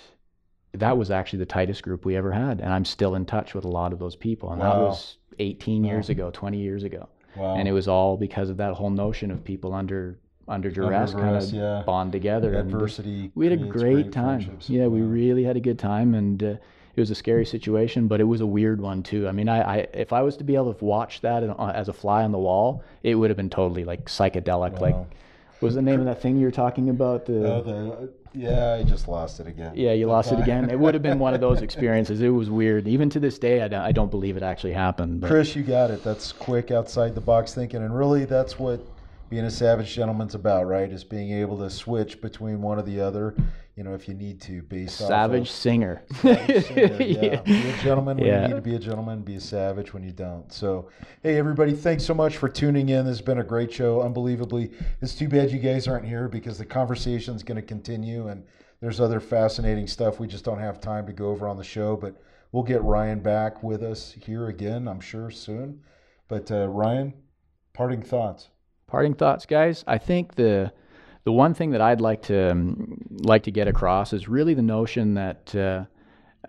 that 0.73 0.97
was 0.97 1.11
actually 1.11 1.39
the 1.39 1.45
tightest 1.45 1.83
group 1.83 2.05
we 2.05 2.15
ever 2.15 2.31
had. 2.31 2.59
And 2.59 2.73
I'm 2.73 2.85
still 2.85 3.15
in 3.15 3.25
touch 3.25 3.53
with 3.53 3.65
a 3.65 3.69
lot 3.69 3.93
of 3.93 3.99
those 3.99 4.15
people. 4.15 4.51
And 4.51 4.61
that 4.61 4.75
was 4.75 5.17
18 5.39 5.83
years 5.83 6.09
ago, 6.09 6.31
20 6.31 6.57
years 6.57 6.83
ago. 6.83 7.07
Wow. 7.35 7.55
And 7.55 7.67
it 7.67 7.71
was 7.71 7.87
all 7.87 8.17
because 8.17 8.49
of 8.49 8.57
that 8.57 8.73
whole 8.73 8.89
notion 8.89 9.31
of 9.31 9.43
people 9.43 9.73
under 9.73 10.19
under 10.45 10.69
duress, 10.69 11.13
kind 11.13 11.23
duress, 11.23 11.47
of 11.49 11.53
yeah. 11.53 11.83
bond 11.85 12.11
together. 12.11 12.53
and 12.55 12.69
Adversity. 12.69 13.31
we 13.33 13.45
had 13.45 13.53
a 13.53 13.57
creates 13.57 13.71
great 13.71 14.11
time. 14.11 14.39
friendships. 14.41 14.69
Yeah, 14.69 14.87
we 14.87 15.01
really 15.01 15.43
had 15.43 15.55
a 15.55 15.61
good 15.61 15.79
time, 15.79 16.15
and 16.15 16.43
uh, 16.43 16.47
it 16.95 16.99
was 16.99 17.09
a 17.11 17.15
scary 17.15 17.45
situation, 17.45 18.07
but 18.07 18.19
it 18.19 18.25
was 18.25 18.41
a 18.41 18.45
weird 18.45 18.81
one 18.81 19.03
too. 19.03 19.27
I 19.27 19.31
mean, 19.31 19.47
I, 19.47 19.61
I 19.61 19.77
if 19.93 20.11
I 20.11 20.21
was 20.21 20.35
to 20.37 20.43
be 20.43 20.55
able 20.55 20.73
to 20.73 20.85
watch 20.85 21.21
that 21.21 21.43
uh, 21.43 21.71
as 21.73 21.87
a 21.87 21.93
fly 21.93 22.23
on 22.23 22.31
the 22.31 22.39
wall, 22.39 22.83
it 23.03 23.15
would 23.15 23.29
have 23.29 23.37
been 23.37 23.49
totally 23.49 23.85
like 23.85 24.05
psychedelic. 24.05 24.79
Like, 24.81 24.95
what 24.95 25.07
was 25.61 25.75
the 25.75 25.81
name 25.81 25.99
of 25.99 26.05
that 26.05 26.21
thing 26.21 26.37
you 26.37 26.45
were 26.45 26.51
talking 26.51 26.89
about? 26.89 27.25
The 27.25 27.53
Oh, 27.53 27.61
the, 27.61 28.13
yeah, 28.33 28.73
I 28.73 28.83
just 28.83 29.07
lost 29.07 29.39
it 29.39 29.47
again. 29.47 29.73
yeah, 29.75 29.91
you 29.93 30.07
lost 30.07 30.31
it 30.31 30.39
again. 30.39 30.69
It 30.69 30.79
would 30.79 30.93
have 30.93 31.03
been 31.03 31.19
one 31.19 31.33
of 31.33 31.41
those 31.41 31.61
experiences. 31.67 32.21
It 32.21 32.29
was 32.29 32.49
weird. 32.49 32.87
Even 32.87 33.09
to 33.11 33.19
this 33.19 33.37
day, 33.37 33.61
I 33.61 33.67
don't, 33.67 33.81
I 33.81 33.91
don't 33.91 34.09
believe 34.11 34.37
it 34.37 34.43
actually 34.43 34.73
happened. 34.73 35.21
But 35.21 35.29
Chris, 35.29 35.55
you 35.55 35.63
got 35.63 35.91
it. 35.91 36.03
That's 36.03 36.31
quick 36.31 36.71
outside 36.71 37.15
the 37.15 37.21
box 37.21 37.53
thinking, 37.53 37.83
and 37.83 37.95
really, 37.95 38.25
that's 38.25 38.57
what 38.57 38.81
being 39.33 39.45
a 39.45 39.51
savage 39.51 39.95
gentleman's 39.95 40.35
about, 40.35 40.67
right? 40.67 40.91
Is 40.91 41.03
being 41.03 41.31
able 41.31 41.57
to 41.57 41.67
switch 41.67 42.21
between 42.21 42.61
one 42.61 42.77
or 42.77 42.83
the 42.83 43.01
other. 43.01 43.35
You 43.75 43.83
know, 43.83 43.95
if 43.95 44.07
you 44.07 44.13
need 44.13 44.39
to, 44.41 44.61
based 44.61 44.99
savage 44.99 45.41
off 45.41 45.47
singer. 45.47 46.03
of 46.11 46.17
savage 46.21 46.65
singer, 46.67 47.01
yeah. 47.01 47.41
Be 47.41 47.67
a 47.67 47.77
gentleman 47.77 48.17
when 48.17 48.27
Yeah. 48.27 48.41
you 48.43 48.47
need 48.49 48.53
to 48.57 48.61
be 48.61 48.75
a 48.75 48.79
gentleman. 48.79 49.23
Be 49.23 49.33
a 49.37 49.41
savage 49.41 49.91
when 49.91 50.03
you 50.03 50.11
don't. 50.11 50.53
So, 50.53 50.89
hey, 51.23 51.39
everybody, 51.39 51.73
thanks 51.73 52.03
so 52.05 52.13
much 52.13 52.37
for 52.37 52.47
tuning 52.47 52.89
in. 52.89 53.05
This 53.05 53.17
has 53.17 53.25
been 53.25 53.39
a 53.39 53.43
great 53.43 53.73
show. 53.73 54.01
Unbelievably, 54.03 54.69
it's 55.01 55.15
too 55.15 55.27
bad 55.27 55.49
you 55.49 55.57
guys 55.57 55.87
aren't 55.87 56.05
here 56.05 56.27
because 56.27 56.59
the 56.59 56.65
conversation's 56.65 57.41
going 57.41 57.55
to 57.59 57.63
continue 57.63 58.27
and. 58.27 58.43
There's 58.81 58.99
other 58.99 59.21
fascinating 59.21 59.87
stuff 59.87 60.19
we 60.19 60.27
just 60.27 60.43
don't 60.43 60.59
have 60.59 60.81
time 60.81 61.07
to 61.07 61.13
go 61.13 61.29
over 61.29 61.47
on 61.47 61.55
the 61.55 61.63
show, 61.63 61.95
but 61.95 62.21
we'll 62.51 62.63
get 62.63 62.83
Ryan 62.83 63.21
back 63.21 63.63
with 63.63 63.81
us 63.81 64.11
here 64.11 64.49
again, 64.49 64.89
I'm 64.89 64.99
sure, 64.99 65.31
soon. 65.31 65.79
But 66.27 66.51
uh, 66.51 66.67
Ryan, 66.67 67.13
parting 67.71 68.01
thoughts. 68.01 68.49
Parting 68.93 69.15
thoughts, 69.15 69.47
guys. 69.47 69.83
I 69.87 69.97
think 69.97 70.35
the 70.35 70.71
the 71.23 71.31
one 71.31 71.55
thing 71.55 71.71
that 71.71 71.81
I'd 71.81 71.99
like 71.99 72.21
to 72.23 72.51
um, 72.51 73.01
like 73.23 73.41
to 73.45 73.49
get 73.51 73.67
across 73.67 74.13
is 74.13 74.27
really 74.27 74.53
the 74.53 74.61
notion 74.61 75.15
that 75.15 75.55
uh, 75.55 75.85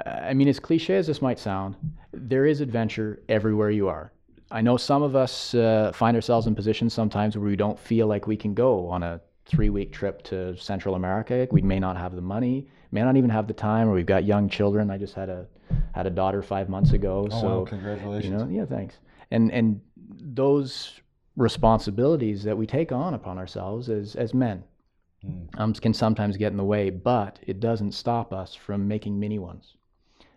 I 0.04 0.34
mean, 0.34 0.46
as 0.48 0.60
cliche 0.60 0.96
as 0.96 1.06
this 1.06 1.22
might 1.22 1.38
sound, 1.38 1.74
there 2.12 2.44
is 2.44 2.60
adventure 2.60 3.22
everywhere 3.30 3.70
you 3.70 3.88
are. 3.88 4.12
I 4.50 4.60
know 4.60 4.76
some 4.76 5.02
of 5.02 5.16
us 5.16 5.54
uh, 5.54 5.90
find 5.94 6.14
ourselves 6.14 6.46
in 6.46 6.54
positions 6.54 6.92
sometimes 6.92 7.34
where 7.34 7.48
we 7.48 7.56
don't 7.56 7.78
feel 7.78 8.08
like 8.08 8.26
we 8.26 8.36
can 8.36 8.52
go 8.52 8.88
on 8.90 9.02
a 9.02 9.22
three 9.46 9.70
week 9.70 9.90
trip 9.90 10.22
to 10.24 10.54
Central 10.58 10.96
America. 10.96 11.48
We 11.50 11.62
may 11.62 11.80
not 11.80 11.96
have 11.96 12.14
the 12.14 12.20
money, 12.20 12.68
may 12.90 13.00
not 13.00 13.16
even 13.16 13.30
have 13.30 13.46
the 13.46 13.54
time, 13.54 13.88
or 13.88 13.92
we've 13.94 14.04
got 14.04 14.24
young 14.24 14.50
children. 14.50 14.90
I 14.90 14.98
just 14.98 15.14
had 15.14 15.30
a 15.30 15.46
had 15.94 16.06
a 16.06 16.10
daughter 16.10 16.42
five 16.42 16.68
months 16.68 16.92
ago, 16.92 17.26
Oh, 17.30 17.40
so 17.40 17.58
wow, 17.60 17.64
congratulations. 17.64 18.30
you 18.30 18.36
know, 18.36 18.46
yeah, 18.50 18.66
thanks. 18.66 18.96
And 19.30 19.50
and 19.50 19.80
those 20.20 21.00
responsibilities 21.36 22.44
that 22.44 22.56
we 22.56 22.66
take 22.66 22.92
on 22.92 23.14
upon 23.14 23.38
ourselves 23.38 23.88
as 23.88 24.14
as 24.16 24.32
men 24.34 24.62
Mm. 25.24 25.48
um, 25.58 25.72
can 25.72 25.94
sometimes 25.94 26.36
get 26.36 26.52
in 26.52 26.58
the 26.58 26.64
way, 26.64 26.90
but 26.90 27.38
it 27.46 27.58
doesn't 27.58 27.92
stop 27.92 28.30
us 28.34 28.54
from 28.54 28.86
making 28.86 29.18
mini 29.18 29.38
ones, 29.38 29.74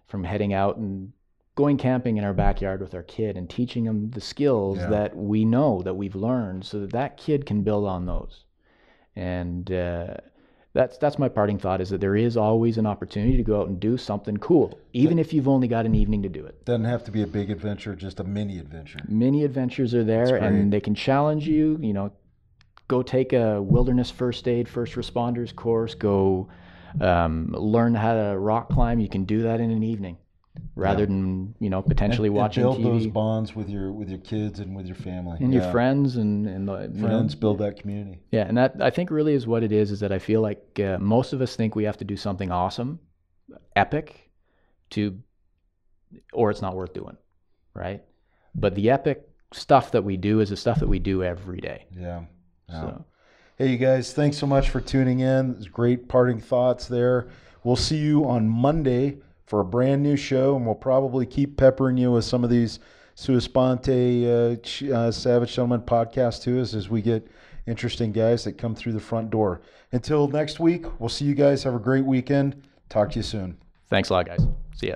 from 0.05 0.23
heading 0.23 0.53
out 0.53 0.77
and 0.77 1.11
going 1.55 1.75
camping 1.77 2.15
in 2.15 2.23
our 2.23 2.33
backyard 2.33 2.79
with 2.79 2.95
our 2.95 3.03
kid 3.03 3.35
and 3.35 3.49
teaching 3.49 3.83
them 3.83 4.09
the 4.11 4.21
skills 4.21 4.77
Yeah. 4.77 4.89
that 4.89 5.17
we 5.17 5.43
know 5.43 5.81
that 5.81 5.95
we've 5.95 6.15
learned, 6.15 6.63
so 6.63 6.79
that 6.79 6.91
that 6.93 7.17
kid 7.17 7.45
can 7.45 7.63
build 7.63 7.85
on 7.85 8.05
those. 8.05 8.45
And 9.13 9.69
uh, 9.69 10.15
that's 10.77 10.97
that's 10.99 11.17
my 11.17 11.27
parting 11.27 11.57
thought: 11.57 11.81
is 11.81 11.89
that 11.89 12.01
there 12.01 12.15
is 12.15 12.37
always 12.37 12.77
an 12.77 12.85
opportunity 12.85 13.35
to 13.35 13.43
go 13.43 13.61
out 13.61 13.67
and 13.67 13.79
do 13.79 13.97
something 13.97 14.37
cool, 14.37 14.79
even 14.93 15.17
if 15.17 15.33
you've 15.33 15.47
only 15.47 15.67
got 15.67 15.85
an 15.85 15.95
evening 15.95 16.21
to 16.21 16.29
do 16.29 16.45
it. 16.45 16.63
Doesn't 16.65 16.85
have 16.85 17.03
to 17.05 17.11
be 17.11 17.23
a 17.23 17.27
big 17.27 17.49
adventure, 17.49 17.95
just 17.95 18.19
a 18.19 18.23
mini 18.23 18.59
adventure. 18.59 18.99
many 19.07 19.43
adventures 19.43 19.95
are 19.95 20.03
there 20.03 20.35
and 20.35 20.71
they 20.71 20.79
can 20.79 20.95
challenge 20.95 21.47
you 21.47 21.77
you 21.81 21.93
know. 21.93 22.11
Go 22.87 23.03
take 23.03 23.33
a 23.33 23.61
wilderness 23.61 24.09
first 24.09 24.47
aid 24.47 24.69
first 24.69 24.93
responders 24.93 25.53
course. 25.53 25.93
Go 25.93 26.47
um, 27.01 27.51
learn 27.51 27.93
how 27.93 28.13
to 28.13 28.37
rock 28.37 28.69
climb. 28.69 29.01
You 29.01 29.09
can 29.09 29.25
do 29.25 29.41
that 29.41 29.59
in 29.59 29.71
an 29.71 29.83
evening 29.83 30.17
rather 30.75 31.05
than 31.05 31.55
you 31.59 31.69
know 31.69 31.81
potentially 31.81 32.27
And 32.27 32.35
watching 32.35 32.63
build 32.63 32.77
tv 32.79 32.83
those 32.83 33.07
bonds 33.07 33.55
with 33.55 33.69
your 33.69 33.91
with 33.91 34.09
your 34.09 34.19
kids 34.19 34.59
and 34.59 34.75
with 34.75 34.85
your 34.85 34.95
family 34.95 35.37
and 35.39 35.53
Yeah. 35.53 35.61
your 35.61 35.71
friends 35.71 36.15
and, 36.17 36.45
and 36.47 36.67
the, 36.67 36.81
you 36.81 36.87
know, 37.01 37.07
friends 37.07 37.35
build 37.35 37.59
that 37.59 37.79
community. 37.79 38.19
yeah 38.31 38.45
and 38.47 38.57
that 38.57 38.75
i 38.81 38.89
think 38.89 39.09
really 39.11 39.33
is 39.33 39.45
what 39.47 39.63
it 39.63 39.71
is 39.71 39.91
is 39.91 39.99
that 40.01 40.11
i 40.11 40.19
feel 40.19 40.41
like 40.41 40.79
uh, 40.79 40.97
most 40.99 41.33
of 41.33 41.41
us 41.41 41.55
think 41.55 41.75
we 41.75 41.83
have 41.85 41.97
to 41.97 42.05
do 42.05 42.15
something 42.17 42.51
awesome 42.51 42.99
epic 43.75 44.29
to 44.91 45.17
or 46.33 46.49
it's 46.51 46.61
not 46.61 46.75
worth 46.75 46.93
doing 46.93 47.17
right 47.73 48.03
but 48.55 48.75
the 48.75 48.89
epic 48.89 49.27
stuff 49.53 49.91
that 49.91 50.03
we 50.03 50.17
do 50.17 50.39
is 50.39 50.49
the 50.49 50.57
stuff 50.57 50.79
that 50.79 50.87
we 50.87 50.99
do 50.99 51.23
every 51.23 51.59
day 51.61 51.85
Yeah. 51.91 52.21
Yeah. 52.69 52.81
so 52.81 53.05
Hey, 53.57 53.71
you 53.71 53.77
guys, 53.79 54.13
thanks 54.13 54.37
so 54.37 54.45
much 54.45 54.69
for 54.69 54.79
tuning 54.79 55.19
in. 55.21 55.59
Great 55.71 56.07
parting 56.07 56.39
thoughts 56.39 56.87
there. 56.87 57.27
We'll 57.63 57.75
see 57.75 57.97
you 57.97 58.23
on 58.29 58.47
Monday 58.47 59.17
for 59.47 59.61
a 59.61 59.65
brand 59.65 60.03
new 60.03 60.15
show, 60.15 60.55
and 60.55 60.65
we'll 60.65 60.75
probably 60.75 61.25
keep 61.25 61.57
peppering 61.57 61.97
you 61.97 62.11
with 62.11 62.25
some 62.25 62.43
of 62.43 62.49
these 62.49 62.79
sua 63.15 63.41
sponte 63.41 63.89
uh, 63.89 64.93
uh, 64.93 65.11
Savage 65.11 65.55
Gentleman 65.55 65.81
podcasts 65.81 66.43
to 66.43 66.61
us 66.61 66.75
as 66.75 66.87
we 66.89 67.01
get 67.01 67.27
interesting 67.65 68.11
guys 68.11 68.43
that 68.43 68.53
come 68.57 68.75
through 68.75 68.93
the 68.93 68.99
front 68.99 69.31
door. 69.31 69.61
Until 69.91 70.27
next 70.27 70.59
week, 70.59 70.85
we'll 70.99 71.09
see 71.09 71.25
you 71.25 71.33
guys. 71.33 71.63
Have 71.63 71.73
a 71.73 71.79
great 71.79 72.05
weekend. 72.05 72.61
Talk 72.89 73.11
to 73.11 73.15
you 73.17 73.23
soon. 73.23 73.57
thanks 73.89 74.09
a 74.09 74.13
lot 74.13 74.25
guys 74.25 74.45
see 74.75 74.87
ya 74.89 74.95